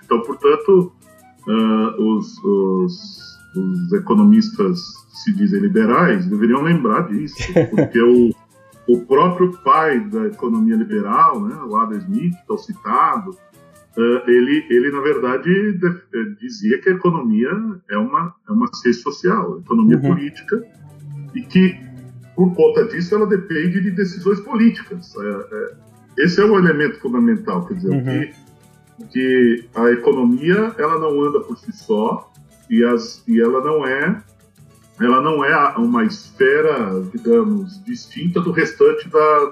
Então, 0.04 0.22
portanto, 0.22 0.94
uh, 1.48 2.04
os, 2.04 2.38
os, 2.44 3.40
os 3.56 3.94
economistas 3.94 4.80
se 5.10 5.34
dizem 5.34 5.60
liberais 5.60 6.28
deveriam 6.28 6.62
lembrar 6.62 7.08
disso, 7.08 7.36
porque 7.76 8.00
o 8.00 8.32
o 8.88 9.02
próprio 9.02 9.52
pai 9.64 10.00
da 10.00 10.28
economia 10.28 10.76
liberal, 10.76 11.42
né, 11.42 11.56
o 11.68 11.76
Adam 11.76 11.98
Smith, 11.98 12.36
que 12.46 12.54
é 12.54 12.58
citado, 12.58 13.32
uh, 13.32 14.30
ele, 14.30 14.66
ele, 14.70 14.92
na 14.92 15.02
verdade, 15.02 15.74
de, 15.74 15.88
eh, 15.88 16.36
dizia 16.40 16.80
que 16.80 16.90
a 16.90 16.94
economia 16.94 17.50
é 17.90 17.98
uma, 17.98 18.36
é 18.48 18.52
uma 18.52 18.68
ciência 18.74 19.02
social, 19.02 19.60
economia 19.60 19.98
uhum. 19.98 20.14
política, 20.14 20.64
e 21.34 21.42
que, 21.42 21.80
por 22.36 22.54
conta 22.54 22.86
disso, 22.86 23.16
ela 23.16 23.26
depende 23.26 23.82
de 23.82 23.92
decisões 23.92 24.40
políticas. 24.42 25.16
É, 25.18 25.56
é, 25.56 26.24
esse 26.24 26.40
é 26.40 26.46
o 26.46 26.58
elemento 26.58 27.00
fundamental, 27.00 27.66
quer 27.66 27.74
dizer, 27.74 27.90
uhum. 27.90 28.04
que, 28.04 29.08
que 29.12 29.70
a 29.76 29.90
economia 29.92 30.76
ela 30.78 31.00
não 31.00 31.22
anda 31.24 31.40
por 31.40 31.58
si 31.58 31.72
só 31.72 32.32
e, 32.70 32.84
as, 32.84 33.24
e 33.28 33.42
ela 33.42 33.64
não 33.64 33.86
é 33.86 34.24
ela 35.00 35.22
não 35.22 35.44
é 35.44 35.78
uma 35.78 36.06
esfera, 36.06 37.02
digamos, 37.12 37.84
distinta 37.84 38.40
do 38.40 38.52
restante 38.52 39.10
da, 39.10 39.52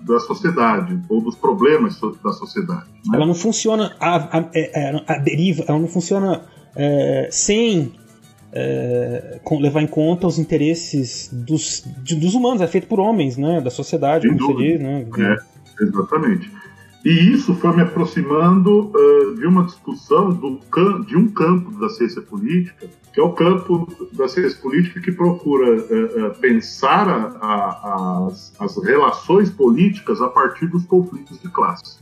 da 0.00 0.20
sociedade 0.20 1.00
ou 1.08 1.20
dos 1.20 1.34
problemas 1.34 1.98
da 2.22 2.32
sociedade. 2.32 2.86
Né? 3.06 3.16
Ela 3.16 3.26
não 3.26 3.34
funciona 3.34 3.96
a, 3.98 4.16
a, 4.16 4.38
a, 4.40 4.50
é, 4.54 5.04
a, 5.06 5.18
deriva, 5.18 5.64
ela 5.66 5.78
não 5.78 5.88
funciona 5.88 6.42
é, 6.76 7.28
sem 7.30 7.94
é, 8.52 9.40
levar 9.58 9.80
em 9.80 9.86
conta 9.86 10.26
os 10.26 10.38
interesses 10.38 11.30
dos, 11.32 11.84
de, 12.02 12.14
dos 12.16 12.34
humanos, 12.34 12.60
é 12.60 12.66
feito 12.66 12.86
por 12.86 13.00
homens, 13.00 13.36
né, 13.38 13.60
da 13.60 13.70
sociedade, 13.70 14.28
como 14.28 14.38
você 14.38 14.62
diz, 14.62 14.80
né? 14.80 15.06
É, 15.18 15.84
exatamente. 15.84 16.50
E 17.04 17.10
isso 17.32 17.54
foi 17.54 17.74
me 17.74 17.82
aproximando 17.82 18.92
uh, 18.94 19.34
de 19.34 19.46
uma 19.46 19.64
discussão 19.64 20.30
do 20.30 20.60
de 21.04 21.16
um 21.16 21.28
campo 21.28 21.72
da 21.80 21.88
ciência 21.88 22.22
política, 22.22 22.88
que 23.12 23.20
é 23.20 23.22
o 23.22 23.32
campo 23.32 23.88
da 24.12 24.28
ciência 24.28 24.58
política 24.60 25.00
que 25.00 25.10
procura 25.10 25.80
uh, 25.80 26.26
uh, 26.28 26.34
pensar 26.40 27.08
a, 27.08 27.26
a, 27.40 28.28
as, 28.28 28.52
as, 28.58 28.84
relações 28.84 29.50
políticas 29.50 30.20
a 30.22 30.28
partir 30.28 30.66
dos 30.66 30.84
conflitos 30.84 31.40
de 31.40 31.48
classe. 31.48 31.98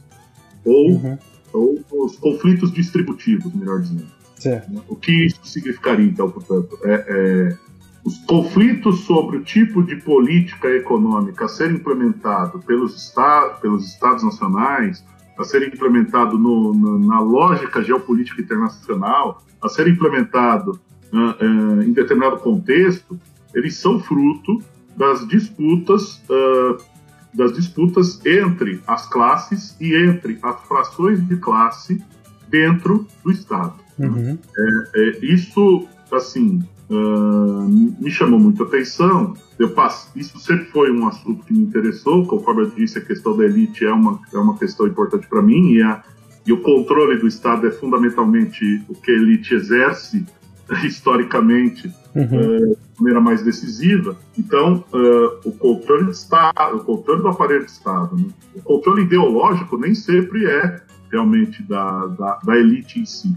Ou, 0.65 0.91
uhum. 0.91 1.19
ou 1.53 1.85
os 2.05 2.17
conflitos 2.17 2.71
distributivos, 2.71 3.55
melhor 3.55 3.81
dizendo. 3.81 4.07
Certo. 4.37 4.85
O 4.87 4.97
que 4.97 5.27
isso 5.27 5.41
significaria, 5.45 6.07
então, 6.07 6.31
portanto? 6.31 6.79
É, 6.85 7.05
é 7.09 7.70
os 8.05 8.19
conflitos 8.19 9.01
sobre 9.01 9.39
o 9.39 9.45
tipo 9.45 9.83
de 9.83 9.97
política 9.97 10.69
econômica 10.69 11.45
a 11.45 11.49
ser 11.49 11.71
implementado 11.71 12.59
pelos, 12.61 12.97
estados, 12.97 13.61
pelos 13.61 13.87
estados 13.87 14.23
nacionais, 14.25 15.05
a 15.39 15.45
ser 15.45 15.67
implementado 15.67 16.39
no, 16.39 16.75
no, 16.75 16.99
na 16.99 17.21
lógica 17.21 17.83
geopolítica 17.83 18.41
internacional, 18.43 19.43
a 19.63 19.69
ser 19.69 19.89
implementado 19.89 20.81
uh, 21.13 21.19
uh, 21.19 21.83
em 21.83 21.93
determinado 21.93 22.39
contexto, 22.39 23.19
eles 23.55 23.77
são 23.77 24.01
fruto 24.01 24.63
das 24.97 25.27
disputas 25.27 26.23
uh, 26.31 26.91
das 27.33 27.53
disputas 27.53 28.21
entre 28.27 28.83
as 28.87 29.07
classes 29.07 29.77
e 29.81 29.95
entre 29.95 30.39
as 30.43 30.61
frações 30.63 31.27
de 31.29 31.37
classe 31.37 32.03
dentro 32.49 33.07
do 33.25 33.31
Estado. 33.31 33.75
Uhum. 33.99 34.37
É, 34.57 35.01
é, 35.01 35.25
isso, 35.25 35.87
assim, 36.11 36.63
uh, 36.91 37.69
me 38.01 38.11
chamou 38.11 38.39
muito 38.39 38.63
a 38.63 38.67
atenção. 38.67 39.35
Eu 39.59 39.71
passo, 39.71 40.11
isso 40.17 40.39
sempre 40.39 40.67
foi 40.67 40.91
um 40.91 41.07
assunto 41.07 41.45
que 41.45 41.53
me 41.53 41.61
interessou. 41.61 42.27
Conforme 42.27 42.63
eu 42.63 42.71
disse, 42.71 42.99
a 42.99 43.01
questão 43.01 43.37
da 43.37 43.45
elite 43.45 43.85
é 43.85 43.93
uma, 43.93 44.21
é 44.33 44.39
uma 44.39 44.59
questão 44.59 44.87
importante 44.87 45.27
para 45.29 45.41
mim 45.41 45.73
e, 45.73 45.83
a, 45.83 46.03
e 46.47 46.53
o 46.53 46.61
controle 46.61 47.19
do 47.19 47.29
Estado 47.29 47.67
é 47.67 47.71
fundamentalmente 47.71 48.83
o 48.89 48.95
que 48.95 49.11
a 49.11 49.15
elite 49.15 49.55
exerce 49.55 50.27
historicamente 50.85 51.93
uhum. 52.15 52.25
uh, 52.25 52.77
de 52.77 52.99
maneira 52.99 53.21
mais 53.21 53.43
decisiva. 53.43 54.17
Então, 54.37 54.85
uh, 54.93 55.49
o 55.49 55.53
controle 55.53 56.05
do 56.05 56.11
Estado, 56.11 56.77
o 56.77 56.85
controle 56.85 57.23
do 57.23 57.29
aparelho 57.29 57.65
de 57.65 57.71
Estado, 57.71 58.17
né? 58.17 58.25
o 58.55 58.63
controle 58.63 59.03
ideológico 59.03 59.77
nem 59.79 59.95
sempre 59.95 60.47
é 60.47 60.81
realmente 61.11 61.63
da, 61.65 62.07
da, 62.07 62.39
da 62.45 62.57
elite 62.57 63.01
em 63.01 63.05
si. 63.05 63.35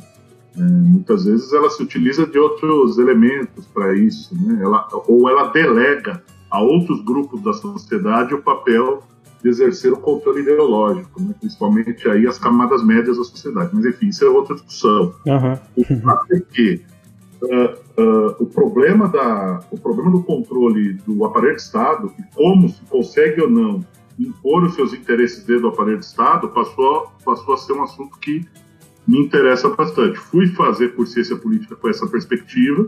É, 0.57 0.61
muitas 0.61 1.25
vezes 1.25 1.51
ela 1.51 1.69
se 1.69 1.81
utiliza 1.81 2.27
de 2.27 2.37
outros 2.37 2.97
elementos 2.99 3.65
para 3.67 3.95
isso, 3.95 4.35
né? 4.35 4.59
ela, 4.61 4.87
ou 5.07 5.27
ela 5.27 5.47
delega 5.47 6.23
a 6.49 6.61
outros 6.61 7.03
grupos 7.03 7.41
da 7.41 7.53
sociedade 7.53 8.35
o 8.35 8.41
papel 8.41 9.01
de 9.41 9.49
exercer 9.49 9.91
o 9.91 9.97
controle 9.97 10.41
ideológico, 10.41 11.21
né? 11.21 11.33
principalmente 11.39 12.07
aí 12.07 12.27
as 12.27 12.37
camadas 12.37 12.83
médias 12.83 13.17
da 13.17 13.23
sociedade. 13.23 13.71
Mas 13.73 13.85
enfim, 13.85 14.09
isso 14.09 14.23
é 14.23 14.29
outra 14.29 14.53
discussão. 14.55 15.13
Uhum. 15.25 15.59
O 15.75 16.01
fato 16.01 16.33
é 16.33 16.39
que 16.39 16.81
uh, 17.41 18.01
uh, 18.01 18.35
o, 18.39 18.45
problema 18.45 19.09
da, 19.09 19.59
o 19.71 19.77
problema 19.77 20.11
do 20.11 20.23
controle 20.23 20.93
do 21.05 21.25
aparelho 21.25 21.55
de 21.55 21.61
Estado, 21.61 22.13
e 22.17 22.35
como 22.35 22.69
se 22.69 22.81
consegue 22.85 23.41
ou 23.41 23.49
não 23.49 23.85
impor 24.19 24.63
os 24.63 24.75
seus 24.75 24.93
interesses 24.93 25.43
dentro 25.43 25.63
do 25.63 25.67
aparelho 25.69 25.99
de 25.99 26.05
Estado, 26.05 26.47
passou, 26.49 27.11
passou 27.25 27.55
a 27.55 27.57
ser 27.57 27.73
um 27.73 27.83
assunto 27.83 28.17
que 28.19 28.45
me 29.07 29.19
interessa 29.19 29.69
bastante. 29.69 30.17
Fui 30.17 30.47
fazer 30.47 30.89
por 30.89 31.07
ciência 31.07 31.35
política 31.35 31.75
com 31.75 31.89
essa 31.89 32.07
perspectiva. 32.07 32.87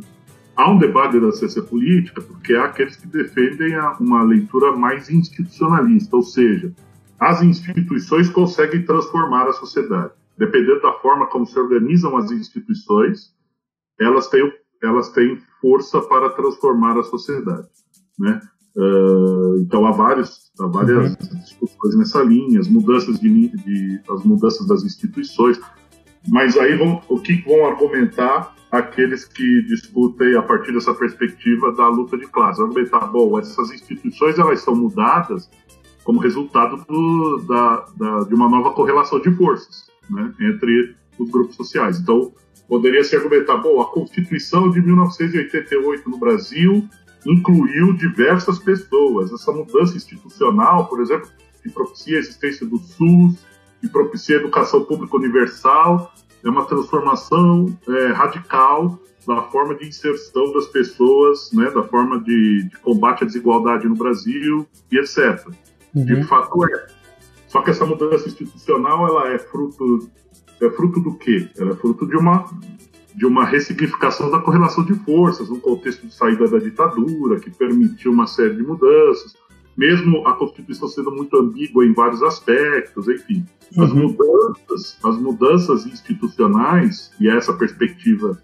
Há 0.55 0.72
um 0.72 0.78
debate 0.78 1.20
da 1.20 1.32
ciência 1.32 1.61
política, 1.61 2.22
porque 2.22 2.53
há 2.53 2.66
aqueles 2.66 2.95
que 2.95 3.07
defendem 3.07 3.78
uma 3.99 4.24
leitura 4.24 4.72
mais 4.76 5.09
institucionalista, 5.09 6.16
ou 6.16 6.24
seja, 6.24 6.74
as 7.20 7.41
instituições 7.41 8.30
conseguem 8.30 8.86
transformar 8.86 9.47
a 9.47 9.53
sociedade. 9.53 10.13
Dependendo 10.38 10.82
da 10.82 10.93
forma 10.93 11.28
como 11.28 11.45
se 11.45 11.57
organizam 11.57 12.16
as 12.18 12.32
instituições, 12.32 13.34
elas 13.99 14.28
têm, 14.28 14.51
elas 14.84 15.09
têm 15.09 15.38
força 15.61 16.01
para 16.01 16.30
transformar 16.30 16.97
a 16.97 17.03
sociedade. 17.03 17.68
Né? 18.20 18.41
Uh, 18.76 19.57
então 19.59 19.86
há, 19.86 19.91
vários, 19.91 20.51
há 20.59 20.68
várias 20.68 21.11
uhum. 21.13 21.39
discussões 21.39 21.95
nessa 21.97 22.22
linha, 22.22 22.59
as 22.59 22.68
mudanças, 22.68 23.20
de, 23.20 23.49
de, 23.49 24.01
as 24.09 24.24
mudanças 24.26 24.68
das 24.68 24.84
instituições, 24.84 25.59
mas 26.28 26.58
aí 26.58 26.76
vão, 26.76 27.02
o 27.08 27.20
que 27.20 27.36
vão 27.42 27.66
argumentar 27.66 28.56
aqueles 28.72 29.26
que 29.26 29.62
discutem 29.64 30.36
a 30.36 30.42
partir 30.42 30.74
dessa 30.74 30.94
perspectiva 30.94 31.72
da 31.74 31.88
luta 31.88 32.18
de 32.18 32.28
classe? 32.28 32.60
Vão 32.60 32.68
argumentar, 32.68 33.08
bom, 33.08 33.38
essas 33.40 33.72
instituições 33.72 34.38
elas 34.40 34.62
são 34.62 34.76
mudadas 34.76 35.50
como 36.04 36.20
resultado 36.20 36.78
do, 36.88 37.38
da, 37.48 37.86
da, 37.98 38.20
de 38.24 38.34
uma 38.34 38.48
nova 38.48 38.72
correlação 38.72 39.20
de 39.20 39.32
forças 39.32 39.90
né, 40.10 40.34
entre 40.40 40.96
os 41.18 41.30
grupos 41.30 41.56
sociais. 41.56 42.00
Então, 42.00 42.32
poderia 42.68 43.04
se 43.04 43.16
argumentar, 43.16 43.58
bom, 43.58 43.82
a 43.82 43.86
Constituição 43.86 44.70
de 44.70 44.82
1988 44.82 46.10
no 46.10 46.18
Brasil 46.18 46.88
incluiu 47.26 47.94
diversas 47.94 48.60
pessoas. 48.60 49.32
Essa 49.32 49.52
mudança 49.52 49.98
institucional, 49.98 50.88
por 50.88 51.02
exemplo, 51.02 51.30
que 51.64 51.70
propicia 51.70 52.18
a 52.18 52.20
existência 52.20 52.66
do 52.66 52.78
SUS, 52.78 53.44
que 53.86 53.92
propicia 53.92 54.38
a 54.38 54.40
educação 54.40 54.84
pública 54.84 55.16
universal, 55.16 56.12
é 56.44 56.50
uma 56.50 56.66
transformação 56.66 57.78
é, 57.88 58.08
radical 58.08 59.00
da 59.28 59.44
forma 59.44 59.76
de 59.76 59.88
inserção 59.88 60.52
das 60.54 60.68
pessoas, 60.68 61.52
né, 61.52 61.70
da 61.72 61.84
forma 61.84 62.20
de, 62.20 62.68
de 62.70 62.78
combate 62.78 63.24
à 63.24 63.28
desigualdade 63.28 63.88
no 63.88 63.96
Brasil 63.96 64.68
e 64.92 64.98
etc. 64.98 65.48
Uhum. 65.94 66.06
De 66.06 66.24
fato 66.24 66.66
é. 66.66 66.88
Só 67.48 67.62
que 67.62 67.70
essa 67.70 67.86
mudança 67.86 68.28
institucional 68.28 69.08
ela 69.08 69.30
é 69.30 69.40
fruto 69.40 70.10
é 70.62 70.70
fruto 70.70 71.00
do 71.00 71.16
quê? 71.16 71.50
Ela 71.58 71.72
é 71.72 71.76
fruto 71.76 72.06
de 72.08 72.16
uma 72.16 72.46
de 73.14 73.26
uma 73.26 73.46
ressignificação 73.46 74.30
da 74.30 74.40
correlação 74.40 74.84
de 74.84 74.94
forças, 74.94 75.50
no 75.50 75.58
contexto 75.62 76.06
de 76.06 76.14
saída 76.14 76.50
da 76.50 76.60
ditadura, 76.60 77.40
que 77.40 77.50
permitiu 77.50 78.12
uma 78.12 78.28
série 78.28 78.56
de 78.56 78.62
mudanças, 78.62 79.34
mesmo 79.78 80.26
a 80.28 80.34
Constituição 80.34 80.88
sendo 80.88 81.12
muito 81.12 81.36
ambígua 81.38 81.86
em 81.86 81.94
vários 81.94 82.24
aspectos, 82.24 83.08
enfim. 83.08 83.46
As 83.78 83.92
uhum. 83.92 84.08
mudanças, 84.10 84.98
as 85.04 85.18
mudanças 85.18 85.86
institucionais, 85.86 87.12
e 87.20 87.28
é 87.28 87.36
essa 87.36 87.54
perspectiva 87.54 88.42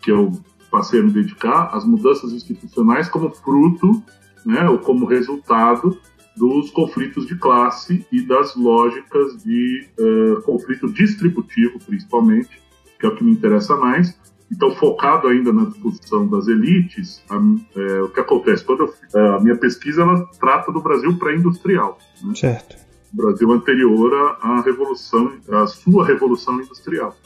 que 0.00 0.10
eu 0.10 0.32
passei 0.70 1.00
a 1.00 1.02
me 1.02 1.10
dedicar, 1.10 1.70
as 1.72 1.84
mudanças 1.84 2.32
institucionais 2.32 3.08
como 3.08 3.30
fruto, 3.30 4.02
né, 4.44 4.68
ou 4.68 4.78
como 4.78 5.06
resultado 5.06 5.96
dos 6.36 6.70
conflitos 6.70 7.26
de 7.26 7.36
classe 7.36 8.04
e 8.10 8.22
das 8.22 8.56
lógicas 8.56 9.42
de 9.44 9.86
uh, 10.00 10.42
conflito 10.42 10.90
distributivo, 10.90 11.78
principalmente, 11.86 12.60
que 12.98 13.06
é 13.06 13.08
o 13.08 13.14
que 13.14 13.22
me 13.22 13.32
interessa 13.32 13.76
mais, 13.76 14.18
Então, 14.52 14.70
focado 14.72 15.28
ainda 15.28 15.50
na 15.52 15.64
discussão 15.64 16.28
das 16.28 16.46
elites, 16.46 17.24
a, 17.30 17.36
é, 17.74 18.02
o 18.02 18.08
que 18.10 18.20
acontece? 18.20 18.62
Quando 18.62 18.80
eu, 18.82 18.94
é, 19.18 19.36
a 19.36 19.40
minha 19.40 19.56
pesquisa 19.56 20.02
ela 20.02 20.26
trata 20.38 20.70
do 20.70 20.82
Brasil 20.82 21.16
pré-industrial. 21.18 21.98
Né? 22.22 22.34
Certo. 22.34 22.76
O 23.14 23.16
Brasil 23.16 23.50
anterior 23.50 24.12
à, 24.12 24.48
à 24.50 24.60
revolução, 24.60 25.32
à 25.50 25.66
sua 25.66 26.06
revolução 26.06 26.60
industrial. 26.60 27.16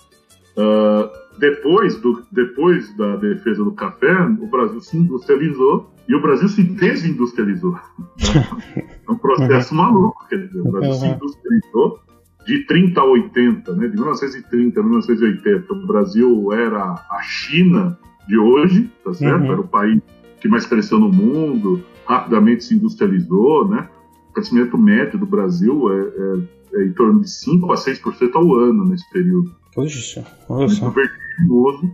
Uh, 0.57 1.11
depois, 1.39 1.97
do, 2.01 2.25
depois 2.33 2.97
da 2.97 3.17
defesa 3.17 3.63
do 3.63 3.73
café, 3.73 4.15
o 4.41 4.47
Brasil 4.47 4.81
se 4.81 4.97
industrializou 4.97 5.93
e 6.09 6.15
o 6.15 6.23
Brasil 6.23 6.49
se 6.49 6.63
desindustrializou. 6.63 7.79
é 8.75 9.11
um 9.11 9.19
processo 9.19 9.75
uhum. 9.75 9.81
maluco, 9.83 10.27
quer 10.29 10.47
dizer, 10.47 10.61
o 10.61 10.71
Brasil 10.71 10.91
uhum. 10.91 10.99
se 10.99 11.07
industrializou 11.07 12.01
de 12.47 12.65
30 12.65 13.01
a 13.01 13.05
80, 13.05 13.75
né, 13.75 13.89
de 13.89 13.95
1930 13.97 14.81
a 14.81 14.83
1980, 14.83 15.73
o 15.73 15.87
Brasil 15.87 16.53
era 16.53 16.83
a 17.11 17.21
China 17.23 17.99
de 18.29 18.39
hoje, 18.39 18.91
tá 19.05 19.13
certo? 19.13 19.43
Uhum. 19.43 19.53
Era 19.53 19.61
o 19.61 19.69
país 19.69 20.01
que 20.41 20.49
mais 20.49 20.65
cresceu 20.65 20.99
no 20.99 21.11
mundo, 21.11 21.83
rapidamente 22.07 22.65
se 22.65 22.75
industrializou, 22.75 23.69
né? 23.69 23.89
O 24.31 24.33
crescimento 24.33 24.79
médio 24.79 25.19
do 25.19 25.27
Brasil 25.27 25.93
é, 25.93 26.01
é, 26.01 26.81
é 26.81 26.87
em 26.87 26.93
torno 26.93 27.21
de 27.21 27.31
5 27.31 27.73
a 27.73 27.77
6% 27.77 28.31
ao 28.35 28.55
ano 28.55 28.85
nesse 28.85 29.09
período. 29.11 29.51
Poxa, 29.75 30.25
olha 30.49 30.69
só. 30.69 30.85
Muito 30.85 30.95
vertiginoso. 30.95 31.91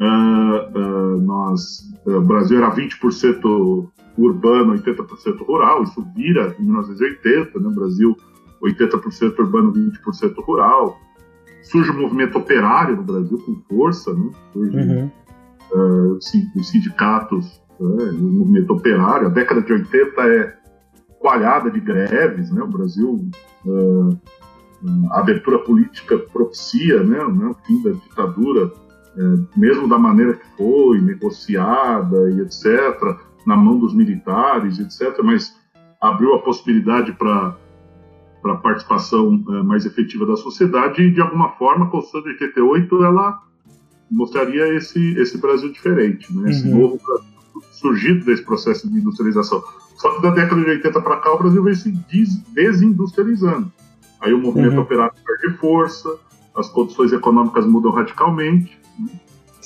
Uh, 0.00 0.78
uh, 0.78 1.20
nós, 1.22 1.92
uh, 2.06 2.16
o 2.16 2.22
Brasil 2.22 2.58
era 2.58 2.74
20% 2.74 3.88
urbano, 4.18 4.74
80% 4.74 5.46
rural, 5.46 5.84
isso 5.84 6.04
vira 6.14 6.54
em 6.58 6.64
1980, 6.64 7.58
né? 7.58 7.68
O 7.68 7.74
Brasil 7.74 8.16
80% 8.62 9.38
urbano, 9.38 9.72
20% 9.72 10.34
rural. 10.44 10.98
Surge 11.62 11.90
o 11.90 12.00
movimento 12.00 12.38
operário 12.38 12.96
no 12.96 13.02
Brasil 13.02 13.38
com 13.38 13.62
força, 13.68 14.12
né? 14.12 14.30
Surge 14.52 14.76
uhum. 14.76 15.10
uh, 15.72 16.18
os 16.56 16.68
sindicatos, 16.68 17.62
uh, 17.78 18.10
o 18.10 18.32
movimento 18.32 18.72
operário. 18.72 19.28
A 19.28 19.30
década 19.30 19.62
de 19.62 19.72
80 19.72 20.22
é 20.22 20.56
coalhada 21.20 21.70
de 21.70 21.80
greves, 21.80 22.50
né? 22.50 22.62
O 22.62 22.68
Brasil, 22.68 23.30
uh, 23.64 24.20
a 25.12 25.20
abertura 25.20 25.60
política 25.60 26.18
propicia 26.18 27.02
né, 27.04 27.24
né, 27.24 27.46
o 27.46 27.54
fim 27.64 27.80
da 27.82 27.92
ditadura, 27.92 28.66
uh, 28.66 29.48
mesmo 29.56 29.88
da 29.88 29.98
maneira 29.98 30.34
que 30.34 30.46
foi, 30.56 31.00
negociada 31.00 32.30
e 32.32 32.40
etc., 32.40 32.66
na 33.46 33.56
mão 33.56 33.78
dos 33.78 33.94
militares, 33.94 34.78
etc., 34.80 35.20
mas 35.22 35.56
abriu 36.00 36.34
a 36.34 36.42
possibilidade 36.42 37.12
para 37.12 37.56
para 38.42 38.54
a 38.54 38.56
participação 38.56 39.42
é, 39.48 39.62
mais 39.62 39.86
efetiva 39.86 40.26
da 40.26 40.36
sociedade 40.36 41.00
e, 41.00 41.10
de 41.12 41.20
alguma 41.20 41.50
forma, 41.50 41.86
a 41.86 41.88
Constituição 41.88 42.22
de 42.22 42.44
88 42.44 43.04
ela 43.04 43.40
mostraria 44.10 44.74
esse, 44.74 45.18
esse 45.18 45.38
Brasil 45.38 45.72
diferente, 45.72 46.30
né? 46.36 46.50
esse 46.50 46.68
uhum. 46.68 46.80
novo 46.80 47.00
Brasil 47.02 47.32
surgido 47.70 48.24
desse 48.24 48.42
processo 48.42 48.90
de 48.90 48.98
industrialização. 48.98 49.62
Só 49.96 50.14
que 50.16 50.22
da 50.22 50.30
década 50.30 50.62
de 50.62 50.70
80 50.70 51.00
para 51.00 51.16
cá 51.18 51.32
o 51.32 51.38
Brasil 51.38 51.62
vem 51.62 51.74
se 51.74 51.90
desindustrializando. 52.52 53.72
Aí 54.20 54.34
o 54.34 54.38
movimento 54.38 54.74
uhum. 54.74 54.82
operário 54.82 55.14
perde 55.24 55.56
força, 55.58 56.08
as 56.56 56.68
condições 56.68 57.12
econômicas 57.12 57.66
mudam 57.66 57.92
radicalmente, 57.92 58.78
né? 58.98 59.08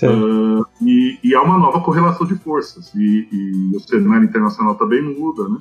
uh, 0.05 0.67
e, 0.83 1.19
e, 1.25 1.35
há 1.35 1.43
uma 1.43 1.59
nova 1.59 1.81
correlação 1.81 2.27
de 2.27 2.35
forças, 2.37 2.95
e, 2.95 3.29
e 3.33 3.77
o 3.77 3.81
cenário 3.81 4.25
internacional 4.25 4.75
também 4.75 5.03
muda, 5.03 5.49
né? 5.49 5.59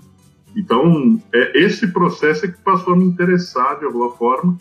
Então, 0.56 1.22
é, 1.34 1.60
esse 1.60 1.88
processo 1.88 2.46
é 2.46 2.48
que 2.48 2.62
passou 2.62 2.94
a 2.94 2.98
me 2.98 3.06
interessar 3.06 3.80
de 3.80 3.86
alguma 3.86 4.12
forma, 4.12 4.58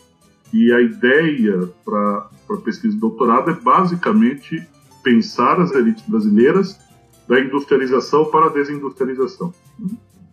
e 0.53 0.71
a 0.71 0.81
ideia 0.81 1.69
para 1.83 2.29
a 2.49 2.57
pesquisa 2.57 2.93
de 2.93 2.99
doutorado 2.99 3.51
é 3.51 3.53
basicamente 3.53 4.65
pensar 5.03 5.59
as 5.59 5.71
elites 5.71 6.03
brasileiras 6.07 6.79
da 7.27 7.39
industrialização 7.39 8.25
para 8.25 8.47
a 8.47 8.49
desindustrialização. 8.49 9.53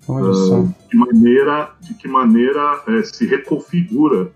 Uh, 0.08 0.74
de 0.90 0.96
maneira, 0.96 1.70
de 1.80 1.94
que 1.94 2.08
maneira 2.08 2.82
é, 2.88 3.02
se 3.02 3.24
reconfigura, 3.24 4.32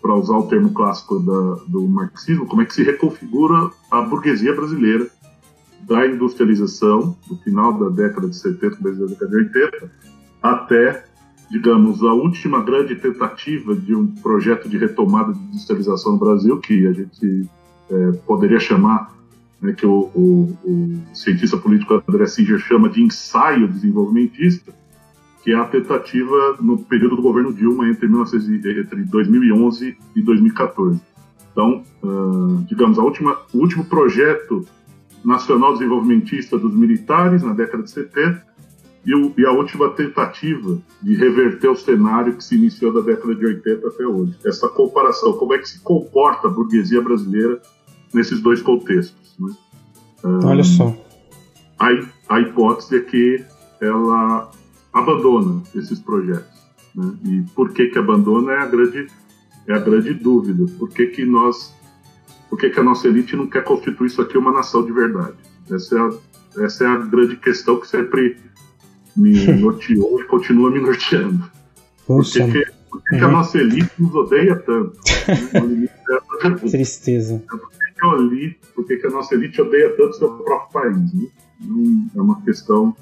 para 0.00 0.14
usar 0.14 0.38
o 0.38 0.46
termo 0.46 0.72
clássico 0.72 1.18
da, 1.20 1.62
do 1.68 1.86
marxismo, 1.86 2.46
como 2.46 2.62
é 2.62 2.64
que 2.64 2.74
se 2.74 2.82
reconfigura 2.82 3.70
a 3.90 4.00
burguesia 4.02 4.54
brasileira 4.54 5.08
da 5.82 6.06
industrialização, 6.06 7.16
no 7.28 7.36
final 7.38 7.72
da 7.78 7.88
década 7.88 8.28
de 8.28 8.36
70, 8.36 8.76
da 8.76 9.06
década 9.06 9.30
de 9.30 9.36
80, 9.36 9.90
até, 10.42 11.04
digamos, 11.50 12.02
a 12.02 12.12
última 12.12 12.62
grande 12.62 12.94
tentativa 12.94 13.74
de 13.74 13.94
um 13.94 14.06
projeto 14.06 14.68
de 14.68 14.78
retomada 14.78 15.32
de 15.32 15.38
industrialização 15.38 16.12
no 16.12 16.18
Brasil, 16.18 16.58
que 16.58 16.86
a 16.86 16.92
gente 16.92 17.48
é, 17.90 18.12
poderia 18.26 18.60
chamar, 18.60 19.12
né, 19.60 19.72
que 19.72 19.86
o, 19.86 20.10
o, 20.14 20.58
o, 20.64 21.00
cientista 21.14 21.56
político 21.56 22.02
André 22.08 22.26
Singer 22.26 22.58
chama 22.58 22.88
de 22.88 23.02
ensaio 23.02 23.68
desenvolvimentista, 23.68 24.72
que 25.42 25.52
é 25.52 25.56
a 25.56 25.64
tentativa 25.64 26.56
no 26.60 26.78
período 26.78 27.16
do 27.16 27.22
governo 27.22 27.52
Dilma 27.52 27.88
entre, 27.88 28.06
19, 28.06 28.80
entre 28.80 29.04
2011 29.04 29.96
e 30.14 30.22
2014. 30.22 31.00
Então, 31.52 31.82
uh, 32.02 32.64
digamos, 32.68 32.98
a 32.98 33.02
última, 33.02 33.38
o 33.52 33.58
último 33.58 33.84
projeto 33.84 34.66
nacional 35.24 35.72
desenvolvimentista 35.72 36.58
dos 36.58 36.74
militares 36.74 37.42
na 37.42 37.52
década 37.52 37.82
de 37.82 37.90
70 37.90 38.49
e, 39.04 39.14
o, 39.14 39.32
e, 39.36 39.46
a 39.46 39.52
última 39.52 39.90
tentativa 39.90 40.78
de 41.02 41.14
reverter 41.14 41.68
o 41.68 41.76
cenário 41.76 42.36
que 42.36 42.44
se 42.44 42.54
iniciou 42.54 42.92
da 42.92 43.00
década 43.00 43.34
de 43.34 43.46
80 43.46 43.88
até 43.88 44.06
hoje. 44.06 44.36
Essa 44.44 44.68
comparação, 44.68 45.32
como 45.32 45.54
é 45.54 45.58
que 45.58 45.68
se 45.68 45.80
comporta 45.80 46.48
a 46.48 46.50
burguesia 46.50 47.00
brasileira 47.00 47.60
nesses 48.12 48.40
dois 48.40 48.60
contextos. 48.60 49.36
Né? 49.38 49.54
Olha 50.44 50.64
só. 50.64 50.94
A, 51.78 51.88
a 52.28 52.40
hipótese 52.40 52.96
é 52.96 53.00
que 53.00 53.44
ela 53.80 54.50
abandona 54.92 55.62
esses 55.74 55.98
projetos. 55.98 56.60
Né? 56.94 57.12
E 57.24 57.42
por 57.54 57.72
que 57.72 57.86
que 57.86 57.98
abandona 57.98 58.52
é 58.52 58.58
a 58.58 58.66
grande, 58.66 59.06
é 59.66 59.72
a 59.72 59.78
grande 59.78 60.12
dúvida. 60.14 60.66
Por 60.78 60.90
que 60.90 61.06
que 61.06 61.24
nós... 61.24 61.74
Por 62.48 62.58
que, 62.58 62.68
que 62.68 62.80
a 62.80 62.82
nossa 62.82 63.06
elite 63.06 63.36
não 63.36 63.46
quer 63.46 63.62
constituir 63.62 64.08
isso 64.08 64.20
aqui 64.20 64.36
uma 64.36 64.50
nação 64.50 64.84
de 64.84 64.90
verdade? 64.90 65.36
Essa 65.70 65.96
é 65.96 66.00
a, 66.00 66.64
essa 66.64 66.82
é 66.82 66.86
a 66.88 66.96
grande 66.96 67.36
questão 67.36 67.78
que 67.78 67.86
sempre 67.86 68.36
me 69.16 69.46
norteou 69.52 70.20
e 70.20 70.24
continua 70.24 70.70
me 70.70 70.80
norteando. 70.80 71.50
Poxa. 72.06 72.44
Por 72.44 72.52
que, 72.52 72.72
por 72.90 73.02
que, 73.02 73.14
uhum. 73.14 73.18
que 73.18 73.24
a 73.24 73.26
uhum. 73.26 73.32
nossa 73.32 73.58
elite 73.58 73.90
nos 73.98 74.14
odeia 74.14 74.56
tanto? 74.56 74.96
Tristeza. 76.70 77.42
Por 77.48 77.70
que, 77.70 78.06
a 78.06 78.14
elite, 78.14 78.58
por 78.74 78.86
que 78.86 79.06
a 79.06 79.10
nossa 79.10 79.34
elite 79.34 79.60
odeia 79.60 79.90
tanto 79.96 80.16
seu 80.16 80.30
próprio 80.30 80.72
país? 80.72 81.14
Né? 81.14 81.26
é 82.16 82.20
uma 82.20 82.40
questão 82.42 82.96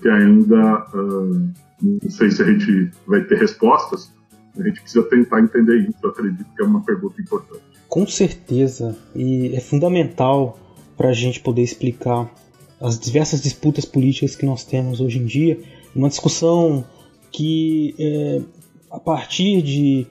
que 0.00 0.08
ainda 0.08 0.86
uh, 0.94 1.50
não 1.82 2.10
sei 2.10 2.30
se 2.30 2.42
a 2.42 2.46
gente 2.46 2.90
vai 3.06 3.22
ter 3.24 3.38
respostas. 3.38 4.12
A 4.58 4.62
gente 4.62 4.80
precisa 4.82 5.02
tentar 5.04 5.40
entender 5.40 5.88
isso. 5.88 5.98
Eu 6.02 6.10
acredito 6.10 6.46
que 6.54 6.62
é 6.62 6.66
uma 6.66 6.82
pergunta 6.82 7.20
importante. 7.20 7.62
Com 7.88 8.06
certeza. 8.06 8.96
E 9.14 9.54
é 9.54 9.60
fundamental 9.60 10.58
para 10.96 11.08
a 11.08 11.12
gente 11.12 11.40
poder 11.40 11.62
explicar 11.62 12.30
as 12.82 12.98
diversas 12.98 13.40
disputas 13.40 13.84
políticas 13.84 14.34
que 14.34 14.44
nós 14.44 14.64
temos 14.64 15.00
hoje 15.00 15.18
em 15.18 15.24
dia, 15.24 15.60
uma 15.94 16.08
discussão 16.08 16.84
que 17.30 17.94
é, 17.98 18.42
a 18.90 18.98
partir 18.98 19.62
de 19.62 20.06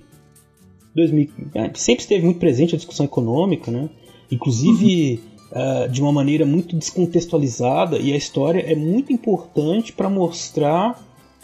2000, 0.96 1.30
é, 1.54 1.72
sempre 1.76 2.02
esteve 2.02 2.24
muito 2.24 2.40
presente 2.40 2.74
a 2.74 2.78
discussão 2.78 3.06
econômica, 3.06 3.70
né? 3.70 3.90
inclusive 4.32 5.20
uhum. 5.52 5.86
uh, 5.86 5.90
de 5.90 6.02
uma 6.02 6.14
maneira 6.14 6.46
muito 6.46 6.76
descontextualizada, 6.76 7.98
e 7.98 8.14
a 8.14 8.16
história 8.16 8.62
é 8.62 8.76
muito 8.76 9.12
importante 9.12 9.92
para 9.92 10.10
mostrar 10.10 11.00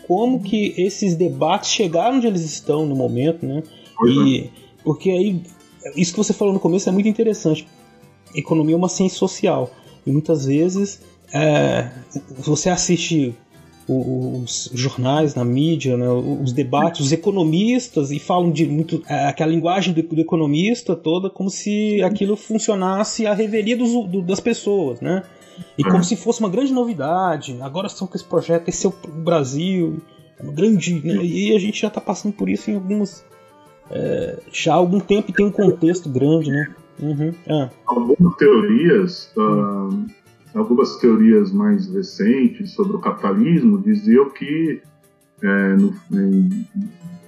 como 0.08 0.40
que 0.40 0.74
esses 0.78 1.16
debates 1.16 1.70
chegaram 1.70 2.18
onde 2.18 2.28
eles 2.28 2.42
estão 2.42 2.86
no 2.86 2.96
momento, 2.96 3.46
né? 3.46 3.62
E, 4.06 4.46
é. 4.46 4.50
porque 4.82 5.10
aí, 5.10 5.42
isso 5.98 6.14
que 6.14 6.18
você 6.18 6.32
falou 6.32 6.54
no 6.54 6.62
começo 6.62 6.88
é 6.88 6.92
muito 6.94 7.10
interessante. 7.10 7.68
Economia 8.34 8.76
é 8.76 8.78
uma 8.78 8.88
ciência 8.88 9.18
social, 9.18 9.70
e 10.06 10.12
muitas 10.12 10.46
vezes 10.46 11.02
é, 11.34 11.90
você 12.38 12.70
assiste 12.70 13.36
os 13.90 14.70
jornais 14.74 15.34
na 15.34 15.46
mídia, 15.46 15.96
né, 15.96 16.10
os 16.10 16.52
debates, 16.52 17.00
os 17.00 17.12
economistas 17.14 18.12
e 18.12 18.20
falam 18.20 18.52
de 18.52 18.68
muito 18.68 19.02
é, 19.08 19.28
aquela 19.28 19.50
linguagem 19.50 19.94
do, 19.94 20.04
do, 20.04 20.20
economista 20.20 20.94
toda 20.94 21.30
como 21.30 21.50
se 21.50 22.04
aquilo 22.04 22.36
funcionasse 22.36 23.26
a 23.26 23.34
revelia 23.34 23.78
dos, 23.78 23.92
do, 24.10 24.22
das 24.22 24.42
pessoas, 24.42 25.00
né? 25.00 25.24
E 25.78 25.84
como 25.84 26.04
se 26.04 26.16
fosse 26.16 26.40
uma 26.40 26.50
grande 26.50 26.72
novidade. 26.72 27.58
Agora 27.62 27.88
estão 27.88 28.06
com 28.06 28.16
esse 28.16 28.26
projeto, 28.26 28.68
esse 28.68 28.86
é 28.86 28.90
o 28.90 28.94
Brasil, 29.08 30.02
é 30.38 30.46
grande. 30.46 31.02
Né, 31.02 31.24
e 31.24 31.56
a 31.56 31.60
gente 31.60 31.82
já 31.82 31.88
está 31.88 32.02
passando 32.02 32.34
por 32.34 32.50
isso 32.50 32.70
em 32.70 32.76
algumas 32.76 33.26
é, 33.90 34.40
já 34.52 34.74
há 34.74 34.76
algum 34.76 35.00
tempo 35.00 35.32
e 35.32 35.34
tem 35.34 35.46
um 35.46 35.52
contexto 35.52 36.10
grande, 36.10 36.52
né? 36.52 36.76
Uhum. 37.00 37.34
Ah. 37.50 37.70
Algumas 37.86 38.36
teorias 38.36 39.32
uh, 39.38 40.06
algumas 40.58 40.98
teorias 40.98 41.52
mais 41.52 41.88
recentes 41.94 42.72
sobre 42.72 42.96
o 42.96 43.00
capitalismo 43.00 43.82
diziam 43.82 44.30
que 44.30 44.82
é, 45.42 45.76
no, 45.76 45.94
em, 46.12 46.66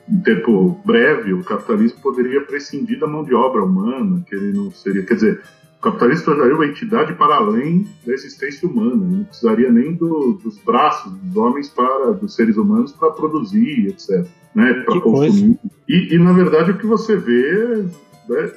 em, 0.07 0.19
tempo 0.21 0.79
breve 0.83 1.33
o 1.33 1.43
capitalismo 1.43 1.99
poderia 2.01 2.41
prescindir 2.41 2.99
da 2.99 3.07
mão 3.07 3.23
de 3.23 3.33
obra 3.33 3.63
humana, 3.63 4.23
que 4.27 4.35
ele 4.35 4.57
não 4.57 4.71
seria, 4.71 5.03
quer 5.03 5.13
dizer, 5.13 5.41
O 5.77 5.81
capitalismo 5.81 6.25
tornaria 6.25 6.55
uma 6.55 6.65
entidade 6.65 7.13
para 7.13 7.35
além 7.35 7.87
da 8.05 8.13
existência 8.13 8.67
humana. 8.67 8.95
Não 8.95 9.23
precisaria 9.23 9.71
nem 9.71 9.93
do, 9.93 10.33
dos 10.43 10.57
braços 10.57 11.11
dos 11.13 11.37
homens 11.37 11.69
para, 11.69 12.11
dos 12.11 12.35
seres 12.35 12.57
humanos 12.57 12.91
para 12.91 13.11
produzir, 13.11 13.87
etc. 13.87 14.25
Né, 14.53 14.73
para 14.85 14.99
consumir. 14.99 15.57
E, 15.87 16.15
e, 16.15 16.19
na 16.19 16.33
verdade, 16.33 16.71
o 16.71 16.77
que 16.77 16.85
você 16.85 17.15
vê, 17.15 17.85
né, 18.27 18.51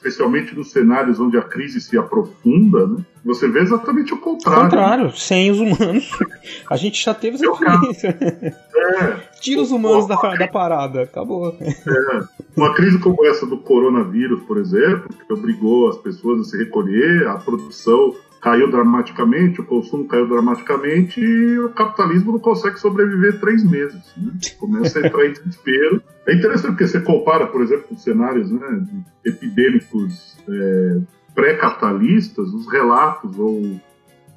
especialmente 0.00 0.54
nos 0.54 0.70
cenários 0.70 1.20
onde 1.20 1.36
a 1.36 1.42
crise 1.42 1.78
se 1.80 1.96
aprofunda, 1.98 2.86
né, 2.86 3.04
você 3.22 3.46
vê 3.48 3.60
exatamente 3.60 4.14
o 4.14 4.18
contrário. 4.18 4.60
O 4.60 4.64
contrário, 4.64 5.16
sem 5.16 5.50
os 5.50 5.60
humanos. 5.60 6.10
A 6.68 6.76
gente 6.76 7.04
já 7.04 7.12
teve 7.12 7.36
essa 7.36 7.44
experiência. 7.44 8.18
É, 8.18 9.16
Tira 9.40 9.60
os 9.60 9.70
humanos 9.70 10.08
da, 10.08 10.16
da 10.16 10.48
parada, 10.48 11.02
acabou. 11.02 11.54
É, 11.60 12.20
uma 12.56 12.74
crise 12.74 12.98
como 12.98 13.26
essa 13.26 13.44
do 13.44 13.58
coronavírus, 13.58 14.42
por 14.44 14.56
exemplo, 14.56 15.10
que 15.26 15.32
obrigou 15.32 15.90
as 15.90 15.98
pessoas 15.98 16.40
a 16.40 16.44
se 16.44 16.56
recolher, 16.56 17.26
a 17.28 17.34
produção 17.34 18.14
caiu 18.40 18.70
dramaticamente, 18.70 19.60
o 19.60 19.64
consumo 19.64 20.06
caiu 20.06 20.26
dramaticamente 20.26 21.20
e 21.20 21.58
o 21.58 21.68
capitalismo 21.70 22.32
não 22.32 22.38
consegue 22.38 22.80
sobreviver 22.80 23.38
três 23.38 23.62
meses. 23.62 24.02
Né? 24.16 24.32
Começa 24.58 24.98
a 24.98 25.06
entrar 25.06 25.26
em 25.26 25.32
desespero. 25.34 26.02
É 26.26 26.34
interessante 26.34 26.70
porque 26.72 26.86
você 26.86 27.00
compara, 27.00 27.46
por 27.46 27.60
exemplo, 27.62 27.84
com 27.88 27.96
cenários 27.96 28.50
né, 28.50 28.86
epidêmicos 29.24 30.38
é, 30.48 31.00
pré-capitalistas, 31.34 32.48
os 32.52 32.70
relatos 32.70 33.38
ou 33.38 33.78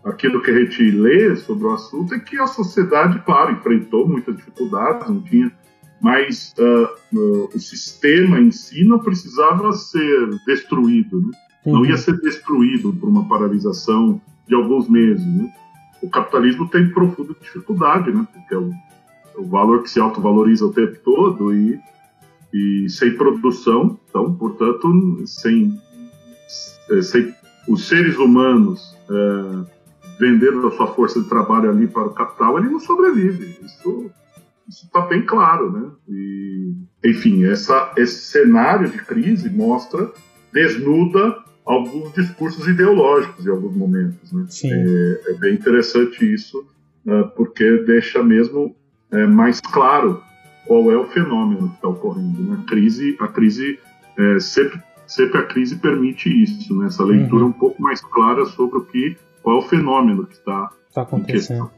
aquilo 0.04 0.42
que 0.42 0.52
a 0.52 0.60
gente 0.60 0.92
lê 0.92 1.36
sobre 1.38 1.66
o 1.66 1.74
assunto 1.74 2.14
é 2.14 2.20
que 2.20 2.38
a 2.38 2.48
sociedade, 2.48 3.22
claro, 3.26 3.54
enfrentou 3.54 4.08
muitas 4.08 4.36
dificuldades, 4.36 5.10
não 5.10 5.22
tinha, 5.22 5.52
mas 6.02 6.54
uh, 6.60 7.18
uh, 7.18 7.50
o 7.56 7.60
sistema 7.60 8.38
em 8.38 8.52
si 8.52 8.84
não 8.84 9.00
precisava 9.00 9.72
ser 9.72 10.30
destruído, 10.46 11.22
né? 11.22 11.32
Uhum. 11.66 11.74
não 11.74 11.86
ia 11.86 11.98
ser 11.98 12.20
destruído 12.22 12.94
por 12.94 13.10
uma 13.10 13.28
paralisação 13.28 14.22
de 14.48 14.56
alguns 14.56 14.88
meses. 14.90 15.26
Né? 15.26 15.54
O 16.02 16.10
capitalismo 16.10 16.68
tem 16.70 16.90
profunda 16.90 17.36
dificuldade, 17.40 18.12
né? 18.12 18.28
porque 18.32 18.54
é 18.54 18.58
o, 18.58 18.72
é 19.36 19.40
o 19.40 19.46
valor 19.46 19.84
que 19.84 19.90
se 19.90 20.00
autovaloriza 20.00 20.66
o 20.66 20.74
tempo 20.74 20.98
todo 21.04 21.54
e, 21.54 21.80
e 22.54 22.90
sem 22.90 23.16
produção, 23.16 23.98
então, 24.10 24.34
portanto, 24.34 25.24
sem, 25.26 25.80
eh, 26.92 27.02
sem 27.02 27.34
os 27.68 27.88
seres 27.88 28.18
humanos 28.18 28.96
uh, 29.10 29.66
vendendo 30.20 30.68
a 30.68 30.72
sua 30.72 30.88
força 30.88 31.22
de 31.22 31.28
trabalho 31.28 31.70
ali 31.70 31.88
para 31.88 32.04
o 32.04 32.14
capital, 32.14 32.58
ele 32.58 32.70
não 32.70 32.80
sobrevive. 32.80 33.58
Isso 33.64 34.12
está 34.70 35.02
bem 35.02 35.26
claro, 35.26 35.72
né? 35.72 35.90
E, 36.08 36.74
enfim, 37.04 37.46
essa, 37.46 37.92
esse 37.98 38.32
cenário 38.32 38.90
de 38.90 38.98
crise 39.00 39.50
mostra, 39.50 40.12
desnuda 40.52 41.43
alguns 41.66 42.14
discursos 42.14 42.68
ideológicos 42.68 43.46
em 43.46 43.50
alguns 43.50 43.76
momentos. 43.76 44.32
Né? 44.32 44.46
É, 44.66 45.32
é, 45.32 45.34
bem 45.36 45.54
interessante 45.54 46.34
isso, 46.34 46.66
né? 47.06 47.30
porque 47.36 47.84
deixa 47.86 48.24
mesmo 48.24 48.76
é, 49.12 49.26
mais 49.26 49.60
claro 49.60 50.22
qual 50.66 50.92
é 50.92 50.98
o 50.98 51.06
fenômeno 51.06 51.70
que 51.70 51.76
está 51.76 51.88
ocorrendo. 51.88 52.42
Né? 52.44 52.60
A 52.62 52.70
crise, 52.70 53.16
a 53.20 53.28
crise 53.28 53.80
é, 54.18 54.40
sempre, 54.40 54.82
sempre 55.08 55.38
a 55.40 55.44
crise 55.44 55.78
permite 55.78 56.30
isso, 56.30 56.78
né? 56.78 56.88
essa 56.88 57.04
leitura 57.04 57.44
uhum. 57.44 57.50
um 57.50 57.54
pouco 57.54 57.82
mais 57.82 58.02
clara 58.02 58.46
sobre 58.46 58.80
o 58.80 58.86
que 58.86 59.16
qual 59.42 59.58
é 59.58 59.60
o 59.60 59.68
fenômeno 59.68 60.26
que 60.26 60.36
está 60.36 60.72
tá 60.94 61.02
acontecendo. 61.02 61.70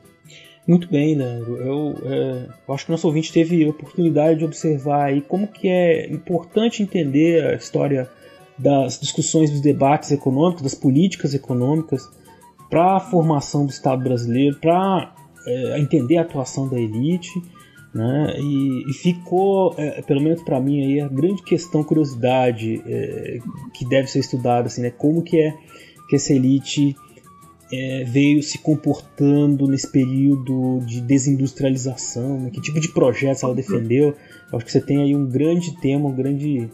Muito 0.67 0.89
bem, 0.89 1.15
Leandro. 1.15 1.57
Eu, 1.57 1.95
é, 2.05 2.47
eu, 2.67 2.73
acho 2.73 2.85
que 2.85 2.91
nosso 2.91 3.07
ouvinte 3.07 3.31
teve 3.31 3.63
a 3.63 3.69
oportunidade 3.69 4.39
de 4.39 4.45
observar 4.45 5.05
aí 5.05 5.21
como 5.21 5.47
que 5.47 5.67
é 5.67 6.11
importante 6.11 6.81
entender 6.81 7.45
a 7.45 7.55
história 7.55 8.09
das 8.57 8.99
discussões 8.99 9.51
dos 9.51 9.61
debates 9.61 10.11
econômicos, 10.11 10.61
das 10.61 10.75
políticas 10.75 11.33
econômicas 11.33 12.09
para 12.69 12.97
a 12.97 12.99
formação 12.99 13.65
do 13.65 13.71
Estado 13.71 14.03
brasileiro, 14.03 14.57
para 14.59 15.13
é, 15.45 15.79
entender 15.79 16.17
a 16.17 16.21
atuação 16.21 16.67
da 16.67 16.79
elite, 16.79 17.41
né? 17.93 18.35
E, 18.37 18.89
e 18.89 18.93
ficou, 18.93 19.73
é, 19.77 20.01
pelo 20.01 20.21
menos 20.21 20.41
para 20.43 20.59
mim 20.59 20.83
aí, 20.83 20.99
a 20.99 21.07
grande 21.07 21.43
questão, 21.43 21.83
curiosidade 21.83 22.81
é, 22.85 23.39
que 23.73 23.85
deve 23.85 24.09
ser 24.09 24.19
estudada, 24.19 24.67
assim, 24.67 24.81
né? 24.81 24.89
Como 24.89 25.21
que 25.21 25.39
é 25.39 25.55
que 26.09 26.15
essa 26.15 26.33
elite 26.33 26.95
veio 28.07 28.41
se 28.41 28.59
comportando 28.59 29.67
nesse 29.67 29.91
período 29.91 30.79
de 30.85 31.01
desindustrialização, 31.01 32.39
né? 32.39 32.49
que 32.49 32.61
tipo 32.61 32.79
de 32.79 32.87
projetos 32.89 33.43
ela 33.43 33.55
defendeu. 33.55 34.15
Eu 34.51 34.57
acho 34.57 34.65
que 34.65 34.71
você 34.71 34.79
tem 34.79 35.01
aí 35.01 35.15
um 35.15 35.25
grande 35.25 35.75
tema, 35.81 36.07
um 36.07 36.13
grande. 36.13 36.69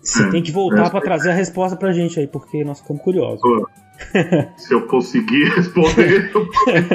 É, 0.00 0.06
você 0.06 0.22
é, 0.24 0.30
tem 0.30 0.42
que 0.42 0.50
voltar 0.50 0.86
é. 0.86 0.90
para 0.90 1.00
trazer 1.00 1.30
a 1.30 1.34
resposta 1.34 1.76
para 1.76 1.90
a 1.90 1.92
gente 1.92 2.18
aí, 2.18 2.26
porque 2.26 2.64
nós 2.64 2.80
ficamos 2.80 3.02
curiosos. 3.02 3.40
Se 4.56 4.72
eu 4.72 4.86
conseguir 4.86 5.44
responder, 5.50 6.30
eu 6.34 6.48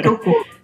eu 0.04 0.18
posso. 0.18 0.56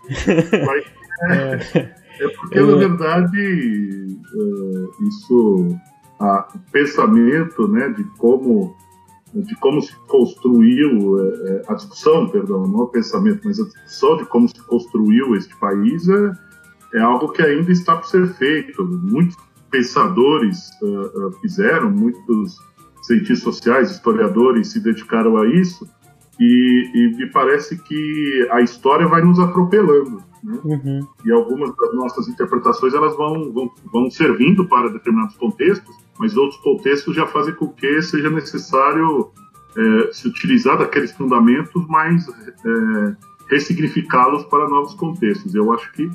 Mas, 0.67 0.85
é, 1.31 1.95
é 2.21 2.29
porque, 2.29 2.61
na 2.61 2.75
verdade, 2.75 3.39
é, 3.41 5.05
isso, 5.07 5.79
a, 6.19 6.49
o 6.55 6.59
pensamento 6.73 7.69
né, 7.69 7.89
de 7.91 8.05
como 8.19 8.77
de 9.35 9.55
como 9.57 9.81
se 9.81 9.95
construiu 10.09 11.19
é, 11.19 11.53
é, 11.53 11.63
a 11.69 11.75
discussão, 11.75 12.29
perdão, 12.29 12.67
não 12.67 12.81
o 12.81 12.87
pensamento, 12.87 13.41
mas 13.45 13.59
a 13.59 13.65
discussão 13.65 14.17
de 14.19 14.27
como 14.27 14.47
se 14.47 14.63
construiu 14.67 15.35
este 15.35 15.57
país 15.57 16.07
é, 16.09 16.33
é 16.95 17.01
algo 17.01 17.33
que 17.33 17.41
ainda 17.41 17.73
está 17.73 17.97
por 17.97 18.07
ser 18.07 18.27
feito. 18.35 18.85
Muitos 18.85 19.37
pensadores 19.73 20.71
uh, 20.83 21.27
uh, 21.27 21.33
fizeram, 21.41 21.91
muitos 21.91 22.59
cientistas 23.03 23.41
sociais, 23.41 23.91
historiadores 23.91 24.69
se 24.69 24.79
dedicaram 24.79 25.39
a 25.39 25.47
isso, 25.49 25.89
e, 26.39 26.91
e 26.95 27.17
me 27.17 27.27
parece 27.31 27.77
que 27.79 28.49
a 28.51 28.61
história 28.61 29.09
vai 29.09 29.23
nos 29.23 29.41
atropelando. 29.41 30.23
Né? 30.43 30.59
Uhum. 30.65 31.01
E 31.25 31.33
algumas 31.33 31.75
das 31.77 31.95
nossas 31.95 32.29
interpretações 32.29 32.95
elas 32.95 33.17
vão, 33.17 33.53
vão, 33.53 33.71
vão 33.93 34.11
servindo 34.11 34.67
para 34.67 34.89
determinados 34.89 35.37
contextos, 35.37 35.97
mas 36.19 36.37
outros 36.37 36.61
contextos 36.61 37.15
já 37.15 37.27
fazem 37.27 37.55
com 37.55 37.69
que 37.69 38.03
seja 38.03 38.29
necessário 38.31 39.31
é, 39.77 40.13
se 40.13 40.29
utilizar 40.29 40.79
daqueles 40.79 41.13
fundamentos, 41.13 41.85
mas 41.89 42.29
é, 42.29 43.17
ressignificá-los 43.49 44.45
para 44.45 44.69
novos 44.69 44.95
contextos. 44.95 45.55
Eu 45.55 45.73
acho 45.73 45.93
que 45.93 46.11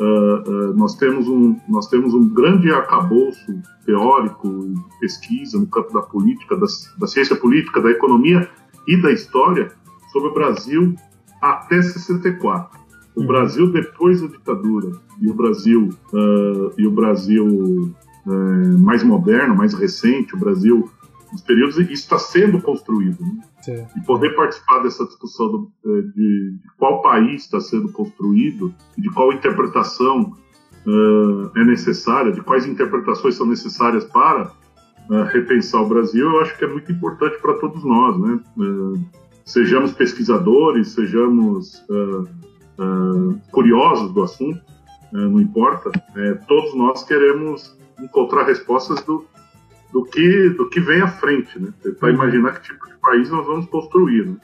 uh, 0.00 0.50
uh, 0.50 0.76
nós, 0.76 0.94
temos 0.96 1.28
um, 1.28 1.56
nós 1.68 1.88
temos 1.88 2.14
um 2.14 2.28
grande 2.28 2.70
arcabouço 2.72 3.60
teórico 3.84 4.74
pesquisa 4.98 5.58
no 5.58 5.66
campo 5.66 5.92
da 5.92 6.02
política, 6.02 6.56
da, 6.56 6.66
da 6.98 7.06
ciência 7.06 7.36
política, 7.36 7.80
da 7.80 7.90
economia 7.90 8.48
e 8.88 8.96
da 9.00 9.12
história 9.12 9.70
sobre 10.12 10.30
o 10.30 10.34
Brasil 10.34 10.94
até 11.40 11.80
64. 11.80 12.80
O 13.14 13.20
uhum. 13.20 13.26
Brasil 13.26 13.72
depois 13.72 14.20
da 14.20 14.28
ditadura 14.28 14.92
e 15.20 15.30
o 15.30 15.34
Brasil 15.34 15.90
uh, 16.12 16.72
e 16.76 16.86
o 16.86 16.90
Brasil 16.90 17.94
é, 18.26 18.78
mais 18.78 19.02
moderno, 19.02 19.56
mais 19.56 19.72
recente, 19.74 20.34
o 20.34 20.38
Brasil, 20.38 20.88
os 21.32 21.40
períodos, 21.42 21.78
isso 21.78 21.92
está 21.92 22.18
sendo 22.18 22.60
construído. 22.60 23.18
Né? 23.20 23.86
E 23.96 24.00
poder 24.00 24.34
participar 24.34 24.82
dessa 24.82 25.04
discussão 25.04 25.48
do, 25.48 25.72
é, 25.86 26.02
de, 26.02 26.12
de, 26.12 26.58
qual 26.78 27.02
país 27.02 27.42
está 27.42 27.60
sendo 27.60 27.90
construído, 27.92 28.74
de 28.96 29.10
qual 29.10 29.32
interpretação 29.32 30.34
uh, 30.86 31.58
é 31.58 31.64
necessária, 31.64 32.32
de 32.32 32.40
quais 32.40 32.66
interpretações 32.66 33.34
são 33.36 33.46
necessárias 33.46 34.04
para 34.04 34.52
uh, 35.08 35.22
repensar 35.32 35.82
o 35.82 35.88
Brasil, 35.88 36.28
eu 36.28 36.40
acho 36.40 36.56
que 36.58 36.64
é 36.64 36.68
muito 36.68 36.90
importante 36.90 37.40
para 37.40 37.54
todos 37.54 37.84
nós. 37.84 38.18
Né? 38.18 38.40
Uh, 38.56 39.04
sejamos 39.44 39.92
pesquisadores, 39.92 40.88
sejamos 40.88 41.84
curiosos 43.50 44.10
do 44.14 44.22
assunto, 44.22 44.58
não 45.12 45.38
importa, 45.38 45.90
é, 46.16 46.34
todos 46.48 46.74
nós 46.74 47.04
queremos 47.04 47.76
encontrar 47.98 48.44
respostas 48.44 49.02
do, 49.02 49.26
do, 49.92 50.04
que, 50.04 50.48
do 50.50 50.68
que 50.68 50.80
vem 50.80 51.00
à 51.00 51.08
frente, 51.08 51.58
né? 51.58 51.72
Tentar 51.82 52.08
uhum. 52.08 52.14
imaginar 52.14 52.52
que 52.52 52.72
tipo 52.72 52.86
de 52.86 52.94
país 53.00 53.30
nós 53.30 53.46
vamos 53.46 53.66
construir, 53.66 54.26
né? 54.26 54.36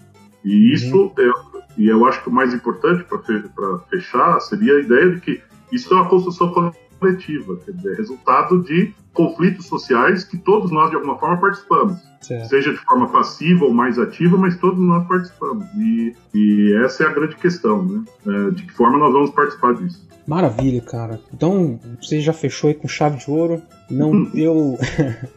E 0.45 0.55
uhum. 0.55 0.75
isso, 0.75 0.97
uhum. 0.97 1.13
é, 1.19 1.33
e 1.79 1.89
eu 1.89 2.05
acho 2.07 2.23
que 2.23 2.29
o 2.29 2.33
mais 2.33 2.53
importante 2.55 3.05
para 3.05 3.79
fechar 3.91 4.41
seria 4.41 4.77
a 4.77 4.81
ideia 4.81 5.11
de 5.11 5.21
que 5.21 5.43
isso 5.73 5.93
é 5.93 5.97
uma 5.97 6.09
construção 6.09 6.53
coletiva, 6.99 7.57
quer 7.65 7.73
dizer, 7.73 7.97
resultado 7.97 8.63
de 8.63 8.95
conflitos 9.13 9.67
sociais 9.67 10.25
que 10.25 10.37
todos 10.37 10.71
nós, 10.71 10.91
de 10.91 10.97
alguma 10.97 11.19
forma, 11.19 11.39
participamos. 11.39 11.99
Certo. 12.21 12.49
Seja 12.49 12.73
de 12.73 12.79
forma 12.79 13.09
passiva 13.09 13.65
ou 13.65 13.73
mais 13.73 13.99
ativa, 13.99 14.37
mas 14.37 14.59
todos 14.59 14.79
nós 14.81 15.07
participamos. 15.07 15.65
E, 15.77 16.15
e 16.35 16.75
essa 16.85 17.05
é 17.05 17.07
a 17.07 17.13
grande 17.13 17.37
questão, 17.37 17.85
né? 17.85 18.05
É, 18.27 18.51
de 18.51 18.65
que 18.65 18.73
forma 18.73 18.99
nós 18.99 19.13
vamos 19.13 19.31
participar 19.31 19.75
disso. 19.75 20.07
Maravilha, 20.27 20.81
cara. 20.81 21.21
Então, 21.33 21.79
você 22.01 22.21
já 22.21 22.33
fechou 22.33 22.69
aí 22.69 22.75
com 22.75 22.89
chave 22.89 23.19
de 23.19 23.31
ouro. 23.31 23.63
Não 23.89 24.25
deu. 24.25 24.77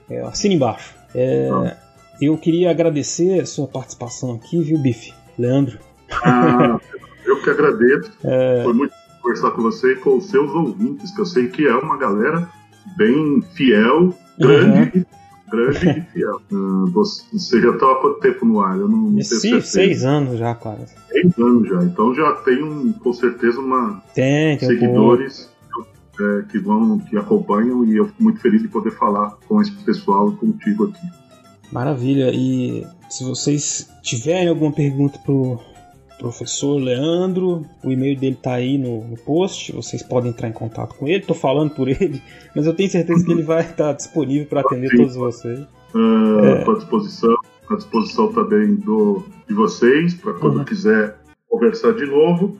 é, 0.09 0.21
assina 0.21 0.55
embaixo. 0.55 0.95
É, 1.13 1.77
eu 2.21 2.37
queria 2.37 2.71
agradecer 2.71 3.39
a 3.39 3.45
sua 3.45 3.67
participação 3.67 4.33
aqui, 4.33 4.61
viu, 4.61 4.79
Bife? 4.79 5.13
Leandro. 5.37 5.79
Ah, 6.11 6.79
eu 7.25 7.41
que 7.41 7.49
agradeço. 7.49 8.11
É... 8.23 8.63
Foi 8.63 8.73
muito 8.73 8.93
conversar 9.21 9.51
com 9.51 9.61
você 9.61 9.93
e 9.93 9.95
com 9.97 10.17
os 10.17 10.25
seus 10.25 10.51
ouvintes, 10.51 11.11
que 11.11 11.21
eu 11.21 11.25
sei 11.25 11.47
que 11.47 11.67
é 11.67 11.75
uma 11.75 11.97
galera 11.97 12.49
bem 12.97 13.41
fiel, 13.53 14.13
grande 14.37 14.99
uhum. 14.99 15.05
grande 15.51 15.89
e 15.89 16.01
fiel. 16.13 16.41
Uh, 16.51 16.87
você 16.91 17.61
já 17.61 17.69
está 17.69 17.91
há 17.91 17.95
quanto 17.95 18.19
tempo 18.21 18.43
no 18.43 18.59
ar? 18.59 18.75
Eu 18.75 18.87
não, 18.87 18.97
não 18.97 19.21
certeza. 19.21 19.61
Seis 19.61 20.03
anos 20.03 20.39
já, 20.39 20.55
cara. 20.55 20.85
Seis 21.07 21.37
anos 21.37 21.69
já. 21.69 21.83
Então 21.83 22.13
já 22.15 22.31
tem 22.43 22.63
um, 22.63 22.91
com 22.91 23.13
certeza 23.13 23.59
uma 23.59 24.01
tem, 24.15 24.57
tem 24.57 24.67
seguidores 24.67 25.47
um 25.77 26.39
é, 26.39 26.43
que 26.43 26.59
vão, 26.59 26.99
que 26.99 27.17
acompanham 27.17 27.85
e 27.85 27.97
eu 27.97 28.07
fico 28.07 28.23
muito 28.23 28.39
feliz 28.39 28.61
de 28.61 28.67
poder 28.67 28.91
falar 28.91 29.37
com 29.47 29.61
esse 29.61 29.71
pessoal 29.71 30.31
e 30.31 30.35
contigo 30.37 30.85
aqui. 30.85 31.07
Maravilha. 31.71 32.31
E 32.33 32.85
se 33.09 33.23
vocês 33.23 33.89
tiverem 34.01 34.49
alguma 34.49 34.71
pergunta 34.71 35.19
pro 35.19 35.59
professor 36.19 36.77
Leandro, 36.77 37.65
o 37.83 37.91
e-mail 37.91 38.19
dele 38.19 38.37
tá 38.39 38.53
aí 38.55 38.77
no, 38.77 39.05
no, 39.05 39.15
post, 39.17 39.71
vocês 39.71 40.03
podem 40.03 40.31
entrar 40.31 40.49
em 40.49 40.53
contato 40.53 40.93
com 40.95 41.07
ele, 41.07 41.21
tô 41.21 41.33
falando 41.33 41.71
por 41.71 41.87
ele, 41.89 42.21
mas 42.55 42.67
eu 42.67 42.75
tenho 42.75 42.89
certeza 42.89 43.25
que 43.25 43.31
ele 43.31 43.41
vai 43.41 43.61
estar 43.61 43.93
disponível 43.93 44.45
para 44.45 44.59
atender 44.59 44.95
todos 44.95 45.15
vocês. 45.15 45.59
Uh, 45.95 46.39
é. 46.43 46.69
à 46.69 46.73
disposição, 46.73 47.35
à 47.69 47.75
disposição 47.75 48.31
também 48.33 48.75
do, 48.75 49.23
de 49.47 49.53
vocês, 49.55 50.13
para 50.13 50.33
quando 50.33 50.57
uhum. 50.57 50.65
quiser 50.65 51.15
conversar 51.47 51.93
de 51.93 52.05
novo. 52.05 52.57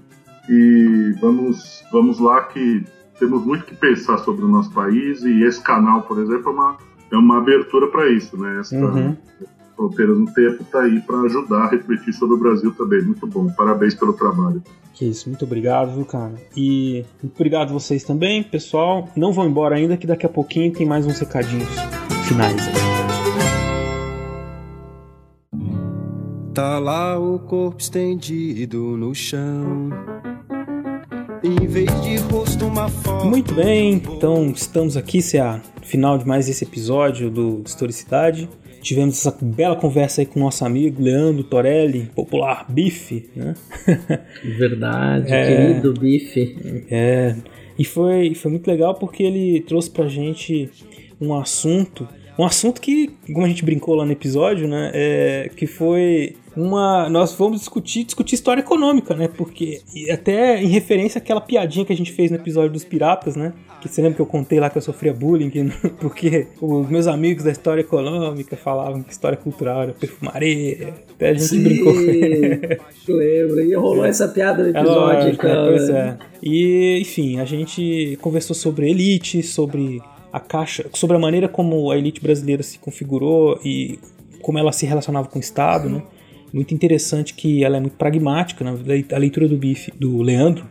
E 0.49 1.13
vamos, 1.21 1.83
vamos 1.91 2.19
lá 2.19 2.41
que 2.45 2.83
temos 3.19 3.45
muito 3.45 3.65
que 3.65 3.75
pensar 3.75 4.17
sobre 4.19 4.45
o 4.45 4.47
nosso 4.47 4.71
país 4.71 5.21
e 5.23 5.43
esse 5.43 5.61
canal, 5.61 6.01
por 6.03 6.17
exemplo, 6.19 6.49
é 6.49 6.53
uma, 6.53 6.77
é 7.11 7.17
uma 7.17 7.37
abertura 7.37 7.87
para 7.87 8.09
isso, 8.09 8.35
né? 8.35 8.59
Essa, 8.59 8.75
uhum. 8.75 9.15
Fronteiras 9.79 10.19
no 10.19 10.25
Tempo 10.33 10.61
está 10.61 10.81
aí 10.81 10.99
para 10.99 11.21
ajudar 11.21 11.63
a 11.63 11.69
refletir 11.69 12.11
sobre 12.11 12.35
o 12.35 12.37
Brasil 12.37 12.73
também. 12.73 13.01
Muito 13.01 13.25
bom. 13.25 13.47
Parabéns 13.53 13.95
pelo 13.95 14.11
trabalho. 14.11 14.61
Que 14.93 15.05
isso, 15.05 15.29
muito 15.29 15.45
obrigado, 15.45 15.95
viu, 15.95 16.03
cara? 16.03 16.33
E 16.53 17.05
muito 17.23 17.33
obrigado 17.33 17.71
vocês 17.71 18.03
também, 18.03 18.43
pessoal. 18.43 19.07
Não 19.15 19.31
vão 19.31 19.47
embora 19.47 19.77
ainda, 19.77 19.95
que 19.95 20.05
daqui 20.05 20.25
a 20.25 20.29
pouquinho 20.29 20.73
tem 20.73 20.85
mais 20.85 21.05
uns 21.05 21.17
recadinhos 21.17 21.69
finais 22.27 22.67
aí. 22.67 22.73
Tá 26.53 26.77
lá 26.77 27.17
o 27.17 27.39
corpo 27.39 27.79
estendido 27.79 28.97
no 28.97 29.15
chão. 29.15 29.91
Em 31.41 31.65
vez 31.67 31.89
de 32.01 32.17
rosto, 32.17 32.65
uma 32.65 32.89
foto. 32.89 33.25
Muito 33.25 33.53
bem, 33.53 33.93
então 33.93 34.49
estamos 34.49 34.97
aqui, 34.97 35.21
se 35.21 35.37
é 35.37 35.41
a 35.41 35.61
final 35.81 36.17
de 36.17 36.27
mais 36.27 36.49
esse 36.49 36.65
episódio 36.65 37.31
do 37.31 37.61
Historicidade. 37.65 38.49
Tivemos 38.81 39.17
essa 39.17 39.37
bela 39.41 39.75
conversa 39.75 40.21
aí 40.21 40.25
com 40.25 40.39
o 40.39 40.43
nosso 40.43 40.63
amigo 40.65 41.01
Leandro 41.01 41.43
Torelli, 41.43 42.09
popular 42.15 42.65
Bife, 42.69 43.29
né? 43.35 43.53
Verdade, 44.43 45.31
é, 45.31 45.67
querido 45.67 45.93
Bife. 45.93 46.85
É, 46.89 47.35
e 47.77 47.85
foi, 47.85 48.33
foi 48.35 48.51
muito 48.51 48.67
legal 48.67 48.95
porque 48.95 49.23
ele 49.23 49.61
trouxe 49.61 49.89
pra 49.89 50.07
gente 50.07 50.69
um 51.19 51.33
assunto, 51.33 52.07
um 52.39 52.45
assunto 52.45 52.79
que, 52.79 53.11
como 53.33 53.45
a 53.45 53.49
gente 53.49 53.65
brincou 53.65 53.93
lá 53.95 54.05
no 54.05 54.13
episódio, 54.13 54.65
né, 54.65 54.91
é, 54.93 55.51
que 55.55 55.67
foi 55.67 56.37
uma. 56.55 57.09
Nós 57.09 57.33
vamos 57.33 57.59
discutir, 57.59 58.05
discutir 58.05 58.35
história 58.35 58.61
econômica, 58.61 59.13
né? 59.13 59.27
Porque. 59.27 59.81
até 60.09 60.61
em 60.61 60.67
referência 60.67 61.19
àquela 61.19 61.41
piadinha 61.41 61.85
que 61.85 61.91
a 61.91 61.95
gente 61.95 62.13
fez 62.13 62.31
no 62.31 62.37
episódio 62.37 62.71
dos 62.71 62.85
piratas, 62.85 63.35
né? 63.35 63.51
Que 63.81 63.89
você 63.89 64.01
lembra 64.01 64.15
que 64.15 64.21
eu 64.21 64.25
contei 64.25 64.57
lá 64.57 64.69
que 64.69 64.77
eu 64.77 64.81
sofria 64.81 65.13
bullying, 65.13 65.49
que, 65.49 65.63
porque 65.99 66.47
os 66.61 66.89
meus 66.89 67.07
amigos 67.07 67.43
da 67.43 67.51
história 67.51 67.81
econômica 67.81 68.55
falavam 68.55 69.03
que 69.03 69.11
história 69.11 69.37
cultural 69.37 69.83
era 69.83 69.93
perfumaria. 69.93 70.93
Até 71.11 71.29
a 71.29 71.33
gente 71.33 71.45
Sim, 71.45 71.63
brincou. 71.63 71.93
lembro. 71.93 73.61
E 73.61 73.75
rolou 73.75 74.05
essa 74.05 74.29
piada 74.29 74.63
no 74.63 74.69
episódio, 74.69 75.27
é, 75.27 75.31
então. 75.31 75.65
Pois 75.67 75.89
é. 75.89 76.17
E, 76.41 76.99
enfim, 77.01 77.39
a 77.39 77.45
gente 77.45 78.17
conversou 78.21 78.55
sobre 78.55 78.89
elite, 78.89 79.43
sobre 79.43 80.01
a 80.31 80.39
caixa, 80.39 80.85
sobre 80.93 81.15
a 81.15 81.19
maneira 81.19 81.47
como 81.47 81.91
a 81.91 81.97
elite 81.97 82.21
brasileira 82.21 82.63
se 82.63 82.79
configurou 82.79 83.59
e 83.63 83.99
como 84.41 84.57
ela 84.57 84.71
se 84.71 84.85
relacionava 84.85 85.27
com 85.27 85.37
o 85.37 85.41
Estado, 85.41 85.89
né? 85.89 86.03
muito 86.53 86.73
interessante 86.73 87.33
que 87.33 87.63
ela 87.63 87.77
é 87.77 87.79
muito 87.79 87.95
pragmática. 87.95 88.63
Né? 88.63 88.77
A 89.11 89.17
leitura 89.17 89.47
do 89.47 89.57
Bife, 89.57 89.91
do 89.91 90.21
Leandro, 90.21 90.65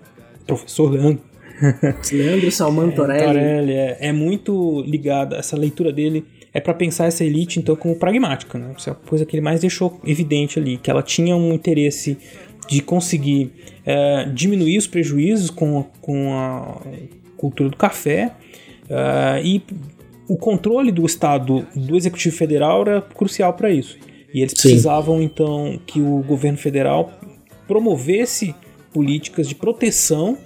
professor 0.47 0.91
Leandro. 0.91 1.23
Leandro 2.13 2.51
Salman 2.53 2.91
Torelli. 2.93 3.23
É, 3.23 3.27
Torelli 3.27 3.73
é, 3.73 3.97
é, 4.01 4.13
muito 4.13 4.83
ligada, 4.83 5.37
essa 5.37 5.57
leitura 5.57 5.93
dele 5.93 6.25
é 6.55 6.61
para 6.61 6.73
pensar 6.73 7.07
essa 7.07 7.25
elite 7.25 7.59
então 7.59 7.77
como 7.77 7.95
pragmática. 7.97 8.59
Né? 8.59 8.73
Essa 8.77 8.91
é 8.91 8.93
a 8.93 8.97
coisa 8.97 9.27
que 9.27 9.37
ele 9.37 9.43
mais 9.43 9.61
deixou 9.61 10.01
evidente 10.05 10.59
ali, 10.59 10.79
que 10.79 10.91
ela 10.91 11.03
tinha 11.03 11.37
um 11.37 11.53
interesse 11.53 12.17
de 12.69 12.81
conseguir 12.83 13.53
é, 13.85 14.25
diminuir 14.33 14.79
os 14.79 14.87
prejuízos 14.87 15.51
com, 15.51 15.85
com 16.01 16.35
a 16.35 16.81
cultura 17.37 17.71
do 17.71 17.77
café 17.77 18.35
é, 18.89 19.43
e 19.45 19.63
o 20.29 20.37
controle 20.37 20.93
do 20.93 21.05
Estado, 21.07 21.67
do 21.75 21.97
Executivo 21.97 22.37
Federal 22.37 22.83
era 22.83 23.01
crucial 23.03 23.53
para 23.55 23.71
isso. 23.71 23.97
E 24.33 24.41
eles 24.41 24.53
precisavam 24.53 25.19
Sim. 25.19 25.25
então 25.25 25.81
que 25.87 26.01
o 26.01 26.23
governo 26.23 26.59
federal 26.59 27.11
promovesse 27.67 28.55
políticas 28.93 29.49
de 29.49 29.55
proteção 29.55 30.37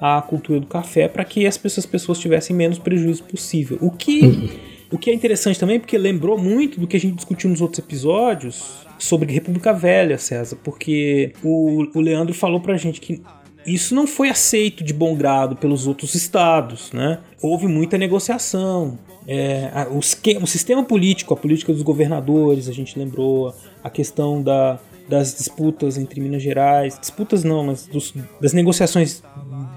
à 0.00 0.20
cultura 0.20 0.60
do 0.60 0.66
café 0.66 1.08
para 1.08 1.24
que 1.24 1.46
as 1.46 1.56
pessoas, 1.56 1.86
as 1.86 1.90
pessoas 1.90 2.18
tivessem 2.18 2.54
menos 2.54 2.78
prejuízo 2.78 3.22
possível. 3.24 3.78
O 3.80 3.90
que, 3.90 4.20
uhum. 4.20 4.48
o 4.92 4.98
que 4.98 5.10
é 5.10 5.14
interessante 5.14 5.58
também, 5.58 5.80
porque 5.80 5.96
lembrou 5.96 6.36
muito 6.36 6.78
do 6.78 6.86
que 6.86 6.96
a 6.96 7.00
gente 7.00 7.14
discutiu 7.14 7.48
nos 7.48 7.60
outros 7.60 7.78
episódios 7.78 8.86
sobre 8.98 9.32
República 9.32 9.72
Velha, 9.72 10.18
César, 10.18 10.56
porque 10.62 11.32
o, 11.42 11.86
o 11.94 12.00
Leandro 12.00 12.34
falou 12.34 12.60
pra 12.60 12.76
gente 12.76 13.00
que 13.00 13.22
isso 13.66 13.94
não 13.94 14.06
foi 14.06 14.28
aceito 14.28 14.82
de 14.82 14.92
bom 14.92 15.14
grado 15.14 15.56
pelos 15.56 15.86
outros 15.86 16.14
estados, 16.14 16.92
né? 16.92 17.20
Houve 17.40 17.66
muita 17.66 17.98
negociação, 17.98 18.98
é, 19.26 19.70
o, 19.90 19.98
o, 19.98 20.46
sistema 20.46 20.82
político, 20.84 21.32
a 21.32 21.36
política 21.36 21.72
dos 21.72 21.82
governadores, 21.82 22.68
a 22.68 22.72
gente 22.72 22.98
lembrou, 22.98 23.54
a 23.82 23.88
questão 23.88 24.42
da, 24.42 24.80
das 25.08 25.34
disputas 25.36 25.96
entre 25.96 26.20
Minas 26.20 26.42
Gerais, 26.42 26.98
disputas 26.98 27.44
não, 27.44 27.64
mas 27.64 27.86
dos, 27.86 28.12
das 28.40 28.52
negociações 28.52 29.22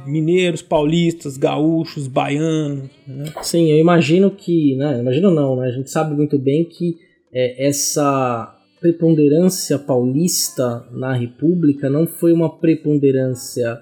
mineiros, 0.06 0.62
paulistas, 0.62 1.38
gaúchos, 1.38 2.08
baianos. 2.08 2.90
Né? 3.08 3.34
Sim, 3.42 3.72
eu 3.72 3.78
imagino 3.78 4.32
que, 4.32 4.76
né, 4.76 5.00
imagino 5.00 5.32
não, 5.32 5.56
né, 5.56 5.68
a 5.68 5.72
gente 5.72 5.92
sabe 5.92 6.16
muito 6.16 6.38
bem 6.40 6.64
que 6.66 6.98
é, 7.34 7.68
essa 7.68 8.55
preponderância 8.86 9.80
paulista 9.80 10.86
na 10.92 11.12
República 11.12 11.90
não 11.90 12.06
foi 12.06 12.32
uma 12.32 12.56
preponderância 12.56 13.82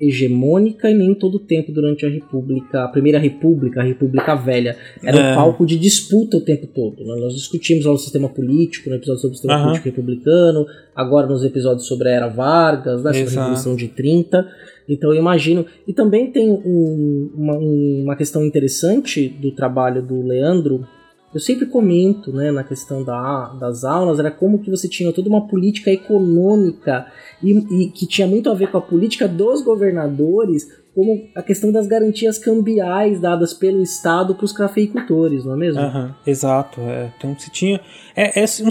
hegemônica 0.00 0.88
e 0.88 0.94
nem 0.94 1.12
todo 1.12 1.36
o 1.36 1.40
tempo 1.40 1.72
durante 1.72 2.06
a 2.06 2.08
República, 2.08 2.84
a 2.84 2.88
Primeira 2.88 3.18
República, 3.18 3.80
a 3.80 3.84
República 3.84 4.36
Velha. 4.36 4.76
Era 5.02 5.18
é. 5.18 5.32
um 5.32 5.34
palco 5.34 5.66
de 5.66 5.76
disputa 5.76 6.36
o 6.36 6.40
tempo 6.40 6.68
todo. 6.68 7.04
Né? 7.04 7.16
Nós 7.20 7.34
discutimos 7.34 7.84
lá 7.84 7.92
o 7.92 7.98
sistema 7.98 8.28
político, 8.28 8.90
no 8.90 8.94
episódio 8.94 9.22
sobre 9.22 9.32
o 9.32 9.36
sistema 9.38 9.56
uhum. 9.56 9.64
político 9.64 9.88
republicano, 9.88 10.66
agora 10.94 11.26
nos 11.26 11.42
episódios 11.42 11.88
sobre 11.88 12.08
a 12.08 12.12
Era 12.12 12.28
Vargas, 12.28 13.02
né, 13.02 13.12
sobre 13.12 13.36
a 13.36 13.40
Revolução 13.40 13.74
de 13.74 13.88
30. 13.88 14.46
Então 14.88 15.12
eu 15.12 15.18
imagino. 15.18 15.66
E 15.84 15.92
também 15.92 16.30
tem 16.30 16.48
um, 16.48 17.30
uma, 17.34 17.58
uma 17.58 18.16
questão 18.16 18.44
interessante 18.44 19.28
do 19.28 19.50
trabalho 19.50 20.00
do 20.00 20.22
Leandro, 20.22 20.86
eu 21.34 21.40
sempre 21.40 21.66
comento 21.66 22.32
né, 22.32 22.52
na 22.52 22.62
questão 22.62 23.02
da, 23.02 23.48
das 23.54 23.82
aulas, 23.82 24.20
era 24.20 24.30
como 24.30 24.60
que 24.60 24.70
você 24.70 24.88
tinha 24.88 25.12
toda 25.12 25.28
uma 25.28 25.48
política 25.48 25.90
econômica 25.90 27.06
e, 27.42 27.50
e, 27.52 27.90
que 27.90 28.06
tinha 28.06 28.28
muito 28.28 28.48
a 28.48 28.54
ver 28.54 28.70
com 28.70 28.78
a 28.78 28.80
política 28.80 29.26
dos 29.26 29.60
governadores, 29.60 30.68
como 30.94 31.28
a 31.34 31.42
questão 31.42 31.72
das 31.72 31.88
garantias 31.88 32.38
cambiais 32.38 33.20
dadas 33.20 33.52
pelo 33.52 33.82
Estado 33.82 34.36
para 34.36 34.44
os 34.44 34.52
cafeicultores, 34.52 35.44
não 35.44 35.54
é 35.54 35.56
mesmo? 35.56 35.82
Uhum, 35.82 36.14
exato. 36.24 36.80
É. 36.82 37.12
Então 37.18 37.36
se 37.36 37.50
tinha. 37.50 37.80
É, 38.14 38.40
é, 38.40 38.44
um, 38.44 38.68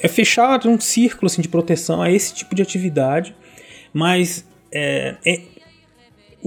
é 0.00 0.08
fechado 0.08 0.70
um 0.70 0.80
círculo 0.80 1.26
assim, 1.26 1.42
de 1.42 1.48
proteção 1.48 2.00
a 2.00 2.10
esse 2.10 2.34
tipo 2.34 2.54
de 2.54 2.62
atividade, 2.62 3.36
mas 3.92 4.46
é, 4.72 5.16
é 5.26 5.55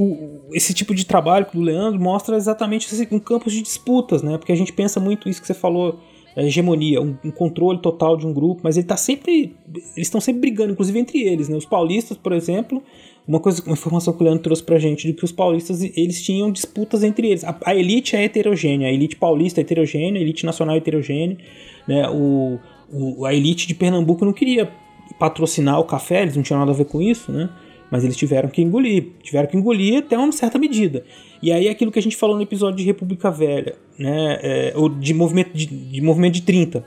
o, 0.01 0.39
esse 0.53 0.73
tipo 0.73 0.95
de 0.95 1.05
trabalho 1.05 1.45
do 1.53 1.59
Leandro 1.59 1.99
mostra 1.99 2.37
exatamente 2.37 2.87
um 3.11 3.19
campos 3.19 3.51
de 3.51 3.61
disputas, 3.61 4.23
né? 4.23 4.37
Porque 4.37 4.53
a 4.53 4.55
gente 4.55 4.71
pensa 4.71 4.97
muito 4.97 5.27
isso 5.27 5.41
que 5.41 5.47
você 5.47 5.53
falou, 5.53 5.99
a 6.37 6.41
hegemonia, 6.41 7.01
um, 7.01 7.17
um, 7.21 7.31
controle 7.31 7.81
total 7.81 8.15
de 8.15 8.25
um 8.25 8.31
grupo, 8.31 8.61
mas 8.63 8.77
ele 8.77 8.87
tá 8.87 8.95
sempre. 8.95 9.57
Eles 9.67 10.07
estão 10.07 10.21
sempre 10.21 10.39
brigando, 10.39 10.71
inclusive 10.71 10.97
entre 10.97 11.21
eles, 11.23 11.49
né? 11.49 11.57
Os 11.57 11.65
paulistas, 11.65 12.15
por 12.15 12.31
exemplo, 12.31 12.81
uma 13.27 13.41
coisa, 13.41 13.61
uma 13.65 13.73
informação 13.73 14.13
que 14.13 14.21
o 14.21 14.23
Leandro 14.23 14.43
trouxe 14.43 14.63
pra 14.63 14.79
gente 14.79 15.05
de 15.05 15.13
que 15.13 15.25
os 15.25 15.33
paulistas 15.33 15.83
eles 15.83 16.21
tinham 16.23 16.49
disputas 16.49 17.03
entre 17.03 17.27
eles. 17.27 17.43
A, 17.43 17.57
a 17.65 17.75
elite 17.75 18.15
é 18.15 18.23
heterogênea, 18.23 18.87
a 18.87 18.91
elite 18.93 19.17
paulista 19.17 19.59
é 19.59 19.63
heterogênea, 19.63 20.21
a 20.21 20.23
elite 20.23 20.45
nacional 20.45 20.75
é 20.75 20.77
heterogênea, 20.77 21.37
né? 21.85 22.09
O, 22.09 22.57
o, 22.89 23.25
a 23.25 23.33
elite 23.33 23.67
de 23.67 23.75
Pernambuco 23.75 24.23
não 24.23 24.31
queria 24.31 24.71
patrocinar 25.19 25.77
o 25.77 25.83
café, 25.83 26.21
eles 26.21 26.37
não 26.37 26.43
tinham 26.43 26.59
nada 26.59 26.71
a 26.71 26.75
ver 26.75 26.85
com 26.85 27.01
isso, 27.01 27.33
né? 27.33 27.49
Mas 27.91 28.03
eles 28.03 28.15
tiveram 28.15 28.49
que 28.49 28.61
engolir, 28.61 29.13
tiveram 29.23 29.47
que 29.47 29.57
engolir 29.57 29.99
até 29.99 30.17
uma 30.17 30.31
certa 30.31 30.59
medida. 30.59 31.03
E 31.41 31.51
aí 31.51 31.67
aquilo 31.69 31.91
que 31.91 31.99
a 31.99 32.01
gente 32.01 32.15
falou 32.15 32.35
no 32.35 32.41
episódio 32.41 32.77
de 32.77 32.83
República 32.83 33.31
Velha, 33.31 33.75
né, 33.97 34.39
é, 34.41 34.73
ou 34.75 34.89
de 34.89 35.13
movimento 35.13 35.51
de, 35.53 35.65
de 35.65 36.01
movimento 36.01 36.35
de 36.35 36.41
30. 36.43 36.83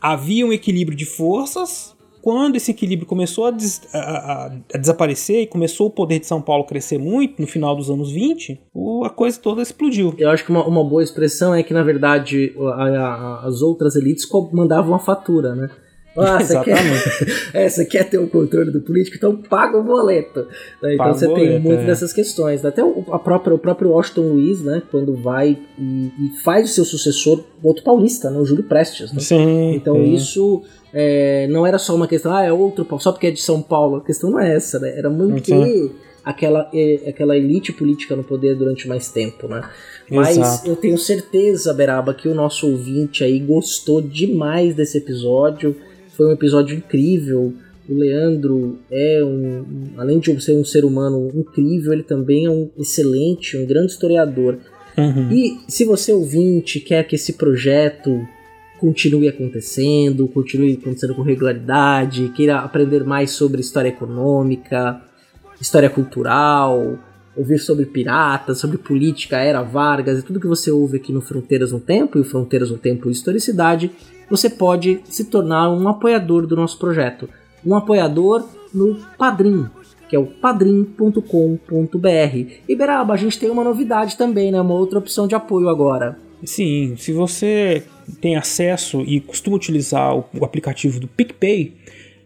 Havia 0.00 0.44
um 0.44 0.52
equilíbrio 0.52 0.96
de 0.96 1.04
forças, 1.04 1.94
quando 2.22 2.54
esse 2.54 2.70
equilíbrio 2.70 3.06
começou 3.06 3.46
a, 3.46 3.50
des, 3.50 3.82
a, 3.92 3.98
a, 3.98 4.46
a, 4.46 4.78
desaparecer 4.78 5.42
e 5.42 5.46
começou 5.46 5.88
o 5.88 5.90
poder 5.90 6.20
de 6.20 6.26
São 6.26 6.40
Paulo 6.40 6.64
crescer 6.64 6.96
muito 6.96 7.42
no 7.42 7.48
final 7.48 7.74
dos 7.74 7.90
anos 7.90 8.12
20, 8.12 8.60
o, 8.72 9.04
a 9.04 9.10
coisa 9.10 9.38
toda 9.40 9.60
explodiu. 9.60 10.14
Eu 10.16 10.30
acho 10.30 10.44
que 10.44 10.50
uma, 10.50 10.64
uma 10.64 10.84
boa 10.84 11.02
expressão 11.02 11.52
é 11.52 11.64
que, 11.64 11.74
na 11.74 11.82
verdade, 11.82 12.54
as 13.42 13.60
outras 13.60 13.96
elites 13.96 14.26
mandavam 14.52 14.94
a 14.94 15.00
fatura, 15.00 15.56
né? 15.56 15.68
Ah, 16.16 16.38
você 16.38 16.60
quer, 16.60 16.78
é, 17.54 17.68
você 17.68 17.84
quer 17.84 18.08
ter 18.08 18.18
o 18.18 18.26
controle 18.26 18.70
do 18.70 18.80
político, 18.80 19.16
então 19.16 19.36
paga 19.36 19.78
o 19.78 19.82
boleto. 19.82 20.40
Né? 20.82 20.94
Então 20.94 20.96
paga 20.98 21.14
você 21.14 21.26
boleto, 21.26 21.46
tem 21.46 21.60
muito 21.60 21.80
é. 21.80 21.86
dessas 21.86 22.12
questões. 22.12 22.62
Né? 22.62 22.68
Até 22.68 22.84
o, 22.84 23.04
a 23.10 23.18
própria, 23.18 23.54
o 23.54 23.58
próprio 23.58 23.90
Washington 23.90 24.28
Luiz, 24.28 24.62
né, 24.62 24.82
quando 24.90 25.14
vai 25.16 25.58
e, 25.78 25.82
e 26.18 26.42
faz 26.42 26.70
o 26.70 26.72
seu 26.72 26.84
sucessor, 26.84 27.42
outro 27.62 27.82
paulista, 27.82 28.30
né, 28.30 28.38
o 28.38 28.44
Júlio 28.44 28.64
Prestes. 28.64 29.12
Né? 29.12 29.20
Sim, 29.20 29.74
então 29.74 29.96
sim. 29.96 30.14
isso 30.14 30.62
é, 30.92 31.46
não 31.48 31.66
era 31.66 31.78
só 31.78 31.94
uma 31.94 32.06
questão, 32.06 32.34
ah, 32.34 32.44
é 32.44 32.52
outro, 32.52 32.86
só 32.98 33.12
porque 33.12 33.28
é 33.28 33.30
de 33.30 33.40
São 33.40 33.62
Paulo. 33.62 33.96
A 33.96 34.04
questão 34.04 34.30
não 34.30 34.40
é 34.40 34.54
essa, 34.54 34.78
né? 34.78 34.96
Era 34.96 35.08
manter 35.08 35.90
aquela, 36.22 36.70
aquela 37.06 37.36
elite 37.36 37.72
política 37.72 38.14
no 38.14 38.22
poder 38.22 38.54
durante 38.54 38.86
mais 38.86 39.08
tempo, 39.08 39.48
né? 39.48 39.62
Mas 40.10 40.36
Exato. 40.36 40.68
eu 40.68 40.76
tenho 40.76 40.98
certeza, 40.98 41.72
Beraba, 41.72 42.12
que 42.12 42.28
o 42.28 42.34
nosso 42.34 42.70
ouvinte 42.70 43.24
aí 43.24 43.38
gostou 43.38 44.02
demais 44.02 44.74
desse 44.74 44.98
episódio 44.98 45.74
foi 46.16 46.26
um 46.26 46.32
episódio 46.32 46.76
incrível. 46.76 47.54
O 47.88 47.94
Leandro 47.94 48.78
é 48.90 49.22
um, 49.24 49.90
além 49.96 50.18
de 50.18 50.40
ser 50.40 50.54
um 50.54 50.64
ser 50.64 50.84
humano 50.84 51.30
incrível, 51.34 51.92
ele 51.92 52.02
também 52.02 52.46
é 52.46 52.50
um 52.50 52.70
excelente, 52.78 53.56
um 53.56 53.66
grande 53.66 53.92
historiador. 53.92 54.58
Uhum. 54.96 55.32
E 55.32 55.60
se 55.68 55.84
você 55.84 56.12
ouvinte 56.12 56.78
quer 56.80 57.06
que 57.06 57.16
esse 57.16 57.34
projeto 57.34 58.26
continue 58.78 59.28
acontecendo, 59.28 60.26
continue 60.28 60.78
acontecendo 60.80 61.14
com 61.14 61.22
regularidade, 61.22 62.32
queira 62.34 62.58
aprender 62.58 63.04
mais 63.04 63.30
sobre 63.30 63.60
história 63.60 63.88
econômica, 63.88 65.00
história 65.60 65.88
cultural, 65.88 66.98
ouvir 67.36 67.58
sobre 67.58 67.86
piratas, 67.86 68.58
sobre 68.58 68.78
política, 68.78 69.38
era 69.38 69.62
Vargas 69.62 70.18
e 70.18 70.22
tudo 70.22 70.40
que 70.40 70.46
você 70.46 70.70
ouve 70.70 70.96
aqui 70.96 71.12
no 71.12 71.20
Fronteiras 71.20 71.72
no 71.72 71.80
Tempo 71.80 72.18
e 72.18 72.20
o 72.20 72.24
Fronteiras 72.24 72.70
no 72.70 72.78
Tempo 72.78 73.08
e 73.08 73.12
Historicidade, 73.12 73.90
você 74.32 74.48
pode 74.48 75.00
se 75.04 75.24
tornar 75.24 75.70
um 75.70 75.86
apoiador 75.86 76.46
do 76.46 76.56
nosso 76.56 76.78
projeto. 76.78 77.28
Um 77.64 77.74
apoiador 77.76 78.48
no 78.72 78.94
Padrim, 79.18 79.66
que 80.08 80.16
é 80.16 80.18
o 80.18 80.24
padrim.com.br. 80.24 81.20
E 82.66 82.74
Beraba, 82.74 83.12
a 83.12 83.16
gente 83.18 83.38
tem 83.38 83.50
uma 83.50 83.62
novidade 83.62 84.16
também, 84.16 84.50
né? 84.50 84.58
Uma 84.58 84.72
outra 84.72 84.98
opção 84.98 85.28
de 85.28 85.34
apoio 85.34 85.68
agora. 85.68 86.18
Sim, 86.42 86.94
se 86.96 87.12
você 87.12 87.82
tem 88.22 88.34
acesso 88.34 89.02
e 89.02 89.20
costuma 89.20 89.56
utilizar 89.56 90.16
o, 90.16 90.24
aplicativo 90.42 90.98
do 90.98 91.06
PicPay, 91.06 91.74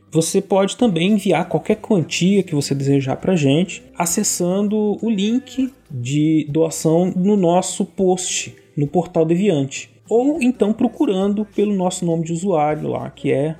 você 0.08 0.40
pode 0.40 0.76
também 0.76 1.10
enviar 1.10 1.48
qualquer 1.48 1.74
quantia 1.74 2.44
que 2.44 2.54
você 2.54 2.72
desejar 2.72 3.16
para 3.16 3.34
gente, 3.34 3.82
acessando 3.98 4.96
o 5.04 5.10
link 5.10 5.72
de 5.90 6.46
doação 6.48 7.12
no 7.16 7.36
nosso 7.36 7.84
post 7.84 8.54
no 8.76 8.86
portal 8.86 9.24
Deviante 9.24 9.95
ou 10.08 10.40
então 10.40 10.72
procurando 10.72 11.44
pelo 11.44 11.74
nosso 11.74 12.04
nome 12.04 12.24
de 12.24 12.32
usuário 12.32 12.88
lá, 12.88 13.10
que 13.10 13.32
é 13.32 13.56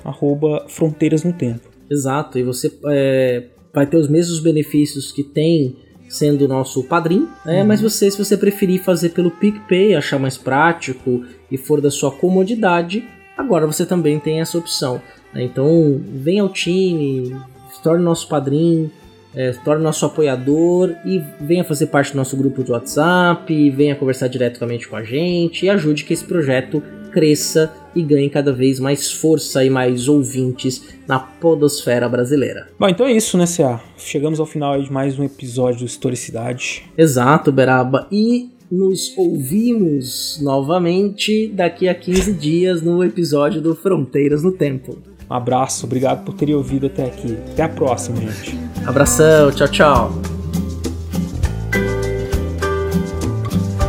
Fronteiras 0.69 1.25
no 1.25 1.33
Tempo. 1.33 1.69
Exato, 1.91 2.39
e 2.39 2.43
você 2.43 2.73
é, 2.87 3.45
vai 3.73 3.87
ter 3.87 3.97
os 3.97 4.09
mesmos 4.09 4.41
benefícios 4.41 5.13
que 5.13 5.23
tem 5.23 5.77
sendo 6.09 6.47
nosso 6.47 6.85
padrinho, 6.85 7.29
né? 7.45 7.61
Uhum. 7.61 7.67
mas 7.67 7.81
você, 7.81 8.11
se 8.11 8.19
você 8.19 8.37
preferir 8.37 8.83
fazer 8.83 9.11
pelo 9.11 9.31
PicPay, 9.31 9.95
achar 9.95 10.19
mais 10.19 10.37
prático 10.37 11.25
e 11.51 11.57
for 11.57 11.81
da 11.81 11.91
sua 11.91 12.11
comodidade, 12.11 13.05
agora 13.37 13.67
você 13.67 13.85
também 13.85 14.19
tem 14.19 14.41
essa 14.41 14.57
opção. 14.57 15.01
Né? 15.35 15.45
Então, 15.45 16.01
vem 16.05 16.39
ao 16.39 16.49
time, 16.49 17.37
se 17.73 17.83
torne 17.83 18.05
nosso 18.05 18.29
padrinho, 18.29 18.91
é, 19.37 19.53
torne 19.53 19.85
nosso 19.85 20.07
apoiador 20.07 20.97
e 21.05 21.23
venha 21.39 21.63
fazer 21.63 21.87
parte 21.89 22.13
do 22.13 22.17
nosso 22.17 22.37
grupo 22.37 22.65
de 22.65 22.73
WhatsApp, 22.73 23.71
venha 23.71 23.95
conversar 23.95 24.29
diretamente 24.29 24.89
com 24.89 24.97
a 24.97 25.05
gente 25.05 25.67
e 25.67 25.71
ajude 25.71 26.05
que 26.05 26.15
esse 26.15 26.25
projeto 26.25 26.83
cresça 27.13 27.73
e 27.95 28.03
ganhe 28.03 28.29
cada 28.29 28.53
vez 28.53 28.81
mais 28.81 29.11
força 29.13 29.65
e 29.65 29.71
mais 29.71 30.09
ouvintes 30.09 30.97
na 31.07 31.19
podosfera 31.19 32.09
brasileira. 32.09 32.69
Bom, 32.79 32.89
então 32.89 33.07
é 33.07 33.13
isso, 33.13 33.39
né, 33.39 33.45
CA? 33.47 33.81
Chegamos 33.97 34.41
ao 34.41 34.47
final 34.47 34.81
de 34.81 34.91
mais 34.91 35.19
um 35.19 35.25
episódio 35.25 35.81
do 35.81 35.87
Historicidade. 35.87 36.85
Exato, 36.97 37.53
Beraba. 37.53 38.07
E 38.11 38.51
nos 38.71 39.17
ouvimos 39.17 40.41
novamente 40.43 41.49
daqui 41.49 41.89
a 41.89 41.95
15 41.95 42.33
dias 42.35 42.83
no 42.83 43.03
episódio 43.05 43.61
do 43.61 43.75
Fronteiras 43.75 44.43
no 44.43 44.53
Tempo. 44.53 44.99
Um 45.29 45.35
abraço, 45.35 45.87
obrigado 45.87 46.25
por 46.25 46.35
terem 46.35 46.55
ouvido 46.55 46.87
até 46.87 47.07
aqui. 47.07 47.37
Até 47.53 47.65
a 47.65 47.69
próxima, 47.69 48.17
gente. 48.21 48.59
Abração, 48.87 49.51
tchau, 49.51 49.69
tchau. 49.69 50.13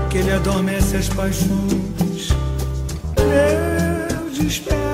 Que 0.09 0.17
ele 0.17 0.31
adormece 0.31 0.97
as 0.97 1.09
paixões. 1.09 2.29
Desperto. 4.33 4.86